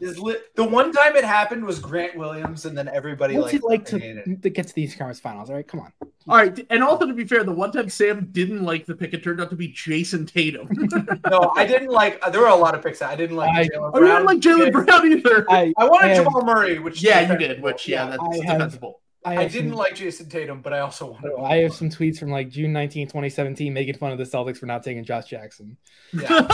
[0.00, 3.62] Is li- the one time it happened was Grant Williams, and then everybody What's like
[3.62, 5.50] it like to, hated to get to these conference finals?
[5.50, 5.92] All right, come on.
[6.28, 9.12] All right, and also to be fair, the one time Sam didn't like the pick,
[9.12, 10.68] it turned out to be Jayson Tatum.
[11.30, 12.18] No, I didn't like.
[12.22, 13.50] uh, there were a lot of picks that I didn't like.
[13.50, 14.72] I- Jalen oh, you didn't Brown like Jalen.
[14.86, 15.46] Brown either.
[15.50, 17.62] I I wanted I have- Jamal Murray, which yeah, you did.
[17.62, 19.00] Which yeah, that's I have- defensible.
[19.24, 21.30] I, I didn't some, like Jayson Tatum, but I also wanted.
[21.36, 21.42] To.
[21.42, 24.66] I have some tweets from like June 19, 2017, making fun of the Celtics for
[24.66, 25.76] not taking Josh Jackson.
[26.12, 26.28] Yeah.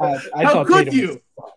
[0.00, 1.22] I, I How thought could Tatum you?
[1.36, 1.52] was-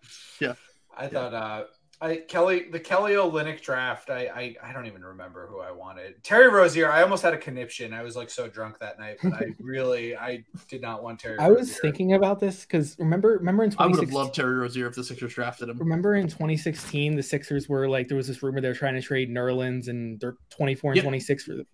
[0.97, 1.63] I thought uh
[2.03, 6.23] I Kelly the Kelly Olynyk draft, I, I I don't even remember who I wanted.
[6.23, 7.93] Terry Rozier, I almost had a conniption.
[7.93, 11.37] I was like so drunk that night, but I really I did not want Terry
[11.37, 14.55] I was thinking about this because remember, remember in I would have 2016, loved Terry
[14.55, 15.77] Rozier if the Sixers drafted him.
[15.77, 19.01] remember in 2016, the Sixers were like there was this rumor they were trying to
[19.01, 21.03] trade Nerlens and they're 24 and Yep.
[21.03, 21.53] 26 for.
[21.53, 21.67] It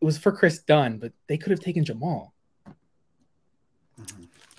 [0.00, 2.32] was for Kris Dunn, but they could have taken Jamal.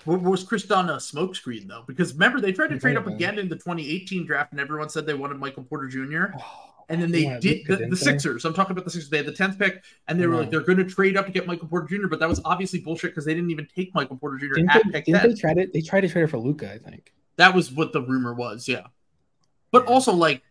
[0.06, 1.84] Was Kris Dunn a smokescreen though?
[1.86, 5.06] Because remember they tried to trade up again in the 2018 draft, and everyone said
[5.06, 6.34] they wanted Michael Porter Jr.
[6.38, 7.96] Oh, And then they did the, the?
[7.96, 8.44] Sixers.
[8.44, 9.10] I'm talking about the Sixers.
[9.10, 11.32] They had the 10th pick, and they were like they're going to trade up to
[11.32, 12.08] get Michael Porter Jr.
[12.08, 14.54] But that was obviously bullshit because they didn't even take Michael Porter Jr.
[14.54, 15.30] Didn't, at they, pick didn't 10.
[15.30, 15.66] they try to?
[15.72, 17.12] They tried to trade it for Luka, I think.
[17.36, 18.86] That was what the rumor was, yeah.
[19.70, 19.90] But Yeah.
[19.90, 20.42] also like,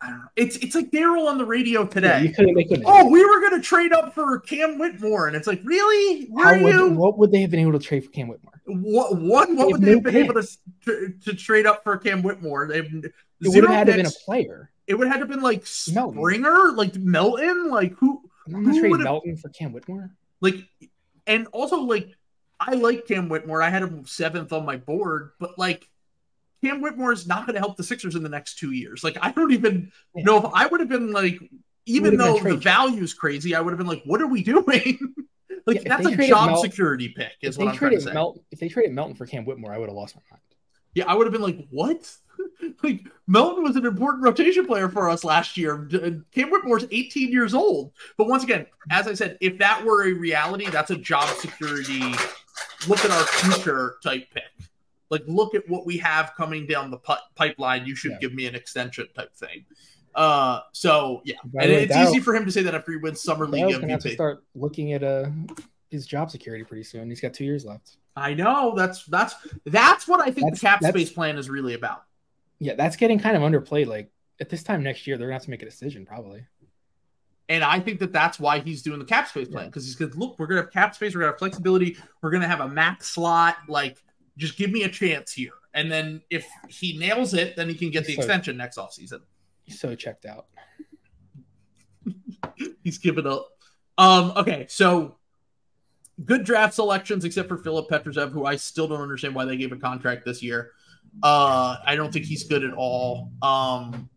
[0.00, 0.28] I don't know.
[0.36, 2.22] It's it's like Daryl on the radio Yeah, today.
[2.22, 2.54] you couldn't.
[2.54, 2.84] They couldn't.
[2.86, 6.26] oh, we were going to trade up for Cam Whitmore, and it's like, really?
[6.26, 6.88] Where would, you?
[6.90, 8.52] what would they have been able to trade for Cam Whitmore?
[8.66, 10.48] What, one, what They would they have no been able to,
[10.84, 12.68] to to trade up for Cam Whitmore?
[12.68, 13.12] They've It
[13.42, 14.70] would have had to been a player.
[14.86, 15.66] It would have had to been like.
[15.66, 20.10] Springer, like Melton, like who, I'm not Who trading would've- Melton for Cam Whitmore.
[20.40, 20.56] like,
[21.26, 22.08] and also like,
[22.60, 23.62] I like Cam Whitmore.
[23.62, 25.88] I had him seventh on my board, but like,
[26.64, 29.04] Cam Whitmore is not going to help the Sixers in the next two years.
[29.04, 30.24] Like, I don't even Yeah.
[30.24, 31.38] know if I would have been like,
[31.86, 34.64] even though the value is crazy, I would have been like, what are we doing?
[35.66, 38.12] like, Yeah, that's a job Mel- security pick, is what I'm trying to say.
[38.12, 40.42] Melton, if they traded Melton for Cam Whitmore, I would have lost my mind.
[40.94, 42.10] Yeah, I would have been like, what?
[42.82, 45.88] like Melton was an important rotation player for us last year.
[46.32, 47.92] Cam Whitmore's 18 years old.
[48.16, 52.00] But once again, as I said, if that were a reality, that's a job security
[52.88, 54.42] look at our future type pick.
[55.10, 57.86] Like look at what we have coming down the pi- pipeline.
[57.86, 58.18] You should Yeah.
[58.20, 59.64] give me an extension type thing.
[60.14, 62.98] Uh, so yeah, By and way, it's easy for him to say that after he
[62.98, 65.26] wins summer league Daryl's gonna have to start looking at uh,
[65.90, 67.08] his job security pretty soon.
[67.08, 67.96] He's got two years left.
[68.16, 71.74] I know that's that's that's what I think That's- the cap space plan is really
[71.74, 72.02] about.
[72.58, 73.86] Yeah, that's getting kind of underplayed.
[73.86, 74.10] Like
[74.40, 76.44] at this time next year, they're gonna have to make a decision probably.
[77.50, 80.12] And I think that that's why he's doing the cap space plan because he's going
[80.12, 82.48] look, we're going to have cap space, we're going to have flexibility, we're going to
[82.48, 83.56] have a max slot.
[83.68, 84.02] Like,
[84.38, 85.52] just give me a chance here.
[85.74, 89.20] And then if he nails it, then he can get the So- extension next offseason.
[89.64, 90.46] He's so checked out.
[92.82, 93.48] He's giving up.
[93.98, 95.16] Um, okay, so
[96.24, 99.72] good draft selections except for Filip Petrusev, who I still don't understand why they gave
[99.72, 100.70] a contract this year.
[101.22, 103.32] Uh, I don't think he's good at all.
[103.42, 104.08] Um,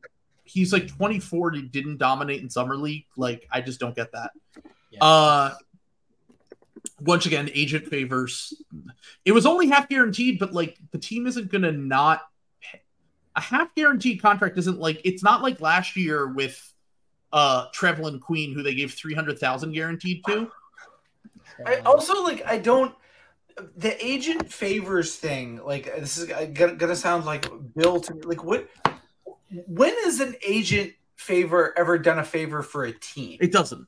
[0.43, 3.05] he's like 24 he didn't dominate in summer league.
[3.17, 4.31] Like, I just don't get that.
[4.91, 5.03] Yeah.
[5.03, 5.53] Uh,
[6.99, 8.53] once again, agent favors.
[9.25, 12.21] It was only half guaranteed, but like the team isn't gonna not
[13.35, 16.73] a half guaranteed contract isn't like it's not like last year with
[17.33, 20.51] uh Trevelin Queen, who they gave three hundred thousand guaranteed to.
[21.65, 22.93] I also like I don't
[23.77, 25.61] the agent favors thing.
[25.63, 28.21] Like this is gonna, gonna sound like Bill to me.
[28.23, 28.67] Like what?
[29.67, 33.37] When is an agent favor ever done a favor for a team?
[33.41, 33.87] It doesn't.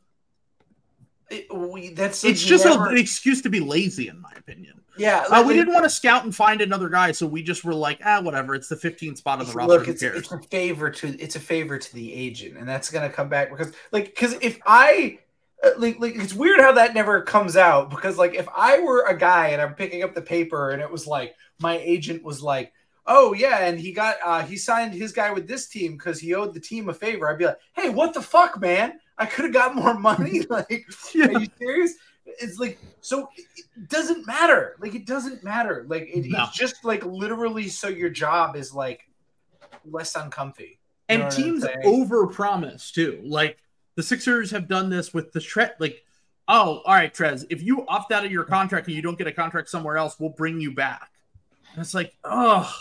[1.29, 4.81] It- we, that's It's just never- a, an excuse to be lazy, in my opinion.
[4.97, 5.25] yeah.
[5.29, 7.99] Uh, we didn't want to scout and find another guy, so we just were like,
[8.05, 8.53] ah, whatever.
[8.55, 9.73] It's the 15th spot on the roster.
[9.79, 13.09] Look, it's, it's a favor to it's a favor to the agent, and that's gonna
[13.09, 15.19] come back because like because if I
[15.63, 19.05] uh, like like it's weird how that never comes out because like if I were
[19.07, 22.41] a guy and I'm picking up the paper and it was like my agent was
[22.41, 22.71] like.
[23.05, 26.33] Oh yeah, and he got uh he signed his guy with this team because he
[26.35, 27.27] owed the team a favor.
[27.29, 28.93] I'd be like, hey, what the fuck, man?
[29.23, 30.41] I could have got more money.
[30.49, 31.27] like, Yeah.
[31.27, 31.93] are you serious?
[32.25, 34.75] It's like so it doesn't matter.
[34.79, 35.85] Like it doesn't matter.
[35.87, 36.43] Like it, No.
[36.43, 39.09] it's just like literally so your job is like
[39.85, 40.63] less uncomfy.
[40.63, 40.77] You
[41.09, 41.81] and know what I'm teams saying?
[41.83, 43.19] over promise too.
[43.23, 43.57] Like
[43.95, 46.03] the Sixers have done this with the Tre like,
[46.47, 49.27] oh, all right, Trez, if you opt out of your contract and you don't get
[49.27, 51.09] a contract somewhere else, we'll bring you back.
[51.73, 52.71] And it's like, oh,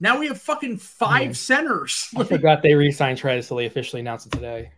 [0.00, 1.32] now we have fucking five Yeah.
[1.32, 2.08] centers.
[2.16, 4.70] I forgot they re-signed Trez, so they officially announced it today.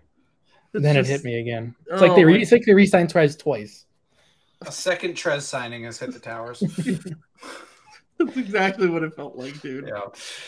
[0.72, 1.74] It's then it hit me again.
[1.90, 3.86] It's like Oh they my- re- it's like they re-signed Trez twice.
[4.66, 6.60] A second Trez signing has hit the towers.
[8.18, 9.88] That's exactly what it felt like, dude.
[9.88, 10.00] yeah,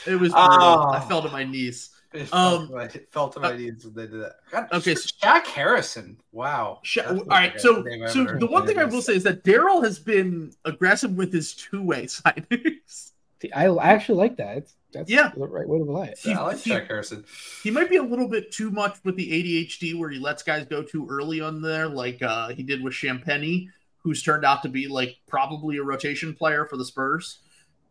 [0.06, 0.32] It was.
[0.34, 0.90] Oh.
[0.92, 1.88] I fell to my knees.
[2.12, 4.32] it Um, felt, like- it felt to my needs when they did that.
[4.50, 6.18] God, okay, so, Shaq Harrison.
[6.32, 6.80] Wow.
[6.82, 9.98] Sha- all right, so so the one thing I will say is that Daryl has
[9.98, 13.11] been aggressive with his two-way signings.
[13.42, 14.56] See, I, I actually like that.
[14.58, 15.32] It's, that's Yeah.
[15.36, 16.18] the right way to play it.
[16.18, 17.24] He- Yeah, I like he- Shaq Harrison.
[17.64, 20.64] He might be a little bit too much with the ADHD, where he lets guys
[20.64, 23.66] go too early on there, like uh, he did with Champagnie,
[23.98, 27.40] who's turned out to be like probably a rotation player for the Spurs.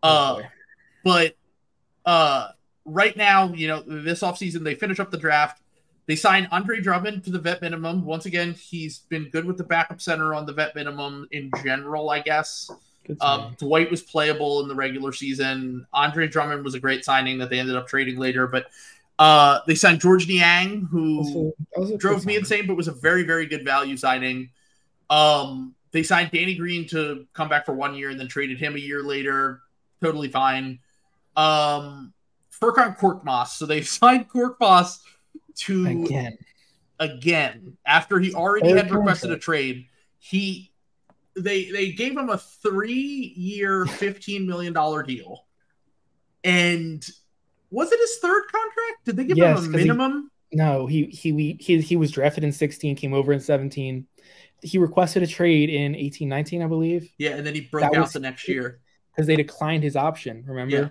[0.02, 0.48] Uh, Oh, boy.
[1.03, 1.36] but
[2.06, 2.48] uh,
[2.86, 5.61] right now, you know, this offseason, they finish up the draft.
[6.07, 8.06] They sign Andre Drummond to the vet minimum.
[8.06, 12.10] Once again, he's been good with the backup center on the vet minimum in general,
[12.10, 12.69] I guess.
[13.19, 13.56] Um.
[13.57, 15.86] Dwight was playable in the regular season.
[15.91, 18.68] Andre Drummond was a great signing that they ended up trading later, but
[19.19, 22.88] uh, they signed Georges Niang, who Also, that was a drove me insane, but was
[22.88, 24.49] a very, very good value signing.
[25.11, 28.76] Um, they signed Danny Green to come back for one year and then traded him
[28.76, 29.61] a year later.
[30.02, 30.80] Totally fine.
[31.36, 32.14] Um,
[32.60, 33.49] Furkan Korkmaz.
[33.49, 34.99] So they signed Korkmaz
[35.57, 36.38] to again.
[36.99, 39.86] Again, after he already Third had requested a trade.
[40.18, 40.70] He
[41.36, 45.45] they they gave him a three year, fifteen million dollar deal,
[46.44, 47.06] and
[47.70, 49.06] was it his third contract?
[49.06, 50.32] Did they give Yes, him a 'cause he- minimum?
[50.53, 54.06] No, he he we he he was drafted in 16, came over in 17.
[54.62, 57.98] He requested a trade in 18, 19, I believe, yeah, and then he broke That
[57.98, 58.82] out was- the next year.
[59.16, 60.44] because they declined his option.
[60.45, 60.76] Remember?
[60.76, 60.88] Yeah.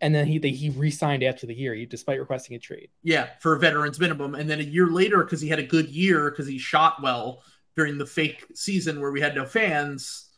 [0.00, 2.88] And then he they, he re-signed after the year, he, despite requesting a trade.
[3.04, 5.88] Yeah, for a veterans minimum, and then a year later, because he had a good
[5.88, 7.44] year, because he shot well
[7.76, 10.28] during the fake season where we had no fans,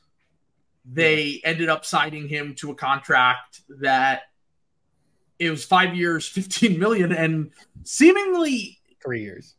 [0.85, 4.23] they ended up signing him to a contract that
[5.39, 7.51] it was five years, fifteen million, and
[7.85, 9.55] seemingly, Three years.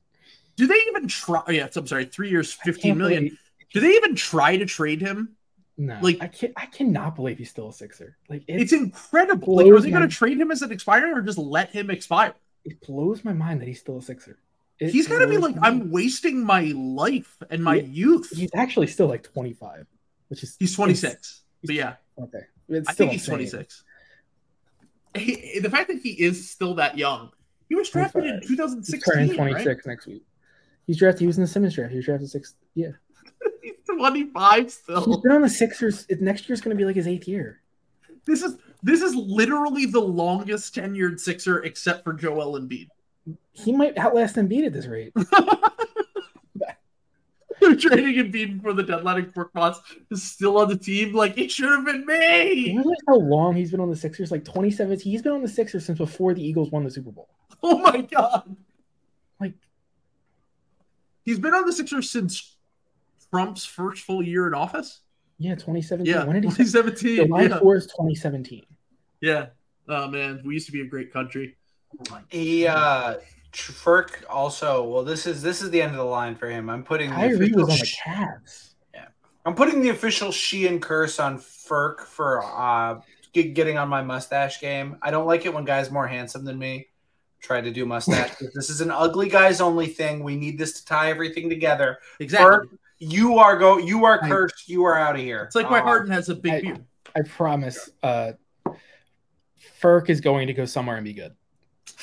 [0.56, 1.44] do they even try?
[1.48, 3.24] Oh, yeah, I'm sorry, three years, I fifteen can't million.
[3.26, 3.40] believe-
[3.74, 5.36] Do they even try to trade him?
[5.78, 6.54] No, Like- I can't.
[6.56, 8.16] I cannot believe he's still a Sixer.
[8.30, 9.58] Like it, It's incredible.
[9.58, 12.34] Like, are they going to trade him as an expiring or just let him expire?
[12.64, 14.40] it blows my mind that he's still a Sixer.
[14.80, 18.30] It He's got to be like, I'm wasting my life and my Yeah, youth.
[18.36, 19.88] He's actually still like 25,
[20.28, 21.44] which is He's 26.
[21.64, 22.42] But yeah, okay.
[22.68, 23.36] It's I think he's insane.
[23.50, 23.84] 26.
[25.16, 27.30] He, the fact that he is still that young,
[27.70, 28.50] he was drafted in 25.
[28.50, 29.38] He's 2016.
[29.38, 29.52] right?
[29.52, 30.24] 26 next week.
[30.88, 31.22] He's drafted.
[31.22, 31.92] He was in the Simmons draft.
[31.92, 32.56] He was drafted six.
[32.76, 32.90] Yeah,
[33.64, 35.22] He's 25 he's still.
[35.22, 36.06] been on the Sixers.
[36.20, 37.62] Next year's going to be like his eighth year.
[38.26, 42.90] This is this is literally the longest tenured Sixer except for Joel Embiid.
[43.56, 45.14] He might outlast Embiid at this rate.
[47.62, 49.18] They're trading Embiid before the deadline.
[49.24, 49.78] and Korkmaz
[50.12, 51.14] is still on the team.
[51.14, 52.78] Like it should have been You me.
[52.78, 54.30] realize how long he's been on the Sixers?
[54.32, 55.10] Like 2017.
[55.12, 57.30] He's been on the Sixers since before the Eagles won the Super Bowl.
[57.64, 58.56] Oh my god.
[59.40, 59.54] Like
[61.24, 62.58] He's been on the Sixers since
[63.32, 65.00] Trump's first full year in office.
[65.40, 66.14] yeah, 2017.
[66.14, 66.50] Yeah, When did he?
[66.50, 67.16] 2017.
[67.28, 67.60] July Yeah.
[67.60, 68.66] 4th, 2017.
[69.22, 69.48] yeah.
[69.88, 71.56] Oh man, we used to be a great country.
[72.30, 73.16] He uh
[73.56, 76.70] Ferk also well this is this is the end of the line for him.
[76.70, 78.70] I'm putting the Kyrie official was on the sh- Cavs.
[79.48, 83.00] I'm putting the official Sheehan curse on Ferk for uh
[83.34, 84.98] get- getting on my mustache game.
[85.02, 86.88] I don't like it when guys more handsome than me
[87.42, 88.34] try to do mustache.
[88.56, 90.24] this is an ugly guys only thing.
[90.24, 92.00] We need this to tie everything together.
[92.20, 92.68] Exactly.
[92.68, 94.68] Ferk, you are go you are I- cursed.
[94.68, 95.44] You are out of here.
[95.44, 96.86] It's like why Uh, Harden has a big I- beard.
[97.16, 97.90] I promise.
[98.04, 98.34] Uh,
[99.82, 101.34] Ferk is going to go somewhere and be good.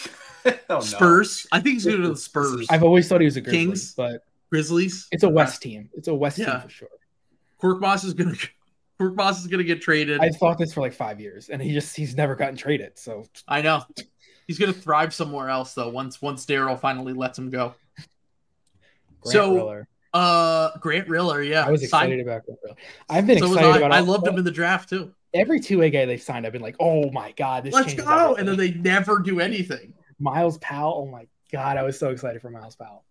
[0.47, 0.81] oh, no.
[0.81, 1.47] Spurs.
[1.53, 2.67] I think he's going to the Spurs.
[2.71, 3.95] I've always thought he was a Grizzly, Kings?
[3.95, 5.09] but Grizzlies.
[5.13, 5.89] it's a West team.
[5.95, 6.53] It's a West Yeah.
[6.53, 6.89] team for sure.
[7.61, 8.49] Korkmaz is going to.
[9.01, 10.21] Korkmaz is going to get traded.
[10.21, 12.99] I thought this for like five years, and he just he's never gotten traded.
[12.99, 13.83] So I know.
[14.47, 15.89] He's going to thrive somewhere else though.
[15.89, 17.75] Once once Daryl finally lets him go.
[19.21, 19.89] Grant So, Riller.
[20.13, 21.43] Uh, Grant Riller.
[21.43, 22.77] Yeah, I was Signed- excited about Grant Riller.
[23.09, 23.77] I've been So excited I.
[23.79, 23.93] about.
[23.93, 25.13] I loved him in the draft too.
[25.33, 26.47] every two A guy they've signed.
[26.47, 29.41] I've been like, oh my god, this Let's changes go, and then they never do
[29.41, 29.95] anything.
[30.23, 30.95] Myles Powell.
[31.07, 33.05] Oh my god, I was so excited for Myles Powell.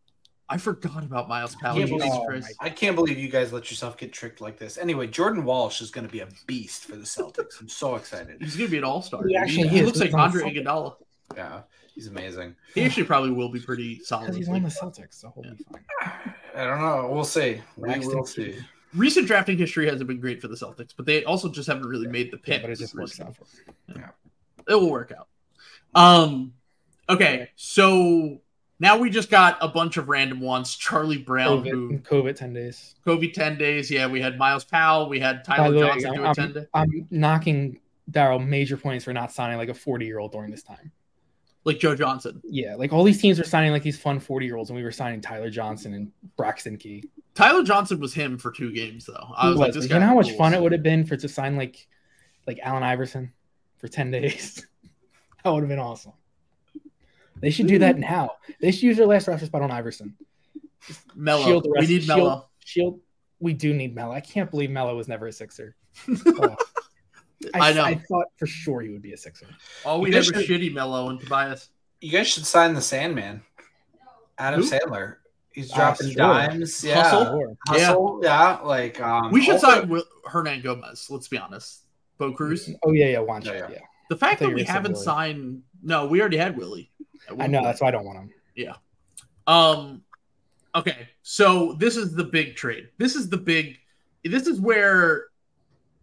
[0.49, 1.79] I forgot about Myles Powell.
[1.79, 2.53] Yeah, Jesus but- Christ.
[2.59, 4.77] I can't believe you guys let yourself get tricked like this.
[4.77, 7.59] Anyway, Jordan Walsh is going to be a beast for the Celtics.
[7.61, 8.37] I'm so excited.
[8.41, 9.23] He's going to be an all star.
[9.25, 9.85] He He, actually he is.
[9.85, 10.95] looks like Andre the Iguodala.
[11.37, 11.61] Yeah,
[11.95, 12.55] he's amazing.
[12.75, 14.35] He actually probably will be pretty solid.
[14.35, 15.85] He's on the Celtics, so he'll be fine.
[16.55, 17.09] I don't know.
[17.09, 17.61] We'll see.
[17.77, 18.57] We Braxton will see.
[18.93, 22.07] Recent drafting history hasn't been great for the Celtics, but they also just haven't really
[22.07, 22.61] made the Yeah, pick.
[22.63, 23.45] but it just works out for
[23.93, 24.03] him.
[24.67, 25.27] It will work out.
[25.95, 26.53] Um,
[27.11, 28.41] okay, so
[28.79, 30.75] now we just got a bunch of random ones.
[30.75, 32.95] Charlie Brown, COVID, who COVID ten days.
[33.05, 33.91] COVID ten days.
[33.91, 35.09] Yeah, we had Myles Powell.
[35.09, 36.67] We had Tyler way, Johnson do I'm, ten.
[36.73, 37.79] I'm knocking
[38.09, 40.91] Daryl major points for not signing like a 40 year old during this time.
[41.63, 42.41] Like Joe Johnson.
[42.43, 44.83] Yeah, like all these teams were signing like these fun 40 year olds, and we
[44.83, 47.03] were signing Tyler Johnson and Braxton Key.
[47.35, 49.27] Tyler Johnson was him for two games though.
[49.37, 50.37] I was like, this you guy know how much rules.
[50.37, 51.87] fun it would have been for to sign like
[52.47, 53.31] like Allen Iverson
[53.77, 54.65] for 10 days.
[55.43, 56.13] that would have been awesome.
[57.41, 58.31] They should do that now.
[58.61, 60.15] They should use their last roster spot on Iverson.
[61.15, 61.43] Melo.
[61.45, 62.99] Shield We rest- need shield- Shield.
[63.39, 64.11] We do need Melo.
[64.13, 65.75] I can't believe Melo was never a Sixer.
[67.55, 67.83] Oh, I know.
[67.83, 69.47] I thought for sure he would be a Sixer.
[69.83, 71.69] All we You had should- shitty Melo and Tobias.
[71.99, 73.41] You guys should sign the Sandman,
[74.37, 74.69] Adam Who?
[74.69, 75.15] Sandler.
[75.51, 76.15] He's Ah, dropping sure.
[76.17, 76.83] dimes.
[76.83, 77.57] Yeah, Hustle?
[77.67, 78.59] Hustle, yeah.
[78.63, 81.09] Like um, We should also- sign Will- Hernangomez.
[81.09, 81.81] Let's be honest.
[82.19, 82.69] Bo Cruz.
[82.83, 83.45] Oh yeah, yeah, Juancho.
[83.45, 83.79] Yeah, Yeah, yeah.
[84.09, 85.03] The fact that we haven't Willie.
[85.03, 85.63] signed.
[85.81, 86.90] No, we already had Willie.
[87.39, 87.63] I know.
[87.63, 88.29] That's why I don't want him.
[88.55, 88.75] Yeah.
[89.47, 90.03] Um,
[90.75, 92.89] okay, so this is the big trade.
[92.97, 93.77] This is the big.
[94.23, 95.25] This is where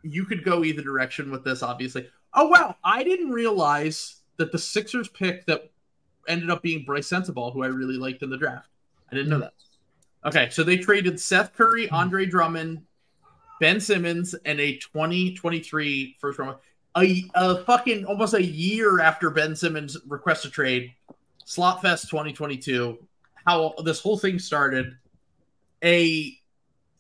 [0.03, 1.63] you could go either direction with this.
[1.63, 2.09] Obviously.
[2.35, 5.71] Oh wow, I didn't realize that the Sixers pick that
[6.29, 8.69] ended up being Brice Sensabaugh, who I really liked in the draft.
[9.11, 9.55] I didn't know that.
[10.25, 12.83] Okay, so they traded Seth Curry, Andre Drummond,
[13.61, 16.59] Ben Simmons, and a 2023 first round.
[16.97, 20.93] A, a fucking almost a year after Ben Simmons requested trade,
[21.47, 22.99] Slotfest 2022,
[23.47, 24.97] how this whole thing started.
[25.85, 26.31] A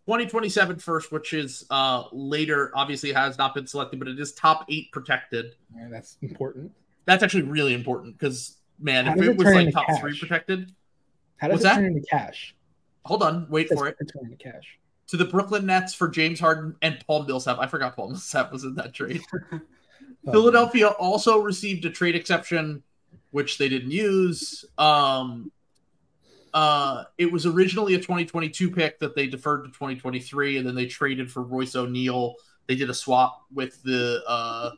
[0.06, 4.64] 2027 first, which is uh later, obviously has not been selected, but it is top
[4.68, 5.56] eight protected.
[5.76, 6.70] Yeah, that's important.
[7.06, 10.00] That's actually really important because man, How if it it was like top cash?
[10.00, 10.72] three protected,
[11.38, 11.74] How does What's it that?
[11.76, 12.54] turn into cash?
[13.04, 13.96] hold on, wait for it.
[14.12, 14.78] turn into cash.
[15.08, 17.58] To the Brooklyn Nets for James Harden and Paul Millsap.
[17.58, 19.22] I forgot Paul Millsap was in that trade.
[20.26, 22.82] Oh, Philadelphia also received a trade exception,
[23.30, 24.64] which they didn't use.
[24.76, 25.50] Um,
[26.54, 30.86] uh, it was originally a 2022 pick that they deferred to 2023, and then they
[30.86, 32.34] traded for Royce O'Neal.
[32.66, 34.70] They did a swap with the uh,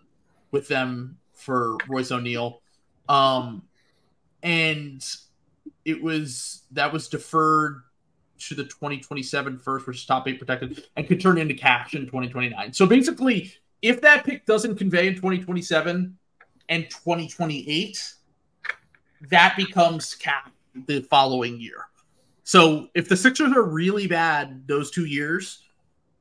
[0.50, 2.60] with them for Royce O'Neal,
[3.08, 3.62] um,
[4.42, 5.04] and
[5.84, 7.82] it was that was deferred
[8.40, 12.02] to the 2027 first, which is top eight protected, and could turn into cash in
[12.02, 12.72] 2029.
[12.72, 16.16] So basically, if that pick doesn't convey in 2027
[16.68, 18.14] and 2028,
[19.28, 20.52] that becomes cap
[20.86, 21.86] the following year.
[22.44, 25.62] So if the Sixers are really bad those two years,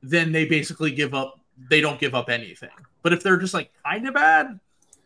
[0.02, 1.40] then they basically give up.
[1.68, 2.70] They don't give up anything.
[3.02, 4.60] But if they're just like kind of bad,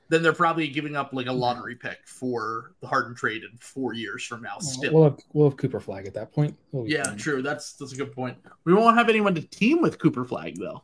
[0.09, 3.95] then they're probably giving up like a lottery pick for the Harden trade in four
[3.95, 4.59] years from now.
[4.59, 6.57] Still, We'll have, we'll have Cooper Flagg at that point.
[6.73, 7.17] We'll yeah, fine.
[7.17, 7.43] true.
[7.43, 8.37] That's that's a good point.
[8.65, 10.83] We won't have anyone to team with Cooper Flagg though.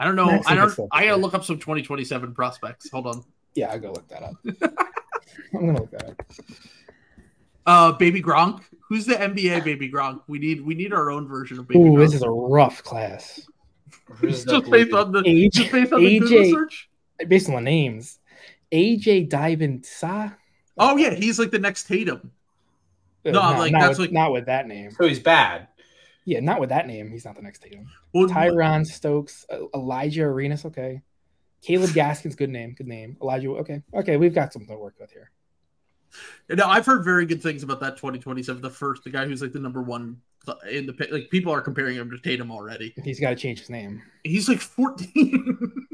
[0.00, 0.26] I don't know.
[0.26, 0.74] Max I don't.
[0.90, 2.90] I gotta look up some 2027 prospects.
[2.90, 3.22] Hold on.
[3.54, 4.34] Yeah, I'll go look that up.
[5.54, 6.22] I'm gonna look that up.
[7.66, 8.62] Uh, Baby Gronk.
[8.88, 10.22] Who's the NBA Baby Gronk?
[10.26, 11.98] We need we need our own version of Baby Ooh, Gronk.
[11.98, 13.46] this is a rough class.
[14.14, 16.50] Who's the just based on the Age- just based on the Google AJ.
[16.52, 16.88] search.
[17.28, 18.18] Based on the names,
[18.72, 20.34] AJ Dybantsa.
[20.78, 22.32] Oh yeah, he's like the next Tatum.
[23.26, 24.92] No, like, not that's with, like- not with that name.
[24.92, 25.68] So he's bad.
[26.30, 27.10] Yeah, not with that name.
[27.10, 27.88] He's not the next Tatum.
[28.14, 30.64] Well, Tyran Stokes, uh, Alijah Arenas.
[30.64, 31.02] Okay,
[31.60, 32.36] Caleb Gaskins.
[32.36, 32.74] Good name.
[32.74, 33.16] Good name.
[33.20, 33.50] Elijah.
[33.56, 33.82] Okay.
[33.92, 35.32] Okay, we've got something to work with here.
[36.48, 38.62] No, I've heard very good things about that 2027.
[38.62, 40.20] The first, the guy who's like the number one
[40.70, 41.08] in the.
[41.10, 42.94] Like people are comparing him to Tatum already.
[43.02, 44.00] He's got to change his name.
[44.22, 45.88] He's like 14.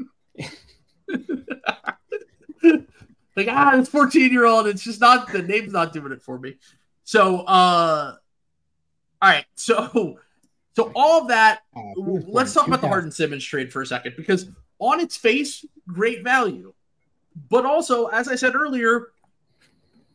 [3.35, 4.67] like ah, this 14 year old.
[4.67, 6.57] It's just not the name's not doing it for me.
[7.05, 8.17] So, uh,
[9.19, 9.45] all right.
[9.55, 10.19] So,
[10.77, 11.61] so all of that.
[11.73, 12.89] Born Let's talk about the 2000.
[12.89, 14.47] Harden Simmons trade for a second because
[14.77, 16.71] on its face, great value,
[17.49, 19.07] but also, as I said earlier,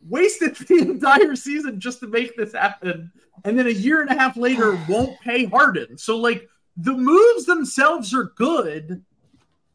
[0.09, 3.11] wasted the entire season just to make this happen,
[3.45, 5.99] and then a year and a half later won't pay Harden.
[5.99, 9.03] So, like, the moves themselves are good,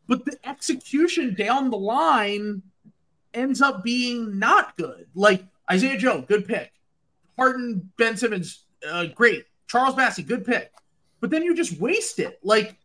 [0.08, 2.62] but the execution down the line
[3.34, 5.08] ends up being not good.
[5.14, 6.72] Like Isaiah Joe, good pick.
[7.38, 9.44] Harden, Ben Simmons, uh, great.
[9.68, 10.72] Charles Bassey, good pick.
[11.20, 12.40] But then you just waste it.
[12.44, 12.78] Like,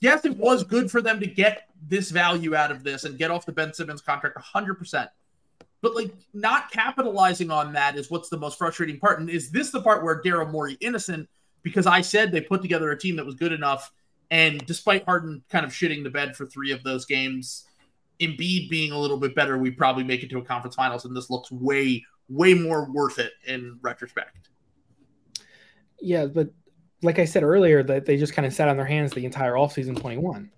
[0.00, 3.30] yes, it was good for them to get this value out of this and get
[3.30, 5.08] off the Ben Simmons contract 100%.
[5.80, 9.18] But like not capitalizing on that is what's the most frustrating part.
[9.20, 11.28] And is this the part where Daryl Morey innocent?
[11.62, 13.92] Because I said they put together a team that was good enough,
[14.30, 17.64] and despite Harden kind of shitting the bed for three of those games,
[18.20, 21.14] Embiid being a little bit better, we probably make it to a conference finals, and
[21.14, 24.48] this looks way, way more worth it in retrospect.
[26.02, 26.50] Yeah, but
[27.02, 29.52] like I said earlier, that they just kind of sat on their hands the entire
[29.54, 30.50] offseason 21.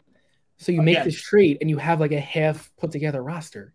[0.56, 1.06] So you oh, make Again.
[1.06, 3.74] this trade and you have like a half put together roster.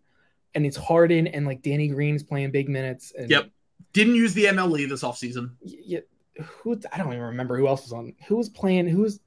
[0.54, 3.12] And it's Harden and like Danny Green's playing big minutes.
[3.16, 3.50] And Yep.
[3.92, 5.52] Didn't use the MLE this offseason.
[5.62, 9.02] y- y- who I don't even remember who else was on who was playing who
[9.02, 9.20] was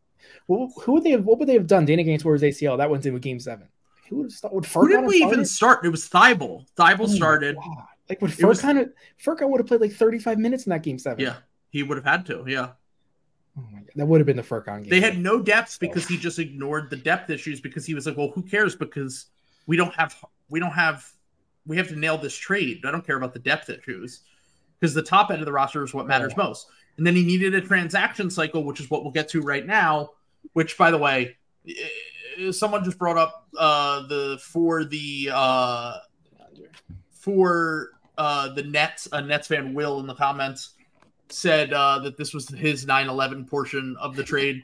[0.48, 1.86] who, who would they have what would they have done?
[1.86, 2.78] Danny Green towards ACL.
[2.78, 3.68] That went into game seven.
[4.10, 5.86] Who would have started would Furkan Who Furkan did we even start?
[5.86, 6.66] It was Thybulle.
[6.76, 7.56] Thybulle Oh started.
[7.58, 7.86] God.
[8.10, 8.92] Like would It was- Furkan
[9.24, 11.20] Furkan would have played like 35 minutes in that game seven.
[11.24, 11.36] Yeah,
[11.74, 12.46] he would have had to.
[12.48, 12.70] Yeah.
[13.58, 13.90] Oh my God.
[13.96, 14.90] That would have been the Furkan game.
[14.90, 18.16] They had no depth because he just ignored the depth issues because he was like,
[18.16, 18.76] well, who cares?
[18.76, 19.26] Because
[19.66, 20.16] we don't have,
[20.50, 21.12] we don't have,
[21.66, 22.82] we have to nail this trade.
[22.86, 24.22] I don't care about the depth issues
[24.80, 26.44] because the top end of the roster is what matters Yeah.
[26.44, 26.68] most.
[26.98, 30.12] And then he needed a transaction cycle, which is what we'll get to right now.
[30.54, 31.38] Which, by the way,
[31.68, 35.98] eh, someone just brought up uh, the for the uh,
[37.12, 40.73] for uh, the Nets, a Nets fan, Will, in the comments
[41.34, 44.64] said uh, that this was his 9/11 portion of the trade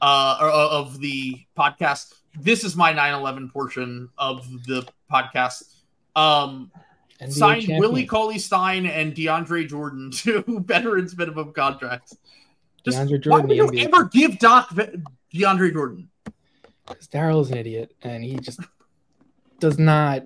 [0.00, 2.14] uh, or uh, of the podcast.
[2.38, 5.74] This is my 9/11 portion of the podcast.
[6.14, 6.70] Um,
[7.20, 7.80] NBA signed champion.
[7.80, 12.16] Willie Cauley Stein and DeAndre Jordan to veterans minimum contracts.
[12.84, 14.70] Just, DeAndre why Jordan, would you NBA ever give Doc
[15.34, 16.08] DeAndre Jordan?
[16.86, 18.60] Because Daryl is an idiot and he just
[19.58, 20.22] does not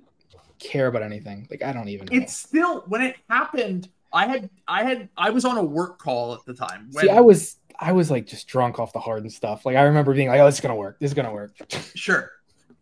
[0.59, 1.47] care about anything.
[1.51, 2.17] Like I don't even know.
[2.17, 3.89] It's still when it happened.
[4.13, 6.89] I had I had I was on a work call at the time.
[6.93, 9.65] When, See, I was I was like just drunk off the Harden stuff.
[9.65, 10.99] Like I remember being like, "Oh, this is gonna work.
[11.01, 11.53] This is gonna work."
[11.95, 12.31] Sure.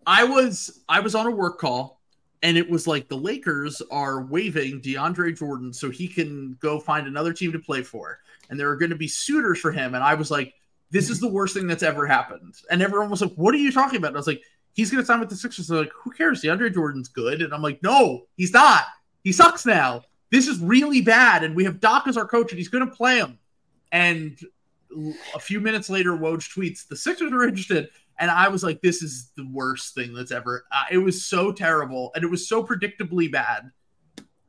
[0.06, 1.98] I was I was on a work call
[2.42, 7.06] and it was like the Lakers are waiving DeAndre Jordan so he can go find
[7.06, 8.20] another team to play for.
[8.48, 9.94] And there are going to be suitors for him.
[9.94, 10.54] And I was like,
[10.90, 12.54] this is the worst thing that's ever happened.
[12.70, 14.08] And everyone was like, what are you talking about?
[14.08, 14.42] And I was like,
[14.72, 15.66] he's going to sign with the Sixers.
[15.66, 16.42] They're like, who cares?
[16.42, 17.42] DeAndre Jordan's good.
[17.42, 18.84] And I'm like, no, he's not.
[19.24, 20.02] He sucks now.
[20.30, 21.44] This is really bad.
[21.44, 23.38] And we have Doc as our coach, and he's going to play him.
[23.92, 24.38] And
[25.34, 27.88] a few minutes later, Woj tweets, the Sixers are interested.
[28.18, 30.64] And I was like, this is the worst thing that's ever.
[30.72, 32.10] Uh, it was so terrible.
[32.14, 33.70] And it was so predictably bad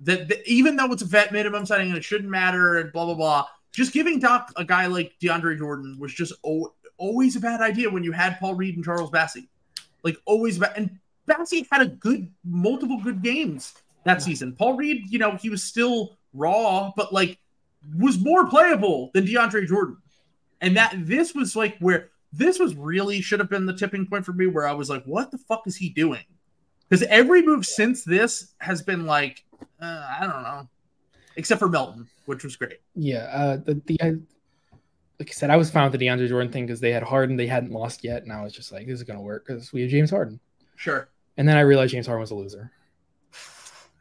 [0.01, 3.13] that, even though it's a vet minimum signing and it shouldn't matter and blah, blah,
[3.13, 7.61] blah, just giving Doc a guy like DeAndre Jordan was just o- always a bad
[7.61, 9.47] idea when you had Paul Reed and Charles Bassey.
[10.03, 10.73] Like always bad.
[10.75, 13.73] And Bassey had a good, multiple good games
[14.03, 14.55] that season.
[14.55, 17.39] Paul Reed, you know, he was still raw, but like
[17.97, 19.97] was more playable than DeAndre Jordan.
[20.61, 24.25] And that this was like where this was really should have been the tipping point
[24.25, 26.23] for me where I was like, what the fuck is he doing?
[26.87, 29.43] Because every move since this has been like,
[29.81, 30.67] uh, I don't know,
[31.35, 32.79] except for Melton, which was great.
[32.95, 34.09] Yeah, uh, the the I,
[35.19, 37.35] like I said, I was fine with the DeAndre Jordan thing because they had Harden,
[37.35, 39.81] they hadn't lost yet, and I was just like, this is gonna work because we
[39.81, 40.39] have James Harden.
[40.75, 41.09] Sure.
[41.37, 42.71] And then I realized James Harden was a loser.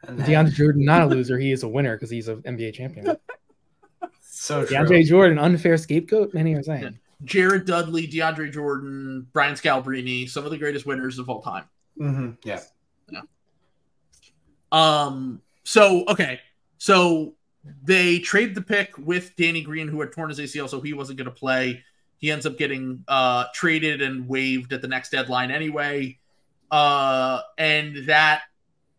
[0.03, 3.17] And DeAndre Jordan not a loser, he is a winner because he's an NBA champion.
[4.21, 4.77] so true.
[4.77, 6.33] DeAndre Jordan, unfair scapegoat.
[6.33, 6.97] Many are saying.
[7.25, 11.65] Jared Dudley, DeAndre Jordan, Brian Scalabrine, some of the greatest winners of all time.
[11.99, 12.61] Mhm, Yeah.
[14.71, 15.41] Um.
[15.63, 16.39] So okay.
[16.77, 17.33] So
[17.83, 21.17] they trade the pick with Danny Green, who had torn his ACL, so he wasn't
[21.17, 21.83] going to play.
[22.19, 26.17] He ends up getting uh, traded and waived at the next deadline anyway.
[26.71, 28.41] Uh, and that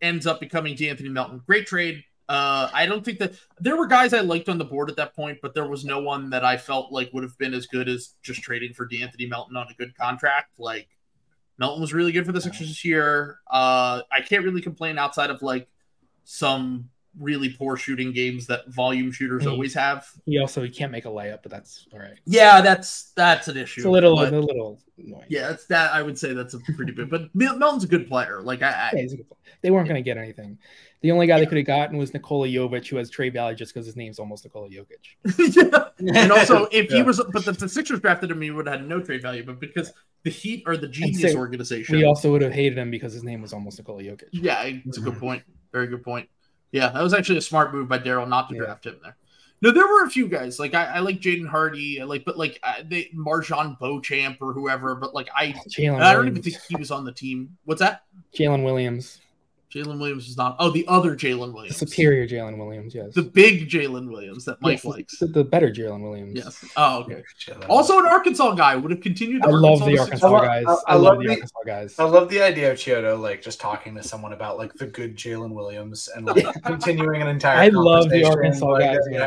[0.02, 1.42] ends up becoming De'Anthony Melton.
[1.46, 2.04] Great trade.
[2.28, 5.16] Uh, I don't think that there were guys I liked on the board at that
[5.16, 7.88] point, but there was no one that I felt like would have been as good
[7.88, 10.58] as just trading for De'Anthony Melton on a good contract.
[10.58, 10.88] Like
[11.58, 13.40] Melton was really good for the Sixers this year.
[13.50, 15.68] Uh, I can't really complain outside of like
[16.24, 19.50] some really poor shooting games that volume shooters Hmm.
[19.50, 20.06] always have.
[20.26, 22.18] He also he can't make a layup, but that's all right.
[22.24, 23.80] Yeah, that's that's an issue.
[23.80, 25.24] It's a little but- a little annoying.
[25.28, 25.92] yeah, that's that.
[25.92, 27.10] I would say that's a pretty big.
[27.10, 28.40] But Mel- Melton's a good player.
[28.42, 29.38] Like I, Yeah, I good player.
[29.62, 30.58] They weren't going to get anything.
[31.02, 33.72] The only guy they could have gotten was Nikola Jovic, who has trade value just
[33.72, 35.16] because his name's almost Nikola Jokic.
[35.98, 36.14] yeah.
[36.22, 38.88] and also if he was, but the, the Sixers drafted him, he would have had
[38.88, 39.42] no trade value.
[39.42, 39.92] But because
[40.24, 43.40] the Heat are the genius organization, We also would have hated him because his name
[43.40, 44.28] was almost Nikola Jokic.
[44.32, 45.20] Yeah, it's a good Mhm.
[45.20, 45.42] point.
[45.72, 46.28] Very good point.
[46.72, 48.62] Yeah, that was actually a smart move by Daryl not to Yeah.
[48.62, 49.16] draft him there.
[49.62, 52.38] No, there were a few guys like I, I like Jaden Hardy, I like, but
[52.38, 54.94] like I, they MarJon Beauchamp or whoever.
[54.94, 56.00] But like I, Jalen.
[56.00, 57.56] I don't even think he was on the team.
[57.66, 58.04] What's that?
[58.34, 59.20] Jalen Williams,
[59.72, 60.56] Jalen Williams is not.
[60.58, 62.92] Oh, the other Jalen the Williams, superior Jalen Williams.
[62.94, 63.14] Yes.
[63.14, 65.18] the big Jalen Williams that Mike Yes, likes.
[65.18, 66.32] the, the better Jalen Williams.
[66.34, 66.64] Yes.
[66.76, 67.22] Oh, okay.
[67.68, 69.44] Also, an Arkansas guy would have continued.
[69.44, 70.64] I love the to- Arkansas guys.
[70.66, 71.98] I- I, I love love the the- Arkansas guys.
[72.00, 75.16] I love the idea of Chiodo like just talking to someone about like the good
[75.16, 77.58] Jalen Williams and like continuing an entire.
[77.58, 79.18] I love the Arkansas like, guys, yeah,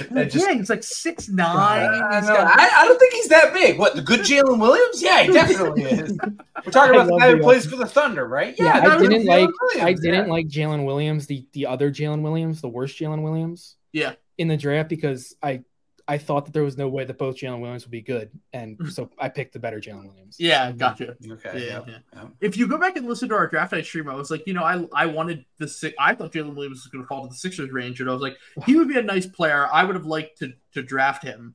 [0.00, 0.06] yeah.
[0.20, 2.02] And just yeah, he's like six I, nine.
[2.10, 2.34] I know.
[2.36, 3.78] I, I don't think he's that big.
[3.78, 5.00] What the good Jalen Williams?
[5.02, 6.18] Yeah, he definitely is.
[6.64, 8.54] We're talking about the guy who plays for the Thunder, right?
[8.58, 9.50] Yeah, that I didn't like
[9.84, 10.32] I didn't yeah.
[10.32, 13.76] like Jalen Williams, the the other Jalen Williams, the worst Jalen Williams.
[13.92, 14.14] Yeah.
[14.38, 15.62] In the draft because I
[16.06, 18.76] I thought that there was no way that both Jalen Williams would be good, and
[18.76, 18.90] mm-hmm.
[18.90, 20.36] so I picked the better Jalen Williams.
[20.38, 20.76] Yeah, mm-hmm.
[20.76, 21.16] gotcha.
[21.30, 21.50] Okay.
[21.54, 21.80] Yeah, Yeah.
[21.86, 21.98] yeah.
[22.12, 22.24] yeah.
[22.40, 24.52] if you go back and listen to our draft night stream, I was like, you
[24.52, 25.94] know, I I wanted the six.
[25.98, 28.22] I thought Jalen Williams was going to fall to the Sixers range, and I was
[28.22, 28.36] like,
[28.66, 29.66] he would be a nice player.
[29.72, 31.54] I would have liked to to draft him,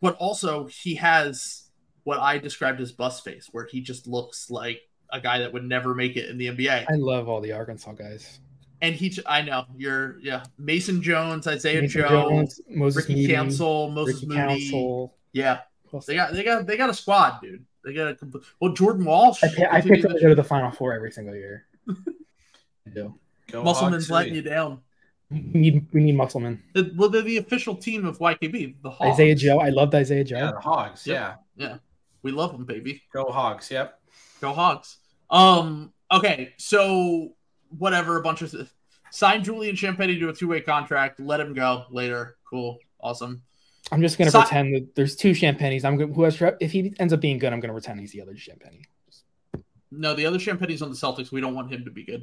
[0.00, 1.64] but also he has
[2.04, 4.80] what I described as bus face, where he just looks like
[5.12, 6.86] a guy that would never make it in the NBA.
[6.88, 8.40] I love all the Arkansas guys.
[8.82, 13.34] And he, I know you're, yeah, Mason Jones, Isaiah Mason Jones, Jones, Moses Ricky Moody,
[13.34, 14.38] Council, Moses Ricky Moody.
[14.70, 15.14] Council.
[15.32, 15.58] Yeah,
[16.06, 17.64] they got they got they got a squad, dude.
[17.84, 18.16] They got a.
[18.60, 19.42] Well, Jordan Walsh.
[19.44, 21.66] I, pi- I picked them to go to the Final Four every single year.
[21.88, 23.14] I do.
[23.50, 24.80] Go Musselman's Hawks, letting you down.
[25.30, 26.62] We need we need Musselman.
[26.74, 29.12] The- Well, they're the official team of YKB, the Hogs.
[29.12, 29.60] Isaiah Joe.
[29.60, 30.38] I loved Isaiah Joe.
[30.38, 31.06] Yeah, the Hogs.
[31.06, 31.40] Yep.
[31.56, 31.76] Yeah.
[32.22, 33.02] We love them, baby.
[33.12, 33.70] Go Hogs.
[33.70, 33.99] Yep.
[34.40, 34.96] Go Hogs.
[35.30, 35.92] Um.
[36.10, 36.52] Okay.
[36.56, 37.34] So
[37.78, 38.18] whatever.
[38.18, 38.54] A bunch of
[39.10, 41.20] sign Julian Champagnie to a two way contract.
[41.20, 42.36] Let him go later.
[42.48, 42.78] Cool.
[43.00, 43.42] Awesome.
[43.92, 45.84] I'm just gonna Si- pretend that there's two Champagnies.
[45.84, 48.22] I'm gonna who has if he ends up being good, I'm gonna pretend he's the
[48.22, 48.84] other Champagnie.
[49.90, 51.32] No, the other Champagnie's on the Celtics.
[51.32, 52.22] We don't want him to be good.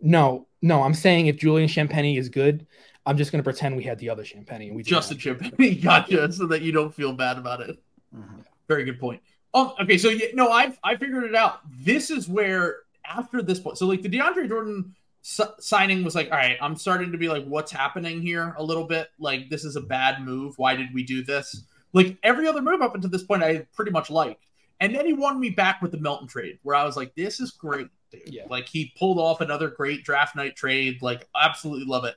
[0.00, 2.66] No, no, I'm saying if Julian Champagnie is good,
[3.04, 4.68] I'm just gonna pretend we had the other Champagnie.
[4.68, 5.38] and We did Justin not.
[5.38, 5.82] Champagnie.
[5.82, 6.32] Gotcha.
[6.32, 7.78] So that you don't feel bad about it.
[8.16, 8.44] Mhm.
[8.68, 9.20] Very good point.
[9.54, 11.60] Um, okay, so yeah, no, I've I figured it out.
[11.82, 14.94] This is where after this point, so like the DeAndre Jordan
[15.24, 18.62] s- signing was like, all right, I'm starting to be like, what's happening here a
[18.62, 19.08] little bit?
[19.18, 20.58] Like, this is a bad move.
[20.58, 21.64] Why did we do this?
[21.92, 24.44] Like every other move up until this point, I pretty much liked.
[24.80, 27.40] And then he won me back with the Melton trade, where I was like, this
[27.40, 28.22] is great, dude.
[28.26, 28.44] Yeah.
[28.48, 31.02] Like he pulled off another great draft night trade.
[31.02, 32.14] Like, absolutely love it.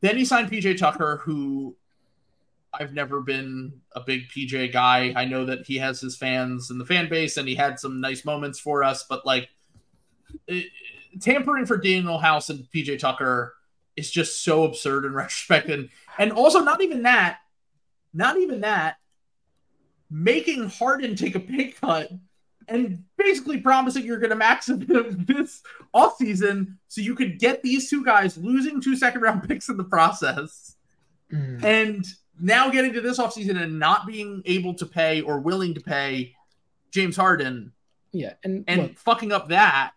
[0.00, 1.74] Then he signed PJ Tucker, who
[2.78, 5.12] I've never been a big PJ guy.
[5.16, 8.00] I know that he has his fans and the fan base, and he had some
[8.00, 9.04] nice moments for us.
[9.08, 9.48] But like,
[10.46, 10.66] it,
[11.20, 13.54] tampering for Danuel House and PJ Tucker
[13.96, 15.88] is just so absurd in retrospect, and
[16.18, 17.38] and also not even that,
[18.12, 18.96] not even that,
[20.10, 22.10] making Harden take a pay cut
[22.68, 24.80] and basically promising you're going to max him
[25.26, 25.62] this
[25.94, 29.84] offseason so you could get these two guys losing two second round picks in the
[29.84, 30.76] process.
[31.32, 31.64] Mm.
[31.64, 32.06] And
[32.40, 36.34] now getting to this offseason and not being able to pay or willing to pay
[36.90, 37.72] James Harden.
[38.12, 39.92] Yeah, and and look, fucking up that.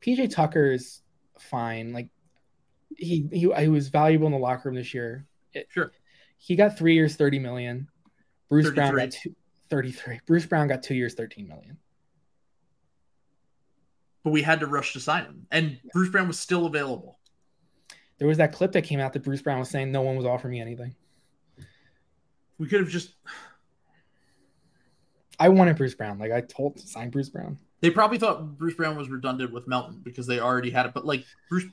[0.00, 1.02] PJ Tucker is
[1.38, 1.92] fine.
[1.92, 2.08] Like
[2.96, 5.26] he he he was valuable in the locker room this year.
[5.52, 5.92] It, sure.
[6.38, 7.88] He got three years, thirty million.
[8.48, 9.34] Bruce Brown got two,
[9.70, 10.20] 33.
[10.26, 11.78] Bruce Brown got two years, 13 million.
[14.22, 15.46] But we had to rush to sign him.
[15.50, 15.90] And yeah.
[15.92, 17.18] Bruce Brown was still available.
[18.18, 20.26] There was that clip that came out that Bruce Brown was saying no one was
[20.26, 20.94] offering me anything.
[22.58, 23.14] We could have just.
[25.38, 26.18] I wanted Bruce Brown.
[26.18, 27.58] Like I told to sign Bruce Brown.
[27.80, 30.94] They probably thought Bruce Brown was redundant with Melton because they already had it.
[30.94, 31.66] But like Bruce,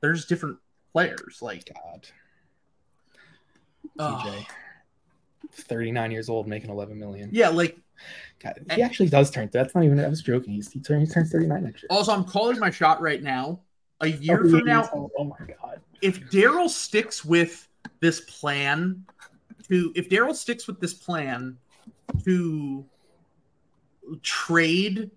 [0.00, 0.58] there's different
[0.92, 1.38] players.
[1.40, 2.08] Like God.
[3.98, 4.46] CJ.
[5.52, 7.30] 39 years old making 11 million.
[7.32, 7.78] Yeah, like
[8.42, 9.48] God, he actually does turn.
[9.52, 9.98] That's not even.
[9.98, 10.54] I was joking.
[10.54, 11.88] He's, he, turns, he turns 39 next year.
[11.90, 13.60] Also, I'm calling my shot right now.
[14.02, 15.80] A year oh, from now, oh, oh my god!
[16.02, 17.66] If Daryl sticks with
[18.00, 19.04] this plan,
[19.68, 21.56] to if Daryl sticks with this plan
[22.24, 22.84] to
[24.22, 25.10] trade,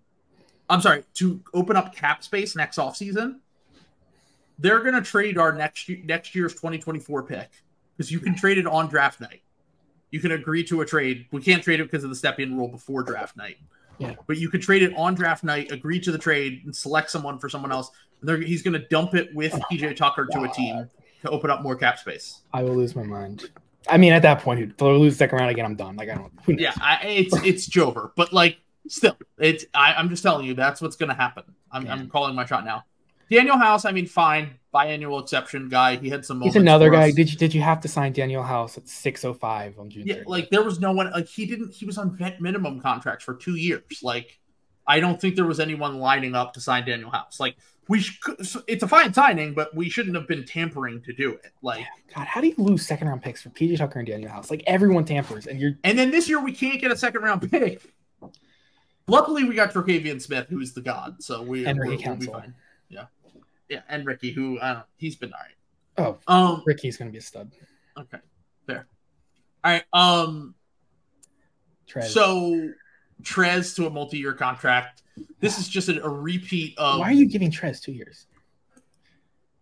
[0.69, 3.39] I'm sorry, to open up cap space next offseason,
[4.57, 7.49] they're going to trade our next next year's 2024 pick
[7.95, 9.41] because you can trade it on draft night
[10.11, 11.27] you can agree to a trade.
[11.31, 13.57] We can't trade it because of the Stepien rule before draft night.
[13.97, 14.15] Yeah.
[14.27, 17.37] But you could trade it on draft night, agree to the trade, and select someone
[17.37, 17.91] for someone else.
[18.21, 20.89] And he's going to dump it with PJ Tucker to a team
[21.21, 22.41] to open up more cap space.
[22.53, 23.49] I will lose my mind.
[23.87, 25.95] I mean, at that point, if I lose second round again, I'm done.
[25.95, 26.31] Like I don't.
[26.59, 29.65] Yeah, I, it's it's Jover, but like still, it's.
[29.73, 31.43] I, am just telling you that's what's going to happen.
[31.71, 31.93] I'm, yeah.
[31.93, 32.83] I'm calling my shot now.
[33.31, 35.97] Danuel House, I mean, fine, biannual exception guy.
[35.97, 36.41] He had some.
[36.41, 37.11] He's another guy.
[37.11, 40.03] Did you did you have to sign Danuel House at six oh five on June?
[40.05, 40.27] Yeah, 30th?
[40.27, 41.11] like there was no one.
[41.11, 41.73] Like he didn't.
[41.73, 43.83] He was on vet minimum contracts for two years.
[44.01, 44.39] Like
[44.87, 47.39] I don't think there was anyone lining up to sign Danuel House.
[47.39, 47.57] Like
[47.89, 48.19] we, sh-
[48.67, 51.51] it's a fine signing, but we shouldn't have been tampering to do it.
[51.61, 51.85] Like
[52.15, 54.49] God, how do you lose second round picks for PJ Tucker and Danuel House?
[54.49, 55.73] Like everyone tampers, and you're.
[55.83, 57.81] And then this year we can't get a second round pick.
[59.07, 61.21] Luckily, we got Terquavion Smith, who's the god.
[61.21, 62.53] So we, and we'll, we'll be fine.
[62.87, 63.05] Yeah
[63.69, 66.17] yeah, and Ricky, who I don't, he's been all right.
[66.27, 67.51] Oh, um, Ricky's gonna be a stud.
[67.97, 68.17] Okay,
[68.65, 68.87] fair.
[69.63, 69.83] All right.
[69.93, 70.55] Um,
[71.87, 72.05] Trez.
[72.05, 72.69] so
[73.21, 75.03] Trez to a multi-year contract.
[75.39, 76.99] This is just a, a repeat of.
[76.99, 78.25] Why are you giving Trez two years?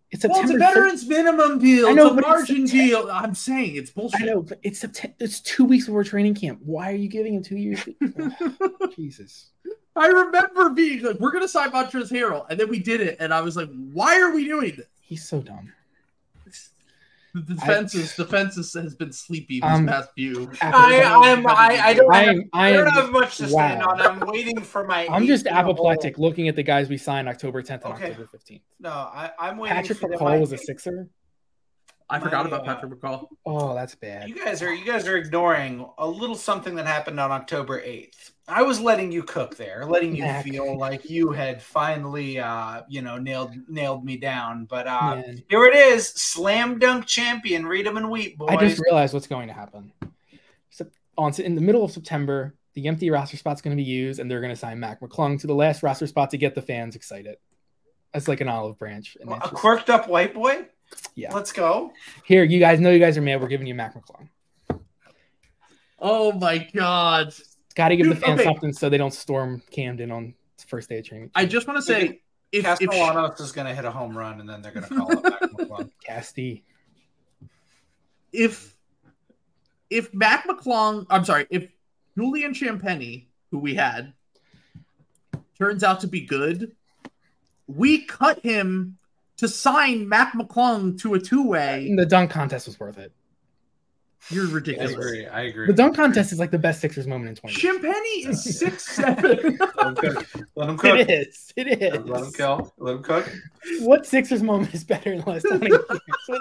[0.09, 1.09] It's, well, it's a veterans 30th.
[1.09, 1.87] minimum deal.
[1.87, 3.09] I know, it's a margin it's deal.
[3.11, 4.21] I'm saying it's bullshit.
[4.21, 5.15] I know, but it's September.
[5.19, 6.59] It's two weeks before training camp.
[6.63, 7.85] Why are you giving him two years?
[8.95, 9.51] Jesus.
[9.97, 13.33] I remember being like, "We're gonna sign Montrezl Harrell," and then we did it, and
[13.33, 15.73] I was like, "Why are we doing this?" He's so dumb.
[17.45, 20.49] The defense is defense has been sleepy these um, past few.
[20.61, 23.49] I am I, I don't, I, have, I, I don't have much to wow.
[23.49, 24.01] stand on.
[24.01, 25.07] I'm waiting for my.
[25.07, 28.11] I'm just apoplectic looking at the guys we signed October 10th and okay.
[28.11, 28.61] October 15th.
[28.79, 29.75] No, I, am waiting.
[29.75, 31.09] Patrick McCaw was a Sixer.
[32.09, 33.27] I forgot about Patrick McCaw.
[33.45, 34.29] Oh, that's bad.
[34.29, 38.31] You guys are you guys are ignoring a little something that happened on October 8th.
[38.49, 40.45] I was letting you cook there, letting you Mac.
[40.45, 44.65] feel like you had finally uh, you know, nailed nailed me down.
[44.65, 45.43] But uh Man.
[45.49, 48.49] here it is, slam dunk champion, read them and weep, boys.
[48.51, 49.91] I just realized what's going to happen.
[50.69, 50.87] So
[51.17, 54.31] on in the middle of September, the empty roster spot's going to be used, and
[54.31, 56.95] they're going to sign Mac McClung to the last roster spot to get the fans
[56.95, 57.37] excited.
[58.13, 59.17] That's like an olive branch.
[59.27, 60.67] a quirked up white boy.
[61.15, 61.33] Yeah.
[61.33, 61.91] Let's go.
[62.23, 63.41] Here, you guys know you guys are mad.
[63.41, 64.29] We're giving you Mac McClung.
[65.99, 67.33] Oh my god.
[67.77, 68.43] Got to give Dude, the fans okay.
[68.43, 70.33] something so they don't storm Camden on
[70.65, 71.29] first day of training.
[71.35, 72.21] I just want to say
[72.51, 74.95] if Castellanos if, is going to hit a home run and then they're going to
[74.95, 75.91] call it Mac McClung.
[76.09, 76.63] Casty.
[78.33, 78.75] If
[79.91, 81.67] if Mac McClung, I'm sorry, if
[82.17, 84.11] Julian Champagnie, who we had,
[85.55, 86.75] turns out to be good,
[87.67, 88.97] we cut him
[89.37, 91.93] to sign Mac McClung to a two way.
[91.95, 93.13] The dunk contest was worth it.
[94.29, 94.91] You're ridiculous.
[94.91, 95.27] I agree.
[95.27, 95.67] I agree.
[95.67, 97.55] The dunk contest is like the best Sixers moment in 20.
[97.55, 99.57] Champagnie is six seven.
[99.77, 100.27] Let him cook.
[100.55, 100.99] Let him cook.
[101.07, 101.53] It is.
[101.55, 102.05] It is.
[102.05, 102.73] Let him kill.
[102.77, 103.31] Let him cook.
[103.81, 105.81] What Sixers moment is better in the last 20 years?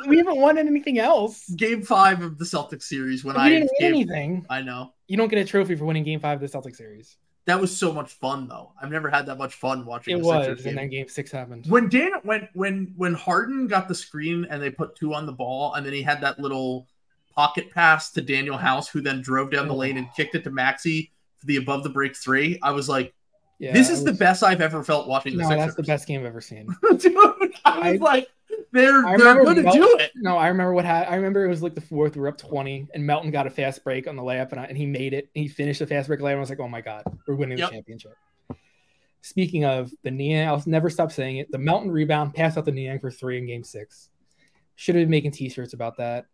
[0.06, 1.48] we haven't won anything else.
[1.50, 4.46] Game five of the Celtics series when we I didn't win anything.
[4.48, 4.92] I know.
[5.06, 7.16] You don't get a trophy for winning game five of the Celtics series.
[7.46, 8.72] That was so much fun, though.
[8.80, 10.18] I've never had that much fun watching.
[10.18, 11.66] It was, and then Game Six happened.
[11.68, 15.32] When Dan, when when when Harden got the screen and they put two on the
[15.32, 16.88] ball, and then he had that little
[17.36, 19.78] pocket pass to Danuel House, who then drove down the oh.
[19.78, 22.58] lane and kicked it to Maxey for the above the break three.
[22.62, 23.14] I was like,
[23.58, 26.20] Yeah, this is the best I've ever felt watching the No, that's the best game
[26.20, 26.66] I've ever seen.
[26.98, 27.14] Dude,
[27.64, 28.28] I was I- like,
[28.72, 30.12] they're they're gonna Mel- do it.
[30.16, 31.12] No, I remember what happened.
[31.12, 32.14] I remember it was like the fourth.
[32.14, 34.64] We were up twenty, and Melton got a fast break on the layup, and, I,
[34.64, 35.28] and he made it.
[35.34, 36.32] He finished the fast break layup.
[36.32, 37.70] And I was like, "Oh my god, we're winning Yep.
[37.70, 38.14] the championship."
[39.22, 41.50] Speaking of the Niang, I'll never stop saying it.
[41.50, 44.10] The Melton rebound passed out the Niang for three in Game Six.
[44.76, 46.26] Should have been making T-shirts about that.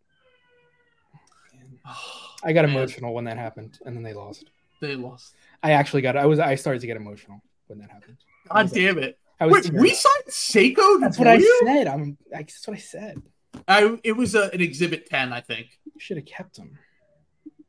[2.44, 2.70] I got Man.
[2.76, 4.44] emotional when that happened, and then they lost.
[4.80, 5.34] They lost.
[5.62, 6.16] I actually got.
[6.16, 6.38] I was.
[6.38, 8.16] I started to get emotional when that happened.
[8.48, 9.18] God was- damn it!
[9.40, 9.70] I was.
[9.70, 11.00] Wait, we signed Seiko.
[11.00, 11.86] That's what I said.
[11.86, 12.16] I'm.
[12.34, 13.22] I, that's what I said.
[13.68, 15.78] I it was a, an exhibit ten, I think.
[15.98, 16.78] Should have kept him.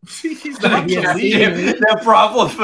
[0.21, 1.75] He's not Yeah, the see, lead.
[1.77, 2.49] the problem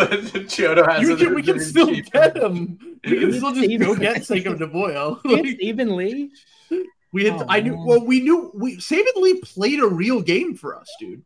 [0.48, 1.02] Chodo has.
[1.08, 2.12] You can, we can still cheap.
[2.12, 2.80] get him.
[3.06, 5.22] We can still just go get Seiko de Boyo.
[5.24, 6.32] We had Stephen Lee.
[7.14, 7.34] we had.
[7.42, 7.76] Oh, I knew.
[7.76, 7.86] man.
[7.86, 8.52] Well, we knew.
[8.56, 11.24] We Saben Lee played a real game for us, dude.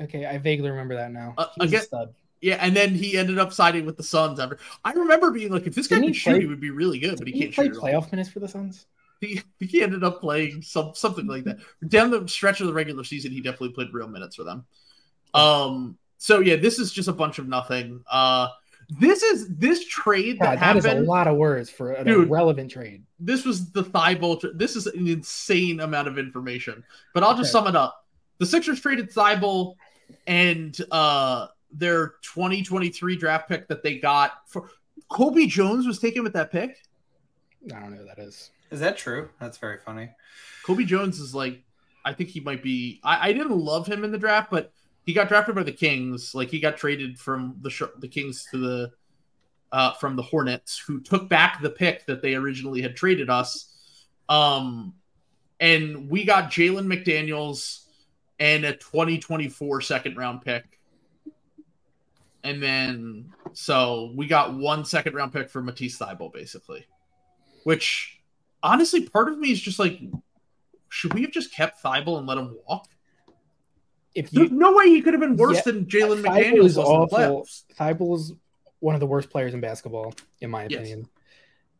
[0.00, 1.34] Okay, I vaguely remember that now.
[1.38, 2.14] Uh, He again- stud.
[2.40, 4.38] Yeah, and then he ended up siding with the Suns.
[4.38, 6.98] After I remember being like, if this guy Didn't could shoot, he would be really
[6.98, 7.76] good, but he can't play shoot.
[7.76, 8.86] playoff minutes for the Suns?
[9.22, 11.56] He, he ended up playing some something like that.
[11.88, 14.66] Down the stretch of the regular season, he definitely played real minutes for them.
[15.32, 15.96] Um.
[16.18, 18.02] So yeah, this is just a bunch of nothing.
[18.10, 18.48] Uh,
[19.00, 22.28] this is this trade God, that that is a lot of words for an Dude.
[22.28, 23.04] irrelevant trade.
[23.18, 26.84] This was the thigh tra- This is an insane amount of information.
[27.14, 27.64] But I'll just Okay.
[27.64, 28.03] sum it up.
[28.44, 29.76] The Sixers traded Thybulle
[30.26, 34.68] and uh their 2023 draft pick that they got for
[35.08, 36.76] Colby Jones was taken with that pick.
[37.74, 38.50] I don't know who that is.
[38.70, 39.30] Is that true?
[39.40, 40.10] That's very funny.
[40.62, 41.62] Colby Jones is like,
[42.04, 43.00] I think he might be.
[43.02, 44.74] I, I didn't love him in the draft, but
[45.06, 46.34] he got drafted by the Kings.
[46.34, 48.90] Like he got traded from the the Kings to the
[49.72, 53.72] uh, from the Hornets, who took back the pick that they originally had traded us.
[54.28, 54.92] Um,
[55.60, 57.83] and we got Jalen McDaniels
[58.38, 60.80] and a 2024 second round pick.
[62.42, 66.86] And then, so we got one second round pick for Matisse Thybulle, basically.
[67.64, 68.20] Which,
[68.62, 69.98] honestly, part of me is just like,
[70.90, 72.88] should we have just kept Thybulle and let him walk?
[74.14, 76.76] If There's no way he could have been worse Yeah, than Jalen Thybulle McDaniels is
[76.76, 77.48] was in the awful.
[77.78, 78.38] Thybulle
[78.80, 80.72] one of the worst players in basketball, in my Yes.
[80.74, 81.08] opinion.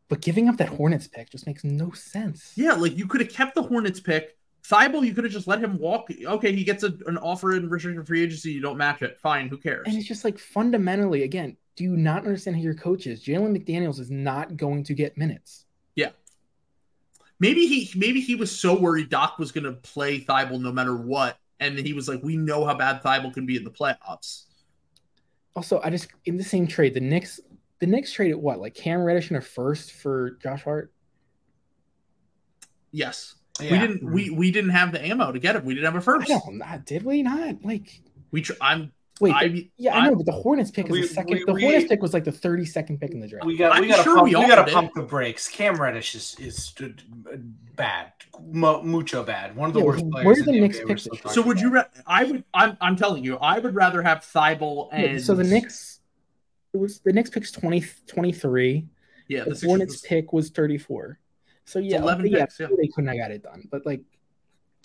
[0.09, 2.53] But giving up that Hornets pick just makes no sense.
[2.57, 4.39] Yeah, like you could have kept the Hornets pick.
[4.69, 6.09] Thybulle, you could have just let him walk.
[6.25, 8.53] Okay, he gets a, an offer in restricted free agency.
[8.53, 9.19] You don't match it.
[9.21, 9.87] Fine, who cares?
[9.87, 13.23] And it's just like fundamentally, again, do you not understand who your coach is?
[13.23, 15.67] Jalen McDaniels is not going to get minutes.
[15.97, 16.11] Yeah.
[17.41, 20.97] Maybe he maybe he was so worried Doc was going to play Thybulle no matter
[20.97, 24.45] what, and he was like, "We know how bad Thybulle can be in the playoffs."
[25.57, 27.41] Also, I just in the same trade, the Knicks,
[27.81, 30.93] the Knicks traded what, like Cam Reddish and a first for Josh Hart.
[32.93, 35.65] Yes, we didn't we we didn't have the ammo to get him.
[35.65, 36.29] We didn't have a first.
[36.29, 37.65] don't, did we not?
[37.65, 38.01] Like,
[38.33, 40.91] We tr- I'm wait, I the- yeah, I I- know, but the Hornets pick is
[40.93, 41.35] We- the second.
[41.39, 43.47] we- the we- Hornets pick was like the thirty second pick in the draft.
[43.47, 43.79] We got.
[43.79, 44.25] We I'm got to sure pump.
[44.29, 45.49] we We, got to pump the brakes.
[45.49, 46.89] Cam Reddish is is uh,
[47.77, 48.13] bad,
[48.51, 49.55] Mo, mucho bad.
[49.55, 50.37] One of the Yeah, worst where players.
[50.39, 51.23] did the the Knicks NBA pick we're this still year?
[51.23, 51.71] talking so would you?
[51.71, 52.45] Ra- I would.
[52.55, 56.01] I'm I'm telling you, I would rather have Thybulle Yeah, and so the Knicks,
[56.73, 58.89] it was the Knicks picks 20, 23.
[59.29, 61.21] Yeah, the the Hornets was- pick was 34.
[61.65, 62.67] So yeah, 11 yeah, picks, yeah.
[62.77, 63.69] they couldn't have got it done.
[63.71, 64.03] But like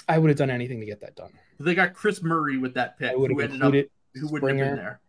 [0.07, 1.31] I would have done anything to get that done.
[1.59, 3.73] They got Kris Murray with that pick, who ended up
[4.15, 5.01] who wouldn't have been there.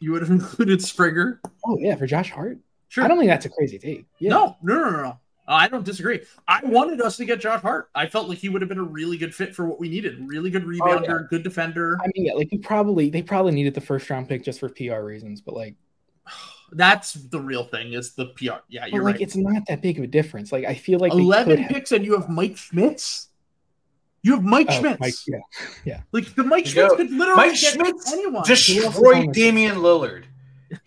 [0.00, 1.40] You would have included Springer.
[1.66, 2.58] Oh yeah, for Josh Hart.
[2.88, 3.04] Sure.
[3.04, 4.06] I don't think that's a crazy take.
[4.18, 4.30] Yeah.
[4.30, 5.08] No, no, no, no, no.
[5.46, 6.20] Uh, I don't disagree.
[6.48, 7.90] I wanted us to get Josh Hart.
[7.94, 10.26] I felt like he would have been a really good fit for what we needed.
[10.26, 11.98] Really good oh, rebounder, good defender.
[12.02, 14.70] I mean, yeah, like you probably they probably needed the first round pick just for
[14.70, 15.74] PR reasons, but like,
[16.76, 17.92] That's the real thing.
[17.92, 18.60] Is the PR?
[18.68, 19.20] Yeah, you're like right.
[19.22, 20.52] it's not that big of a difference.
[20.52, 23.28] Like I feel like Eleven could have- picks, and you have Mike Schmitz.
[24.22, 25.00] You have Mike Oh, Schmitz.
[25.00, 25.14] Mike,
[25.84, 26.00] yeah.
[26.12, 28.44] Like the Mike You Schmitz could literally Mike get Schmitz anyone.
[28.46, 30.24] Who else is on Damian Lillard.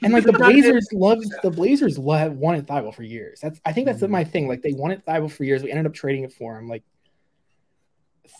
[0.01, 3.39] And like the Blazers love the Blazers lo- wanted Thybulle for years.
[3.39, 4.11] That's I think that's Mm-hmm.
[4.11, 4.47] my thing.
[4.49, 5.63] Like they wanted Thybulle for years.
[5.63, 6.67] We ended up trading it for him.
[6.67, 6.83] Like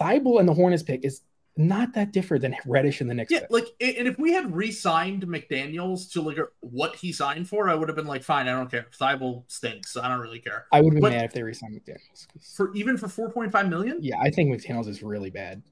[0.02, 1.22] Thybulle and the Hornets pick is
[1.58, 3.32] not that different than Reddish in the Knicks.
[3.32, 7.76] Yeah, like, and if we had re-signed McDaniel's to like what he signed for, I
[7.76, 8.86] would have been like, fine, I don't care.
[9.00, 9.98] Thybulle stinks.
[9.98, 10.66] I don't really care.
[10.72, 12.28] I would have been but- mad if they re-signed McDaniels.
[12.34, 15.64] 'cause- For even for four point five million, yeah, I think McDaniels is really bad.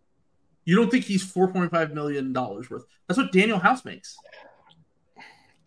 [0.66, 2.86] you don't think he's four point five million dollars worth?
[3.08, 4.18] That's what Danuel House makes.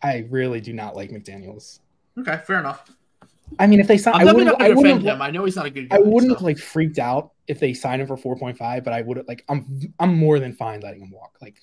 [0.01, 1.79] I really do not like McDaniels.
[2.17, 2.89] Okay, fair enough.
[3.57, 4.61] I mean, if they signed, I'm I wouldn't.
[4.61, 5.01] I wouldn't.
[5.01, 5.21] him.
[5.21, 5.95] I know he's not a good guy.
[5.95, 8.83] I wouldn't have so- like freaked out if they signed him for four point five,
[8.83, 9.43] but I would have like.
[9.49, 9.93] I'm.
[9.99, 11.37] I'm more than fine letting him walk.
[11.41, 11.57] Like,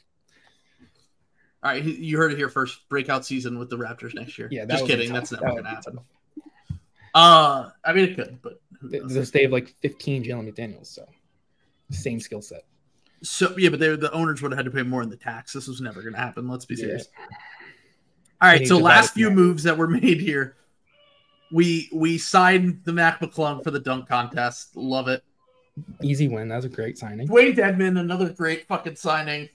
[1.63, 2.89] All right, you heard it here first.
[2.89, 4.49] Breakout season with the Raptors next year.
[4.51, 5.13] yeah, just kidding.
[5.13, 5.95] That's never going to happen.
[5.97, 6.05] tough.
[7.15, 8.61] Uh, I mean, it could, but?
[8.83, 11.07] They have like 15 Jalen McDaniels, so
[11.91, 12.65] same skill set.
[13.23, 15.55] So yeah, but they, the owners would have had to pay more in the tax.
[15.55, 16.47] This was never to happen.
[16.47, 16.81] Let's be Yeah.
[16.85, 17.09] serious.
[18.43, 20.57] All right, so last few moves that were made here.
[21.53, 24.77] We we signed the Mac McClung for the dunk contest.
[24.77, 25.23] Love it.
[26.03, 26.49] Easy win.
[26.49, 27.29] That was a great signing.
[27.29, 29.49] Dewayne Dedmon, another great fucking signing.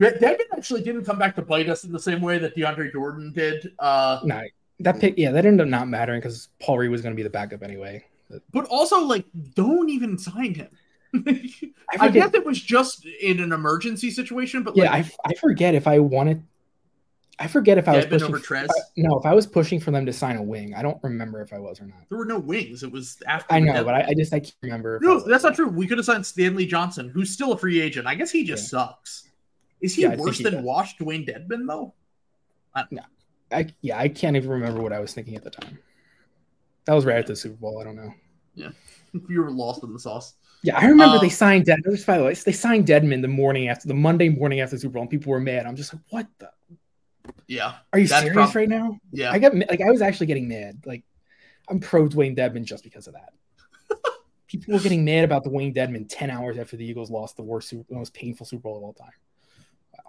[0.00, 2.92] De- Dedmon actually didn't come back to bite us in the same way that DeAndre
[2.92, 3.72] Jordan did.
[3.78, 4.40] Uh, No,
[4.78, 7.22] that pick, yeah, that ended up not mattering because Paul Reed was going to be
[7.24, 8.04] the backup anyway.
[8.52, 10.68] but also, like, don't even sign him.
[11.14, 15.34] I, forget- guess it was just in an emergency situation, but like, yeah, I, I
[15.34, 16.44] forget if I wanted.
[17.42, 18.28] I forget if I was pushing.
[18.28, 18.66] over Trez.
[18.68, 21.40] I- no, if I was pushing for them to sign a wing, I don't remember
[21.40, 22.00] if I was or not.
[22.10, 22.82] there were no wings.
[22.82, 23.52] It was after.
[23.54, 24.98] I know, but I, I just I can't remember.
[25.02, 25.68] No, that's not true.
[25.68, 28.06] We could have signed Stanley Johnson, who's still a free agent.
[28.06, 29.26] I guess he just sucks.
[29.80, 30.62] Is he Yeah, worse he than does.
[30.64, 31.94] Washed Dewayne Dedmon though?
[33.52, 35.78] I yeah, I can't even remember what I was thinking at the time.
[36.84, 37.78] That was right at the Super Bowl.
[37.80, 38.12] I don't know.
[38.54, 38.70] Yeah,
[39.28, 40.34] you were lost in the sauce.
[40.62, 41.80] Yeah, I remember Um, they signed Dead.
[42.06, 44.92] By the way, they signed Dedmon the morning after the Monday morning after the Super
[44.94, 45.66] Bowl, and people were mad.
[45.66, 46.50] I'm just like, what the?
[47.50, 48.96] Yeah, Are you That's serious prob- right now?
[49.10, 49.32] yeah.
[49.32, 50.82] I got ma- like I was actually getting mad.
[50.86, 51.02] Like
[51.68, 53.32] I'm pro Dewayne Dedmon just because of that.
[54.46, 57.42] People were getting mad about the Wayne Dedmon 10 hours after the Eagles lost the
[57.42, 59.10] worst, Super, the most painful Super Bowl of all time.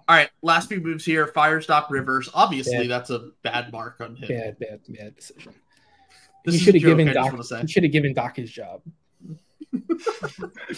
[0.08, 1.26] All right, last few moves here.
[1.28, 2.30] Fire stop Rivers.
[2.34, 2.90] Obviously, Bad.
[2.90, 4.28] that's a bad mark on him.
[4.28, 5.54] Bad, bad, bad decision.
[6.46, 7.34] This he should have given I Doc.
[7.34, 7.62] wanna.
[7.62, 8.82] He should have given Doc his job.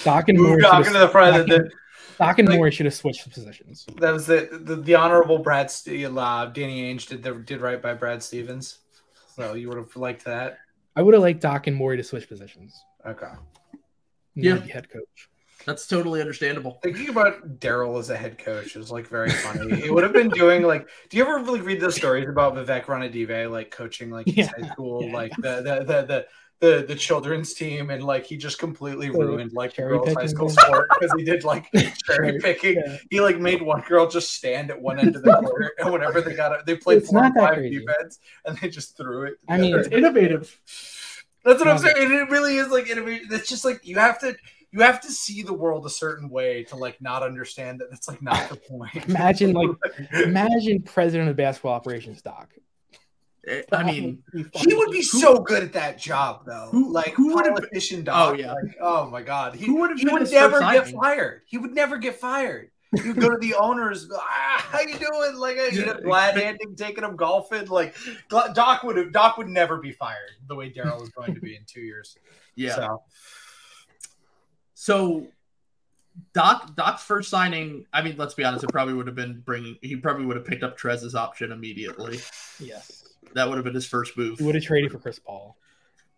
[0.03, 0.61] Doc and Move Moore.
[0.61, 1.35] Doc into the front.
[1.35, 1.73] Doc The, and-
[2.17, 3.85] Doc and like- Moore should have switched positions.
[3.99, 7.81] that was the, the the honorable Brad Ste- uh, Danny Ainge did the, did right
[7.81, 8.79] by Brad Stevens.
[9.35, 10.59] So you would have liked that.
[10.95, 12.79] I would have liked Doc and Moore to switch positions.
[13.05, 13.31] Okay.
[14.35, 14.55] Yeah.
[14.65, 15.29] Yeah, head coach.
[15.65, 16.77] That's totally understandable.
[16.83, 19.75] Thinking about Daryl as a head coach is like very funny.
[19.81, 20.87] he would have been doing like.
[21.09, 24.49] Do you ever like read those stories about Vivek Ranadive like coaching like his Yeah,
[24.59, 25.13] high school yeah.
[25.13, 26.25] like the the, the the
[26.63, 30.27] the the children's team and like he just completely Oh, ruined like the girls' high
[30.27, 31.69] school sport because he did like
[32.05, 32.75] cherry picking.
[32.77, 32.97] Yeah.
[33.09, 36.21] He like made one girl just stand at one end of the court and whenever
[36.21, 37.79] they got it, they played It's four and five crazy.
[37.79, 39.33] defense and they just threw it.
[39.49, 39.75] I mean.
[39.75, 40.57] It's innovative.
[41.43, 41.95] That's what I'm saying.
[41.97, 43.27] It really is like innovation.
[43.31, 44.33] It's just like you have to
[44.71, 48.07] you have to see the world a certain way to like not understand that it's
[48.07, 49.05] like not the point.
[49.09, 49.71] Imagine like
[50.13, 52.53] imagine president of basketball operations Doc.
[53.73, 56.69] I mean, he would be so good at that job though.
[56.71, 58.35] Who- like who would have- politician dog.
[58.35, 58.53] Oh, yeah.
[58.53, 59.55] Like, oh my god.
[59.55, 60.99] He, Who would have he would never get signing?
[60.99, 61.41] fired.
[61.45, 62.69] He would never get fired.
[62.93, 64.07] Would go to the owners.
[64.13, 65.35] Ah, how you doing?
[65.35, 67.65] Like you know, glad handing, taking him golfing.
[67.67, 67.95] Like
[68.29, 69.11] Doc would have.
[69.11, 72.15] Doc would never be fired the way Daryl is going to be in two years.
[72.55, 72.75] yeah.
[72.75, 73.01] So
[74.73, 75.27] So
[76.33, 79.77] Doc Doc's first signing, I mean, let's be honest, it probably would have been bringing.
[79.81, 82.19] He probably would have picked up Trez's option immediately.
[82.59, 83.02] Yes.
[83.35, 84.39] That would have been his first move.
[84.39, 85.57] He would have traded for Chris Paul.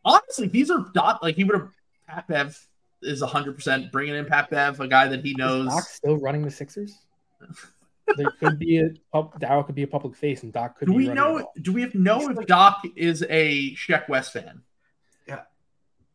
[0.04, 1.20] Honestly, these are Doc.
[1.22, 1.70] Like he would have.
[2.08, 2.68] Pat Bev
[3.02, 5.68] is hundred percent bringing in Pat Bev, a guy that he Is knows.
[5.68, 7.00] Doc still running the Sixers?
[8.18, 10.88] there could be a Daryl could be a public face, and Doc could.
[10.88, 11.52] Do be we know?
[11.62, 14.62] Do we have know if Doc is a Sheck Wes fan?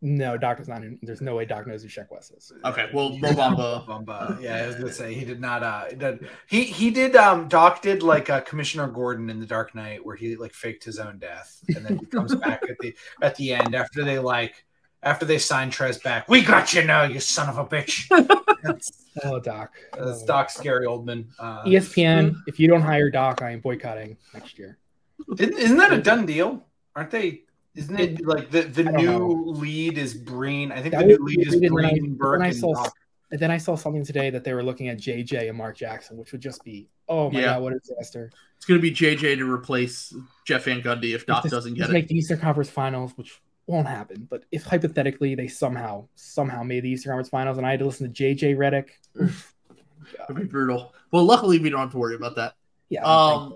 [0.03, 0.83] No, Doc is not.
[0.83, 2.51] In, there's no way Doc knows who Shaq West is.
[2.65, 3.87] Okay, well, Mo Bamba.
[3.87, 4.41] Bamba.
[4.41, 5.63] Yeah, I was gonna say he did not.
[5.63, 7.17] Uh, he did, he he did.
[7.17, 10.85] Um, Doc did like uh, Commissioner Gordon in The Dark Knight, where he like faked
[10.85, 14.19] his own death, and then he comes back at the at the end after they
[14.19, 14.65] like
[15.03, 16.29] after they sign Trez back.
[16.31, 18.07] We got you now, you son of a bitch.
[18.63, 19.73] that's, Oh, Doc.
[19.93, 20.27] that's Oh.
[20.27, 21.27] Doc Scary Oldman.
[21.39, 22.37] Uh, ESPN.
[22.47, 24.79] If you don't hire Doc, I am boycotting next year.
[25.39, 26.65] isn't, isn't that a done deal?
[26.97, 27.43] Aren't they?
[27.81, 29.27] Isn't it like the, the new know.
[29.29, 30.71] lead is Breen?
[30.73, 32.49] I think That the new lead is weird, and then I- Breen, Burke, when I
[32.49, 32.89] and saw-
[33.33, 36.17] And then I saw something today that they were looking at JJ and Mark Jackson,
[36.17, 37.47] which would just be, oh my Yeah.
[37.55, 38.31] god, what a disaster!
[38.57, 40.13] It's going to be JJ to replace
[40.45, 41.93] Jeff Van Gundy if Doc Just- doesn't get it.
[41.93, 44.27] make the Eastern Conference Finals, which won't happen.
[44.29, 47.87] But if hypothetically they somehow somehow made the Eastern Conference Finals, and I had to
[47.87, 48.89] listen to JJ Redick,
[49.19, 50.93] It'd be brutal.
[51.13, 52.55] Well, luckily we don't have to worry about that.
[52.89, 53.55] yeah, Um,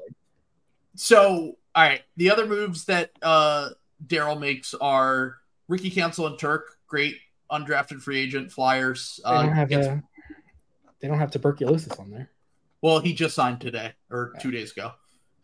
[0.95, 3.71] So, all right, the other moves that uh
[4.07, 5.37] Daryl makes are
[5.69, 7.17] Ricky Council and Turk, great
[7.51, 9.21] undrafted free agent Flyers.
[9.25, 10.03] they Uh, don't have gets- a,
[11.01, 12.31] they don't have tuberculosis on there.
[12.83, 14.93] well, he just signed today or two days ago.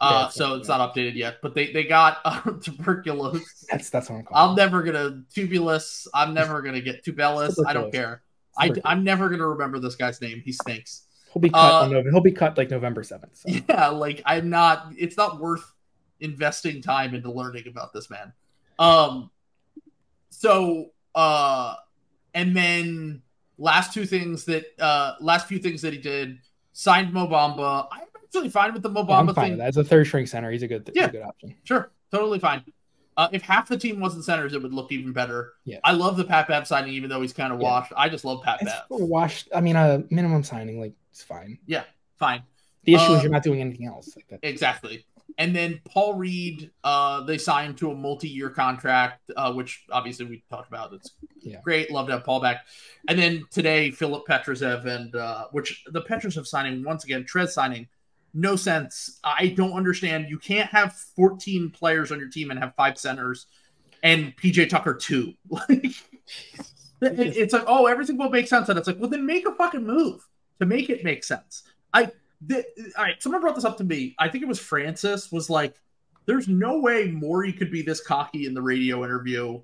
[0.02, 3.66] Uh, it's so it's not updated yet, but they they got uh, tuberculosis.
[3.70, 4.51] That's that's what I'm calling.
[4.51, 6.06] I'm never gonna tubulus.
[6.14, 7.55] I'm never gonna get tubellus.
[7.66, 8.22] I don't care.
[8.59, 10.40] I, I'm never gonna remember this guy's name.
[10.43, 11.02] He stinks.
[11.35, 11.59] He'll be cut.
[11.59, 13.36] uh, on November, he'll be cut like November seventh.
[13.36, 13.51] So.
[13.68, 14.86] Yeah, like I'm not.
[14.97, 15.70] It's not worth
[16.20, 18.32] investing time into learning about this man.
[18.81, 19.31] Um.
[20.31, 21.74] So, uh,
[22.35, 23.23] and then
[23.59, 26.39] last two things that uh last few things that he did
[26.73, 27.89] signed Mo Bamba.
[27.93, 29.51] I'm actually fine with the Yeah, I'm Mo Bamba fine thing.
[29.52, 29.69] with that.
[29.69, 31.07] As a third string center, he's a good, he's Yeah.
[31.09, 31.55] a good option.
[31.65, 32.65] Sure, totally fine.
[33.19, 35.52] Uh, if half the team wasn't centers, it would look even better.
[35.66, 35.78] Yeah.
[35.85, 37.66] I love the Pat Bev signing, even though he's kind of Yeah.
[37.69, 37.93] washed.
[37.94, 38.82] I just love Pat It's Bev.
[38.89, 39.48] washed.
[39.55, 41.59] I mean, a minimum signing, like it's fine.
[41.66, 41.82] Yeah,
[42.19, 42.44] fine.
[42.85, 44.16] The issue Uh, is you're not doing anything else.
[44.16, 44.40] Like that.
[44.43, 45.05] Exactly.
[45.39, 50.43] And then Paul Reed, uh, they signed to a multi-year contract, uh, which obviously we
[50.51, 50.93] talked about.
[50.93, 51.61] It's Yeah.
[51.62, 51.90] great.
[51.90, 52.66] Love to have Paul back.
[53.09, 57.89] And then today, Filip Petrusev and uh, which the Petrusev signing once again, Trez signing,
[58.35, 59.19] no sense.
[59.24, 60.27] I don't understand.
[60.28, 63.47] You can't have 14 players on your team and have five centers,
[64.02, 65.35] and PJ Tucker two.
[65.51, 65.97] Like
[67.01, 69.86] it's like, oh, everything will make sense, and it's like, well, then make a fucking
[69.86, 70.27] move
[70.61, 71.62] to make it make sense.
[71.94, 72.64] I the,
[72.96, 74.14] all right, someone brought this up to me.
[74.18, 75.74] I think it was Francis was like,
[76.26, 79.60] "There's no way Morey could be this cocky in the radio interview."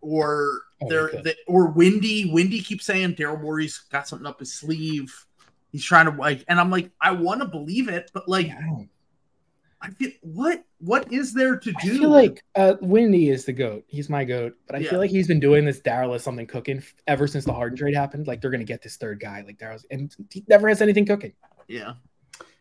[0.00, 1.22] Or Oh, there, okay.
[1.22, 2.28] the, or Windy.
[2.32, 5.14] Windy keeps saying Daryl Morey's got something up his sleeve.
[5.70, 8.60] He's trying to like, and I'm like, I want to believe it, but like, I
[8.62, 8.88] don't.
[9.80, 11.98] I feel what what is there to I do?
[11.98, 13.84] feel like uh, Windy is the goat.
[13.88, 14.90] He's my goat, but I Yeah.
[14.90, 17.94] feel like he's been doing this Daryl is something cooking ever since the Harden trade
[17.96, 18.26] happened.
[18.28, 21.32] Like they're gonna get this third guy, like Daryl's, and he never has anything cooking.
[21.72, 21.94] Yeah,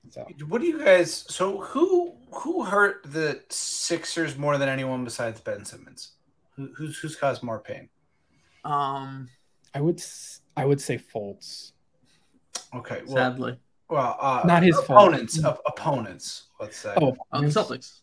[0.09, 1.25] So What do you guys?
[1.27, 6.13] So who who hurt the Sixers more than anyone besides Ben Simmons?
[6.55, 7.89] Who, who's who's caused more pain?
[8.63, 9.27] um,
[9.73, 10.01] I would
[10.55, 11.73] I would say Fultz.
[12.73, 13.57] Okay, well, sadly,
[13.89, 14.89] well, uh, Not his fault.
[15.09, 15.43] opponents.
[15.43, 16.43] op- opponents.
[16.59, 16.93] Let's say.
[17.01, 17.99] Oh, the Celtics.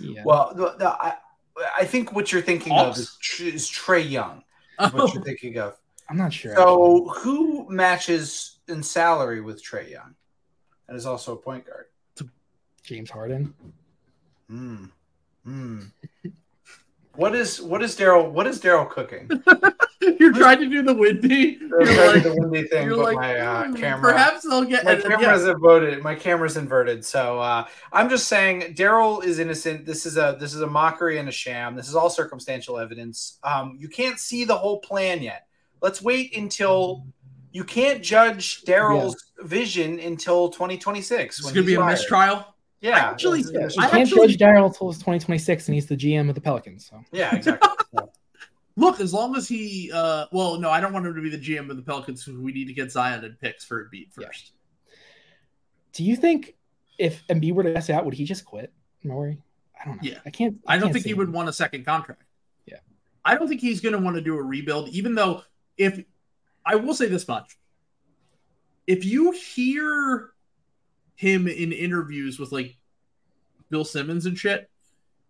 [0.00, 0.22] yeah.
[0.24, 1.14] Well, the, the, I,
[1.78, 4.42] I think what you're thinking of is, is Trae Young.
[4.80, 5.78] Is what you're thinking of.
[6.10, 6.52] I'm not sure.
[6.52, 6.64] actually.
[6.64, 10.14] So, who matches in salary with Trae Young?
[10.88, 11.86] And is also a point guard.
[12.82, 13.52] James Harden.
[14.48, 14.84] Hmm.
[15.44, 15.80] Hmm.
[17.16, 18.30] What is what is Daryl?
[18.30, 19.28] What is Daryl cooking?
[20.20, 21.58] You're trying to do the windy.
[21.60, 24.12] You're trying like, the windy thing, but like, my uh, "Hmm, camera.
[24.12, 24.84] Perhaps they'll get.
[24.84, 25.52] my camera's yeah.
[25.52, 26.02] inverted.
[26.02, 27.04] My camera's inverted.
[27.04, 29.86] So uh, I'm just saying, Daryl is innocent.
[29.86, 31.74] This is a this is a mockery and a sham.
[31.74, 33.38] This is all circumstantial evidence.
[33.42, 35.46] Um, you can't see the whole plan yet.
[35.80, 37.06] Let's wait until
[37.56, 41.38] you can't judge Daryl's vision until 2026.
[41.38, 42.44] It's when gonna be he's a mistrial.
[42.82, 43.90] Yeah, Actually, this is You I mistrial.
[43.90, 46.86] can't actually- judge Daryl until 2026, and he's the GM of the Pelicans.
[46.86, 47.70] So yeah, exactly.
[48.76, 51.38] Look, as long as he, uh, well, no, I don't want him to be the
[51.38, 52.26] GM of the Pelicans.
[52.26, 54.26] We need to get Zion and picks for Embiid Yeah.
[54.26, 54.52] first.
[55.94, 56.56] do you think
[56.98, 58.70] if Embiid were to ask out, would he just quit?
[59.02, 59.38] Morey?
[59.80, 60.10] I don't know.
[60.10, 60.18] Yeah.
[60.26, 60.58] I can't.
[60.66, 62.22] I don't can't think see he would want a second contract.
[62.66, 62.80] Yeah.
[63.24, 65.40] I don't think he's going to want to do a rebuild, even though
[65.78, 65.98] if
[66.66, 67.56] I will say this much.
[68.86, 70.30] If you hear
[71.14, 72.76] him in interviews with like
[73.70, 74.68] Bill Simmons and shit,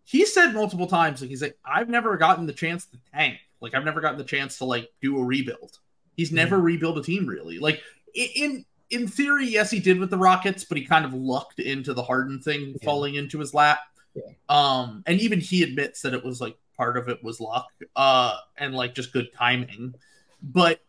[0.04, 3.38] he said multiple times, like he's like, I've never gotten the chance to tank.
[3.60, 5.78] Like I've never gotten the chance to like do a rebuild.
[6.16, 7.58] He's never rebuilt a team really.
[7.58, 7.82] Like
[8.14, 11.92] in in theory, yes, he did with the Rockets, but he kind of lucked into
[11.92, 12.84] the Harden thing Yeah.
[12.84, 13.80] falling into his lap.
[14.14, 14.22] Yeah.
[14.48, 18.36] Um, and even he admits that it was like part of it was luck, uh,
[18.56, 19.94] and like just good timing.
[20.42, 20.80] But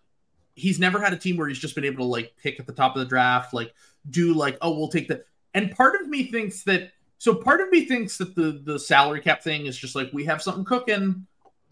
[0.58, 2.74] he's never had a team where he's just been able to like pick at the
[2.74, 3.74] top of the draft, like
[4.10, 5.24] do like, oh, we'll take the.
[5.54, 6.92] And part of me thinks that.
[7.20, 10.26] So part of me thinks that the the salary cap thing is just like we
[10.26, 11.26] have something cooking.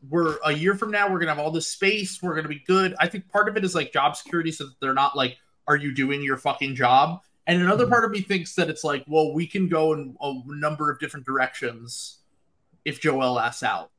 [0.10, 2.22] We're a year from now, we're gonna have all this space.
[2.22, 2.96] We're gonna be good.
[3.00, 5.38] I think part of it is like job security, so that they're not like,
[5.68, 7.22] are you doing your fucking job?
[7.48, 7.90] And another Mhm.
[7.90, 11.00] part of me thinks that it's like, well, we can go in a number of
[11.00, 12.20] different directions
[12.86, 13.92] if Joel asks out,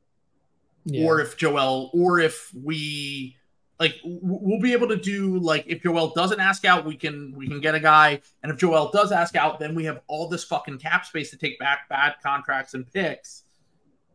[0.83, 1.05] Yeah.
[1.05, 3.36] or if Joel, or if we
[3.79, 7.47] like, we'll be able to do like if Joel doesn't ask out, we can we
[7.47, 10.43] can get a guy, and if Joel does ask out, then we have all this
[10.43, 13.43] fucking cap space to take back bad contracts and picks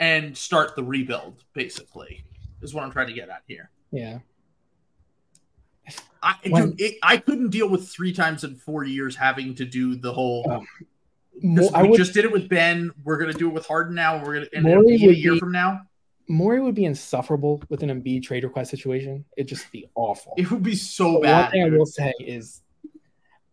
[0.00, 1.44] and start the rebuild.
[1.54, 2.24] Basically,
[2.60, 3.70] is what I'm trying to get at here.
[3.92, 4.18] yeah.
[6.24, 9.64] I When- dude, it, I couldn't deal with three times in four years having to
[9.64, 10.48] do the whole.
[10.50, 10.66] Um,
[11.40, 11.96] Because Mo- I we would.
[11.98, 12.92] just did it with Ben.
[13.04, 14.16] We're gonna do it with Harden now.
[14.16, 15.80] and We're gonna and it'll a year be- from now.
[16.32, 19.22] Morey would be insufferable with an Embiid trade request situation.
[19.36, 20.32] It'd just be awful.
[20.38, 21.42] It would be so But bad.
[21.42, 22.62] One thing I will say is,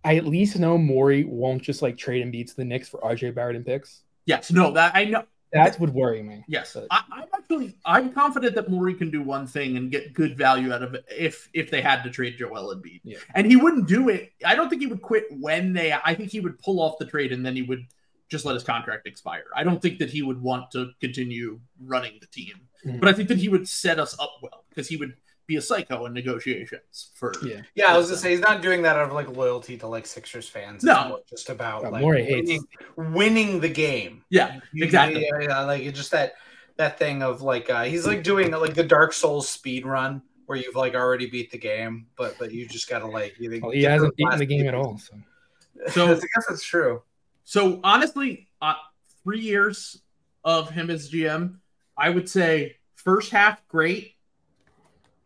[0.06, 3.36] I at least know Morey won't just like trade Embiid to the Knicks for RJ
[3.36, 4.04] Barrett and picks.
[4.26, 5.26] Yes, no, that I know.
[5.52, 6.46] That would worry me.
[6.48, 10.14] Yes, But- I, I'm actually I'm confident that Morey can do one thing and get
[10.14, 13.02] good value out of it if if they had to trade Joel Embiid.
[13.04, 13.18] Yeah.
[13.36, 14.32] And he wouldn't do it.
[14.46, 15.92] I don't think he would quit when they.
[15.92, 17.86] I think he would pull off the trade and then he would
[18.30, 19.46] just let his contract expire.
[19.56, 22.54] I don't think that he would want to continue running the team,
[22.86, 23.00] Mhm.
[23.00, 25.16] but I think that he would set us up well because he would
[25.48, 27.34] be a psycho in negotiations for.
[27.44, 27.62] Yeah.
[27.76, 30.06] Yeah, I was gonna say he's not doing that out of like loyalty to like
[30.06, 30.84] Sixers fans.
[30.84, 31.08] No.
[31.10, 34.24] more just about Yeah, like winning, winning the game.
[34.30, 35.24] Yeah, exactly.
[35.24, 36.34] Yeah, yeah, like it's just that
[36.78, 40.58] that thing of like uh, he's like doing like the Dark Souls speed run where
[40.58, 43.84] you've like already beat the game, but but you just gotta like you Well, he
[43.84, 44.98] hasn't beaten the game at all.
[45.00, 45.16] So
[45.90, 47.02] So- I guess that's true.
[47.44, 48.76] So honestly, uh,
[49.24, 50.02] three years
[50.44, 51.56] of him as GM,
[52.00, 54.16] I would say first half great,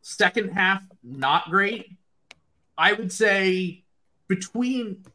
[0.01, 1.91] second half not great.
[2.77, 3.83] I would say
[4.27, 5.05] between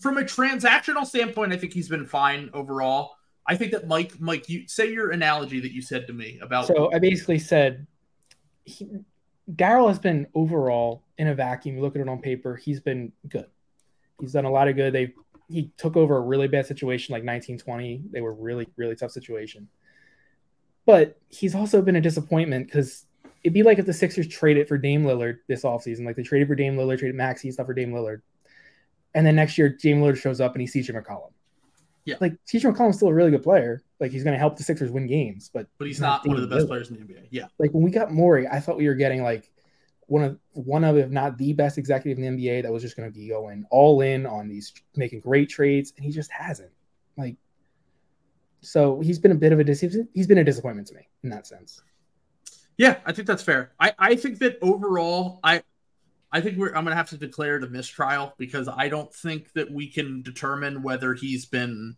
[0.00, 3.16] from a transactional standpoint, I think he's been fine overall.
[3.46, 6.66] I think that Mike, Mike, you say your analogy that you said to me about.
[6.66, 7.86] So I basically said,
[9.52, 11.76] Daryl has been overall in a vacuum.
[11.76, 13.46] You look at it on paper, he's been good.
[14.20, 14.92] He's done a lot of good.
[14.92, 15.14] They
[15.48, 18.02] he took over a really bad situation like 1920.
[18.10, 19.68] They were really really tough situation.
[20.86, 23.04] But he's also been a disappointment because
[23.42, 26.06] it'd be like if the Sixers traded for Dame Lillard this offseason.
[26.06, 28.22] Like they traded for Dame Lillard, traded Maxey stuff for Dame Lillard.
[29.14, 31.32] And then next year, Dame Lillard shows up and he's CJ McCollum.
[32.04, 32.16] Yeah.
[32.20, 33.82] Like CJ McCollum's still a really good player.
[33.98, 36.42] Like he's going to help the Sixers win games, but but he's not, not one
[36.42, 37.28] of the best players in the NBA.
[37.30, 37.46] Yeah.
[37.58, 39.50] Like when we got Morey, I thought we were getting like
[40.06, 42.96] one of one of if not the best executive in the NBA that was just
[42.96, 46.70] going to be going all in on these making great trades, and he just hasn't.
[47.16, 47.36] Like,
[48.60, 51.46] so he's been a bit of a he's been a disappointment to me in that
[51.46, 51.82] sense.
[52.76, 53.72] Yeah, I think that's fair.
[53.80, 55.62] I I think that overall, I
[56.32, 59.52] I think we're I'm gonna have to declare it a mistrial because I don't think
[59.52, 61.96] that we can determine whether he's been.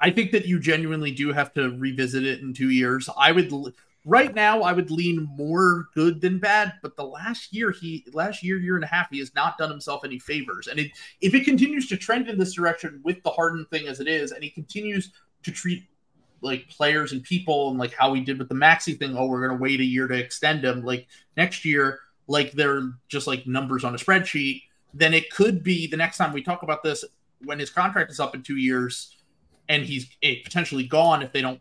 [0.00, 3.08] I think that you genuinely do have to revisit it in two years.
[3.16, 3.52] I would
[4.04, 8.42] right now I would lean more good than bad, but the last year he last
[8.42, 10.66] year year and a half he has not done himself any favors.
[10.66, 14.00] And it, if it continues to trend in this direction with the Harden thing as
[14.00, 15.12] it is, and he continues
[15.42, 15.84] to treat
[16.42, 19.46] like players and people and like how we did with the Maxey thing, oh we're
[19.46, 21.06] gonna wait a year to extend him, like
[21.36, 24.62] next year like they're just like numbers on a spreadsheet,
[24.94, 27.04] then it could be the next time we talk about this
[27.44, 29.16] when his contract is up in two years
[29.68, 31.60] and he's eh, potentially gone if they don't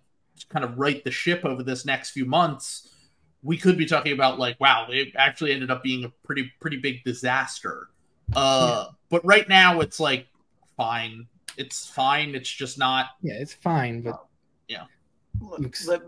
[0.49, 2.89] kind of right the ship over this next few months,
[3.43, 6.77] we could be talking about like, wow, it actually ended up being a pretty pretty
[6.77, 7.89] big disaster.
[8.35, 8.93] Uh, yeah.
[9.10, 10.27] but right now it's like
[10.77, 11.27] fine.
[11.60, 12.36] It's fine.
[12.36, 13.07] It's just not.
[13.22, 14.26] Yeah, it's fine, but
[14.69, 14.86] yeah.
[15.86, 16.02] Let,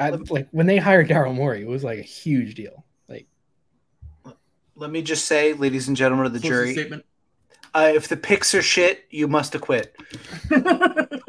[0.00, 3.26] I, like when they hired Daryl Morey, it was like a huge deal Like,
[4.74, 7.04] let me just say, ladies and gentlemen of the jury, statement.
[7.72, 9.96] Uh, if the picks are shit, you must acquit.
[10.48, 11.22] the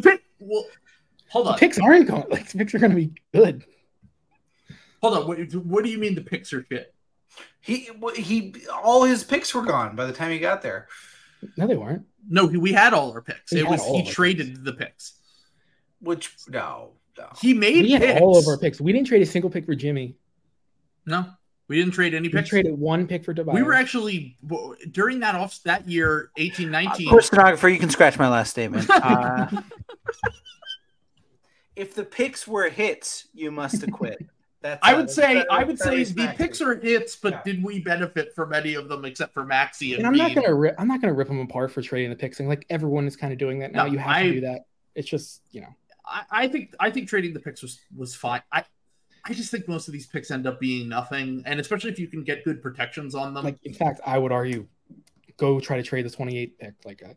[0.00, 0.22] pick.
[0.38, 0.66] Well,
[1.28, 1.54] hold on.
[1.54, 2.26] The picks aren't going.
[2.30, 3.64] Like the picks are going to be good.
[5.02, 5.26] Hold on.
[5.26, 6.94] What, what do you mean the picks are shit?
[7.60, 8.54] He he.
[8.72, 10.86] All his picks were gone by the time he got there.
[11.56, 12.06] No, they weren't.
[12.28, 13.52] No, we had all our picks.
[13.52, 14.60] We it was he traded picks.
[14.60, 15.12] the picks.
[16.00, 17.28] Which no, no.
[17.40, 18.80] He made we had all of our picks.
[18.80, 20.16] We didn't trade a single pick for Jimmy.
[21.06, 21.26] No.
[21.66, 22.52] We didn't trade any picks.
[22.52, 23.54] We traded one pick for Tobias.
[23.54, 24.36] We were actually
[24.90, 27.08] during that off that year, eighteen nineteen.
[27.08, 28.88] Of course, stenographer, you can scratch my last statement.
[29.02, 29.62] Uh,
[31.76, 34.24] if the picks were hits, you must acquit.
[34.64, 37.42] That's, I would uh, say I would say the picks are hits, but yeah.
[37.44, 40.54] did we benefit from any of them except for Maxey and, and I'm not gonna
[40.54, 42.40] rip I'm not gonna rip them apart for trading the picks.
[42.40, 43.84] And like everyone is kind of doing that now.
[43.84, 44.62] No, you have I, to do that.
[44.94, 45.68] It's just you know.
[46.06, 48.40] I, I think I think trading the picks was was fine.
[48.50, 48.64] I
[49.26, 52.08] I just think most of these picks end up being nothing, and especially if you
[52.08, 53.44] can get good protections on them.
[53.44, 54.66] Like, in fact, I would argue,
[55.36, 57.16] go try to trade the 28 pick, like a,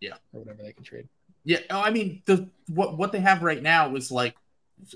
[0.00, 1.08] yeah, or whatever they can trade.
[1.44, 4.34] Yeah, oh, I mean, the what what they have right now is like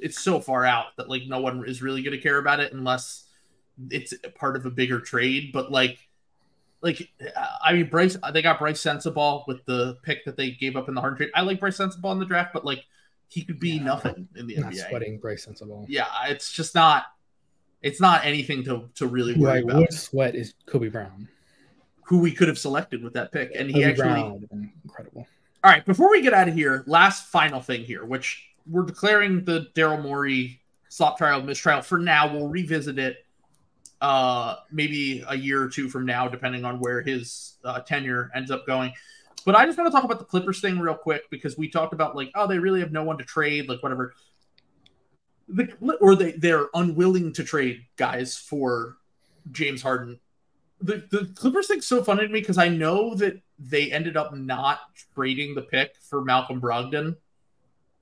[0.01, 2.73] it's so far out that like no one is really going to care about it
[2.73, 3.25] unless
[3.91, 5.51] it's part of a bigger trade.
[5.53, 5.99] But like,
[6.81, 7.09] like
[7.65, 10.95] I mean, Bryce, they got Bryce Sensabaugh with the pick that they gave up in
[10.95, 11.31] the hard trade.
[11.35, 12.85] I like Bryce Sensabaugh in the draft, but like
[13.29, 14.89] he could be yeah, nothing in the not NBA.
[14.89, 15.87] Sweating Bryce Sensabaugh.
[15.89, 17.07] Yeah, it's just not.
[17.83, 19.77] It's not anything to to really worry about.
[19.77, 21.29] Would sweat is Kobe Brown,
[22.03, 24.49] who we could have selected with that pick, and Kobe he actually
[24.85, 25.27] incredible.
[25.63, 29.45] All right, before we get out of here, last final thing here, which we're declaring
[29.45, 32.33] the Daryl Morey slop trial mistrial for now.
[32.33, 33.19] We'll revisit it
[34.01, 38.51] uh maybe a year or two from now, depending on where his uh, tenure ends
[38.51, 38.93] up going.
[39.45, 41.93] But I just want to talk about the Clippers thing real quick because we talked
[41.93, 44.15] about like, oh, they really have no one to trade, like whatever.
[45.49, 45.71] The,
[46.01, 48.97] or they they're unwilling to trade guys for
[49.53, 50.19] James Harden.
[50.81, 54.35] The the Clippers thing's so funny to me because I know that they ended up
[54.35, 54.81] not
[55.15, 57.17] trading the pick for Malcolm Brogdon,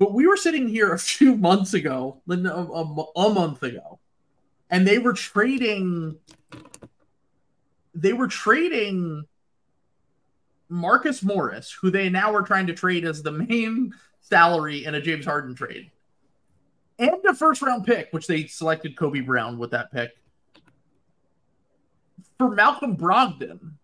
[0.03, 2.85] but we were sitting here a few months ago, a, a,
[3.16, 4.01] a month ago,
[4.69, 6.16] and they were trading.
[7.95, 9.27] They were trading
[10.69, 15.01] Marcus Morris, who they now are trying to trade as the main salary in a
[15.01, 15.93] James Harden trade,
[16.99, 20.11] and a first round pick, which they selected Kobe Brown with that pick
[22.39, 23.74] for Malcolm Brogdon,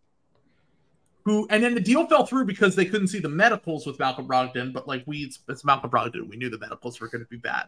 [1.29, 4.27] who, and then the deal fell through because they couldn't see the medicals with Malcolm
[4.27, 6.29] Brogdon, but like we, it's Malcolm Brogdon.
[6.29, 7.67] We knew the medicals were going to be bad.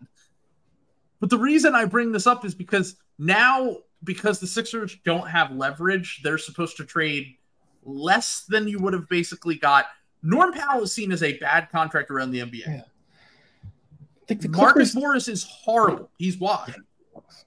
[1.21, 5.53] But the reason I bring this up is because now, because the Sixers don't have
[5.53, 7.37] leverage, they're supposed to trade
[7.85, 9.87] less than you would have basically got.
[10.23, 12.67] Norm Powell is seen as a bad contract around the NBA.
[12.67, 14.35] Yeah.
[14.35, 16.11] the Marcus Morris is horrible.
[16.19, 16.79] He's washed.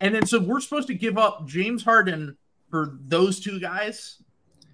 [0.01, 2.37] And then so we're supposed to give up James Harden
[2.69, 4.22] for those two guys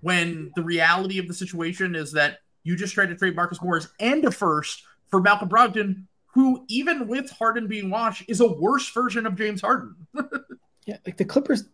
[0.01, 3.87] when the reality of the situation is that you just tried to trade Marcus Morris
[3.99, 8.89] and a first for Malcolm Brogdon, who even with Harden being washed is a worse
[8.91, 9.95] version of James Harden.
[10.85, 11.65] yeah, like the Clippers,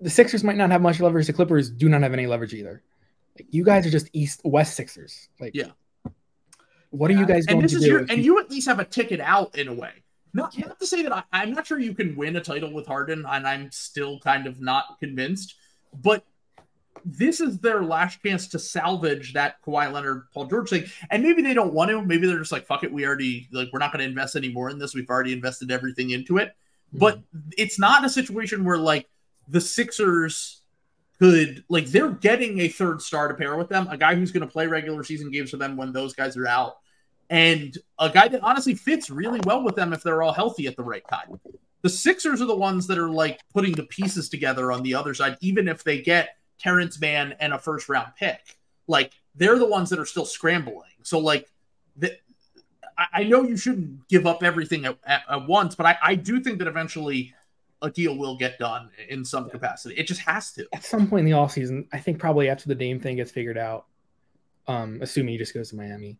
[0.00, 1.26] the Sixers might not have much leverage.
[1.26, 2.82] The Clippers do not have any leverage either.
[3.38, 5.28] Like you guys are just East West Sixers.
[5.40, 5.70] Like yeah.
[6.90, 7.90] What are you guys going and this to is do?
[7.90, 9.92] Your, and you at least have a ticket out in a way.
[10.34, 12.86] Not, not to say that I, I'm not sure you can win a title with
[12.86, 15.54] Harden, and I'm still kind of not convinced.
[16.02, 16.24] But
[17.04, 20.84] this is their last chance to salvage that Kawhi Leonard, Paul George thing.
[21.10, 22.02] And maybe they don't want to.
[22.02, 24.48] Maybe they're just like, fuck it, we already like we're not going to invest any
[24.50, 24.94] more in this.
[24.94, 26.48] We've already invested everything into it.
[26.48, 26.98] Mm-hmm.
[26.98, 27.20] But
[27.56, 29.08] it's not a situation where like
[29.48, 30.62] the Sixers
[31.18, 34.46] could like they're getting a third star to pair with them, a guy who's going
[34.46, 36.76] to play regular season games for them when those guys are out
[37.32, 40.76] and a guy that honestly fits really well with them if they're all healthy at
[40.76, 41.40] the right time.
[41.80, 45.14] The Sixers are the ones that are like putting the pieces together on the other
[45.14, 48.58] side, even if they get Terance Mann and a first round pick.
[48.86, 50.90] Like they're the ones that are still scrambling.
[51.02, 51.50] So like
[51.96, 52.16] the,
[53.12, 56.40] I know you shouldn't give up everything at, at, at once, but I, I, do
[56.40, 57.34] think that eventually
[57.80, 59.50] a deal will get done in some yeah.
[59.50, 59.94] capacity.
[59.96, 60.68] It just has to.
[60.72, 63.30] At some point in the off season, I think probably after the Dame thing gets
[63.30, 63.86] figured out,
[64.68, 66.18] um, assuming he just goes to Miami,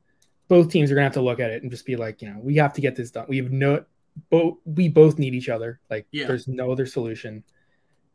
[0.48, 2.40] both teams are gonna have to look at it and just be like, you know,
[2.40, 3.27] we have to get this done.
[3.28, 3.85] We have no,
[4.31, 5.78] both we both need each other.
[5.90, 6.27] Like, yeah.
[6.27, 7.44] there's no other solution.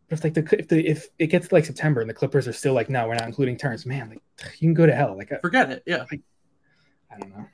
[0.10, 2.48] But if like the if the if it gets to like September and the Clippers
[2.48, 4.22] are still like, no, we're not including Terance, man, like
[4.60, 5.18] you can go to hell.
[5.18, 5.84] Like, forget it.
[5.86, 6.22] Yeah, like,
[7.12, 7.46] I don't know.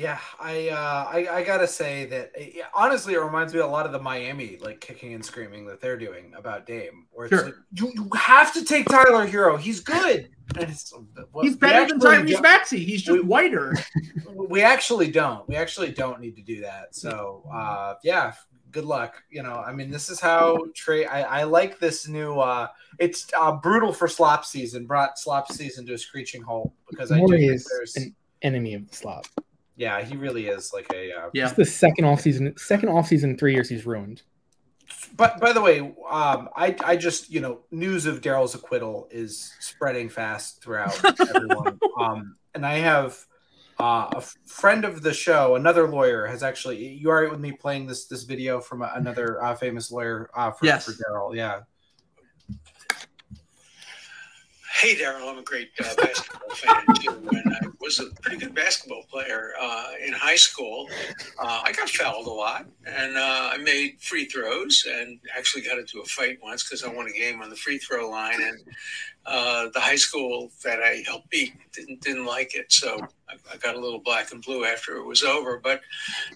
[0.00, 3.84] Yeah, I, uh, I I gotta say that it, honestly, it reminds me a lot
[3.84, 7.44] of the Miami like kicking and screaming that they're doing about Dame, where it's sure.
[7.44, 9.58] like you, you have to take Tyler Herro.
[9.58, 10.30] He's good.
[10.56, 12.82] Well, He's better than Tyrese Maxey.
[12.82, 13.74] He's just we, whiter.
[14.34, 15.46] We actually don't.
[15.48, 16.94] We actually don't need to do that.
[16.94, 18.32] So uh, yeah,
[18.70, 19.22] good luck.
[19.30, 21.04] You know, I mean, this is how Trey.
[21.04, 22.38] I, I like this new.
[22.38, 22.68] uh
[22.98, 24.86] It's uh, brutal for slop season.
[24.86, 28.74] Brought slop season to a screeching halt because Morey I do think there's an enemy
[28.74, 29.26] of the slop.
[29.76, 31.46] Yeah, he really is like a uh, yeah.
[31.46, 34.22] It's the second off season, second off season, three years he's ruined.
[35.16, 39.54] But by the way, um, I I just you know news of Daryl's acquittal is
[39.60, 41.02] spreading fast throughout
[41.34, 41.78] everyone.
[41.98, 43.24] Um, and I have
[43.80, 46.86] uh, a friend of the show, another lawyer, has actually.
[46.86, 50.50] You are right with me playing this this video from another uh, famous lawyer uh,
[50.50, 50.84] for, yes.
[50.84, 51.34] for Daryl.
[51.34, 51.60] Yeah.
[54.80, 58.54] Hey, Daryl, I'm a great uh, basketball fan too, and I was a pretty good
[58.54, 60.88] basketball player uh, in high school.
[61.38, 65.78] Uh, I got fouled a lot, and uh, I made free throws, and actually got
[65.78, 68.58] into a fight once because I won a game on the free throw line, and
[69.26, 72.98] uh, the high school that I helped beat didn't didn't like it, so
[73.28, 75.58] I, I got a little black and blue after it was over.
[75.58, 75.82] But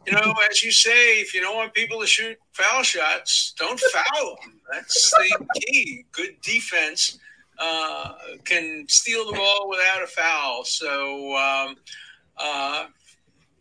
[0.06, 3.80] you know, as you say, if you don't want people to shoot foul shots, don't
[3.80, 4.60] foul them.
[4.70, 6.04] That's the key.
[6.12, 7.18] Good defense
[7.58, 10.64] uh, can steal the ball without a foul.
[10.64, 11.76] So, um,
[12.36, 12.86] uh,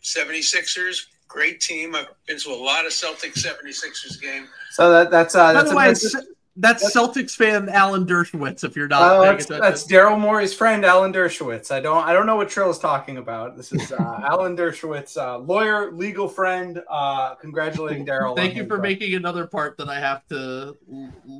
[0.01, 1.95] 76ers, great team.
[1.95, 4.47] I've been to a lot of Celtics 76ers game.
[4.71, 6.23] So that, that's uh, that's, a,
[6.55, 8.63] that's, that's Celtics fan Alan Dershowitz.
[8.63, 11.71] If you're not, uh, that's, that's Daryl Morey's friend Alan Dershowitz.
[11.71, 13.57] I don't I don't know what Trill is talking about.
[13.57, 16.83] This is uh, Alan Dershowitz, uh, lawyer, legal friend.
[16.87, 18.35] Uh, congratulating Daryl.
[18.35, 20.77] Thank you for making another part that I have to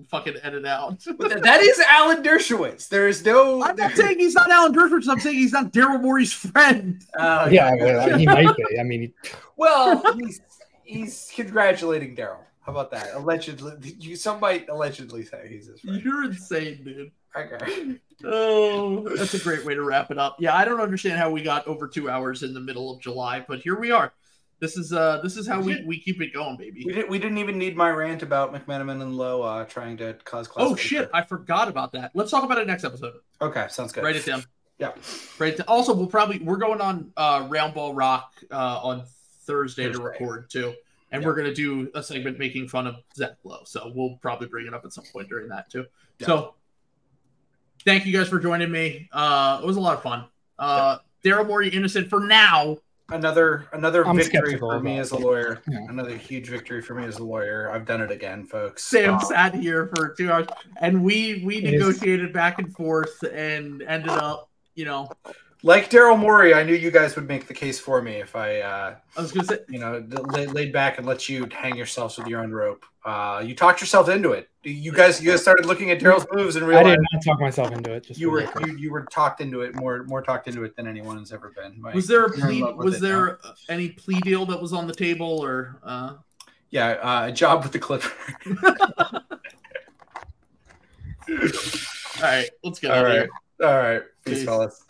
[0.10, 1.00] fucking edit out.
[1.20, 2.90] that is Alan Dershowitz.
[2.90, 3.64] There is no.
[3.64, 5.08] I'm not saying he's not Alan Dershowitz.
[5.08, 7.06] I'm saying he's not Daryl Morey's friend.
[7.16, 8.80] Uh, yeah, well, he might be.
[8.80, 9.14] I mean,
[9.58, 10.42] well, he's
[10.84, 12.40] he's congratulating Daryl.
[12.66, 13.14] How about that?
[13.14, 16.02] Allegedly, you some might allegedly say he's his friend.
[16.02, 17.12] You're insane, dude.
[17.36, 18.00] Okay.
[18.26, 20.38] Oh, that's a great way to wrap it up.
[20.40, 23.44] Yeah, I don't understand how we got over two hours in the middle of July,
[23.46, 24.14] but here we are.
[24.62, 26.84] This is uh this is how we, we keep it going, baby.
[26.86, 30.14] We, did, we didn't even need my rant about McMenamin and Lowe uh, trying to
[30.24, 30.70] cause class.
[30.70, 32.12] Oh shit, I forgot about that.
[32.14, 33.16] Let's talk about it next episode.
[33.42, 34.06] Okay, sounds good.
[34.06, 34.46] Write it down.
[34.78, 34.92] Yeah.
[35.38, 35.60] Right.
[35.68, 39.04] Also, we'll probably we're going on uh Round Ball Rock uh on
[39.46, 39.92] Thursday, Thursday.
[39.92, 40.74] to record too
[41.14, 41.28] and yep.
[41.28, 43.62] we're going to do a segment making fun of Zach Lowe.
[43.66, 45.86] So we'll probably bring it up at some point during that too.
[46.20, 46.28] Yep.
[46.28, 46.56] So
[47.86, 49.08] thank you guys for joining me.
[49.14, 50.26] Uh, it was a lot of fun.
[50.58, 51.38] Uh, yep.
[51.38, 52.78] Daryl Morey innocent for now.
[53.10, 55.62] Another another I'm victory for me as a lawyer.
[55.70, 55.86] Yeah.
[55.90, 57.70] Another huge victory for me as a lawyer.
[57.70, 58.84] I've done it again, folks.
[58.84, 62.34] Sam sat here for two hours, and we we it negotiated is.
[62.34, 65.12] back and forth and ended up, you know,
[65.66, 68.60] like Daryl Morey, I knew you guys would make the case for me if I,
[68.60, 72.18] uh, I was gonna say, you know, laid, laid back and let you hang yourselves
[72.18, 72.86] with your own rope.
[73.06, 74.50] Uh, you talked yourself into it.
[74.64, 77.40] You guys, you guys started looking at Daryl's moves and realized I did not talk
[77.40, 78.04] myself into it.
[78.04, 80.86] Just you were you, you were talked into it more more talked into it than
[80.86, 81.82] anyone has ever been.
[81.82, 82.62] My, was there a plea?
[82.62, 83.54] Was there now.
[83.70, 85.80] any plea deal that was on the table or?
[85.82, 86.16] Uh...
[86.72, 88.12] Yeah, uh, a job with the Clipper.
[91.30, 92.92] All right, let's go.
[92.92, 93.30] All right,
[93.62, 94.02] all right.
[94.26, 94.46] Peace, Peace.
[94.46, 94.84] fellas.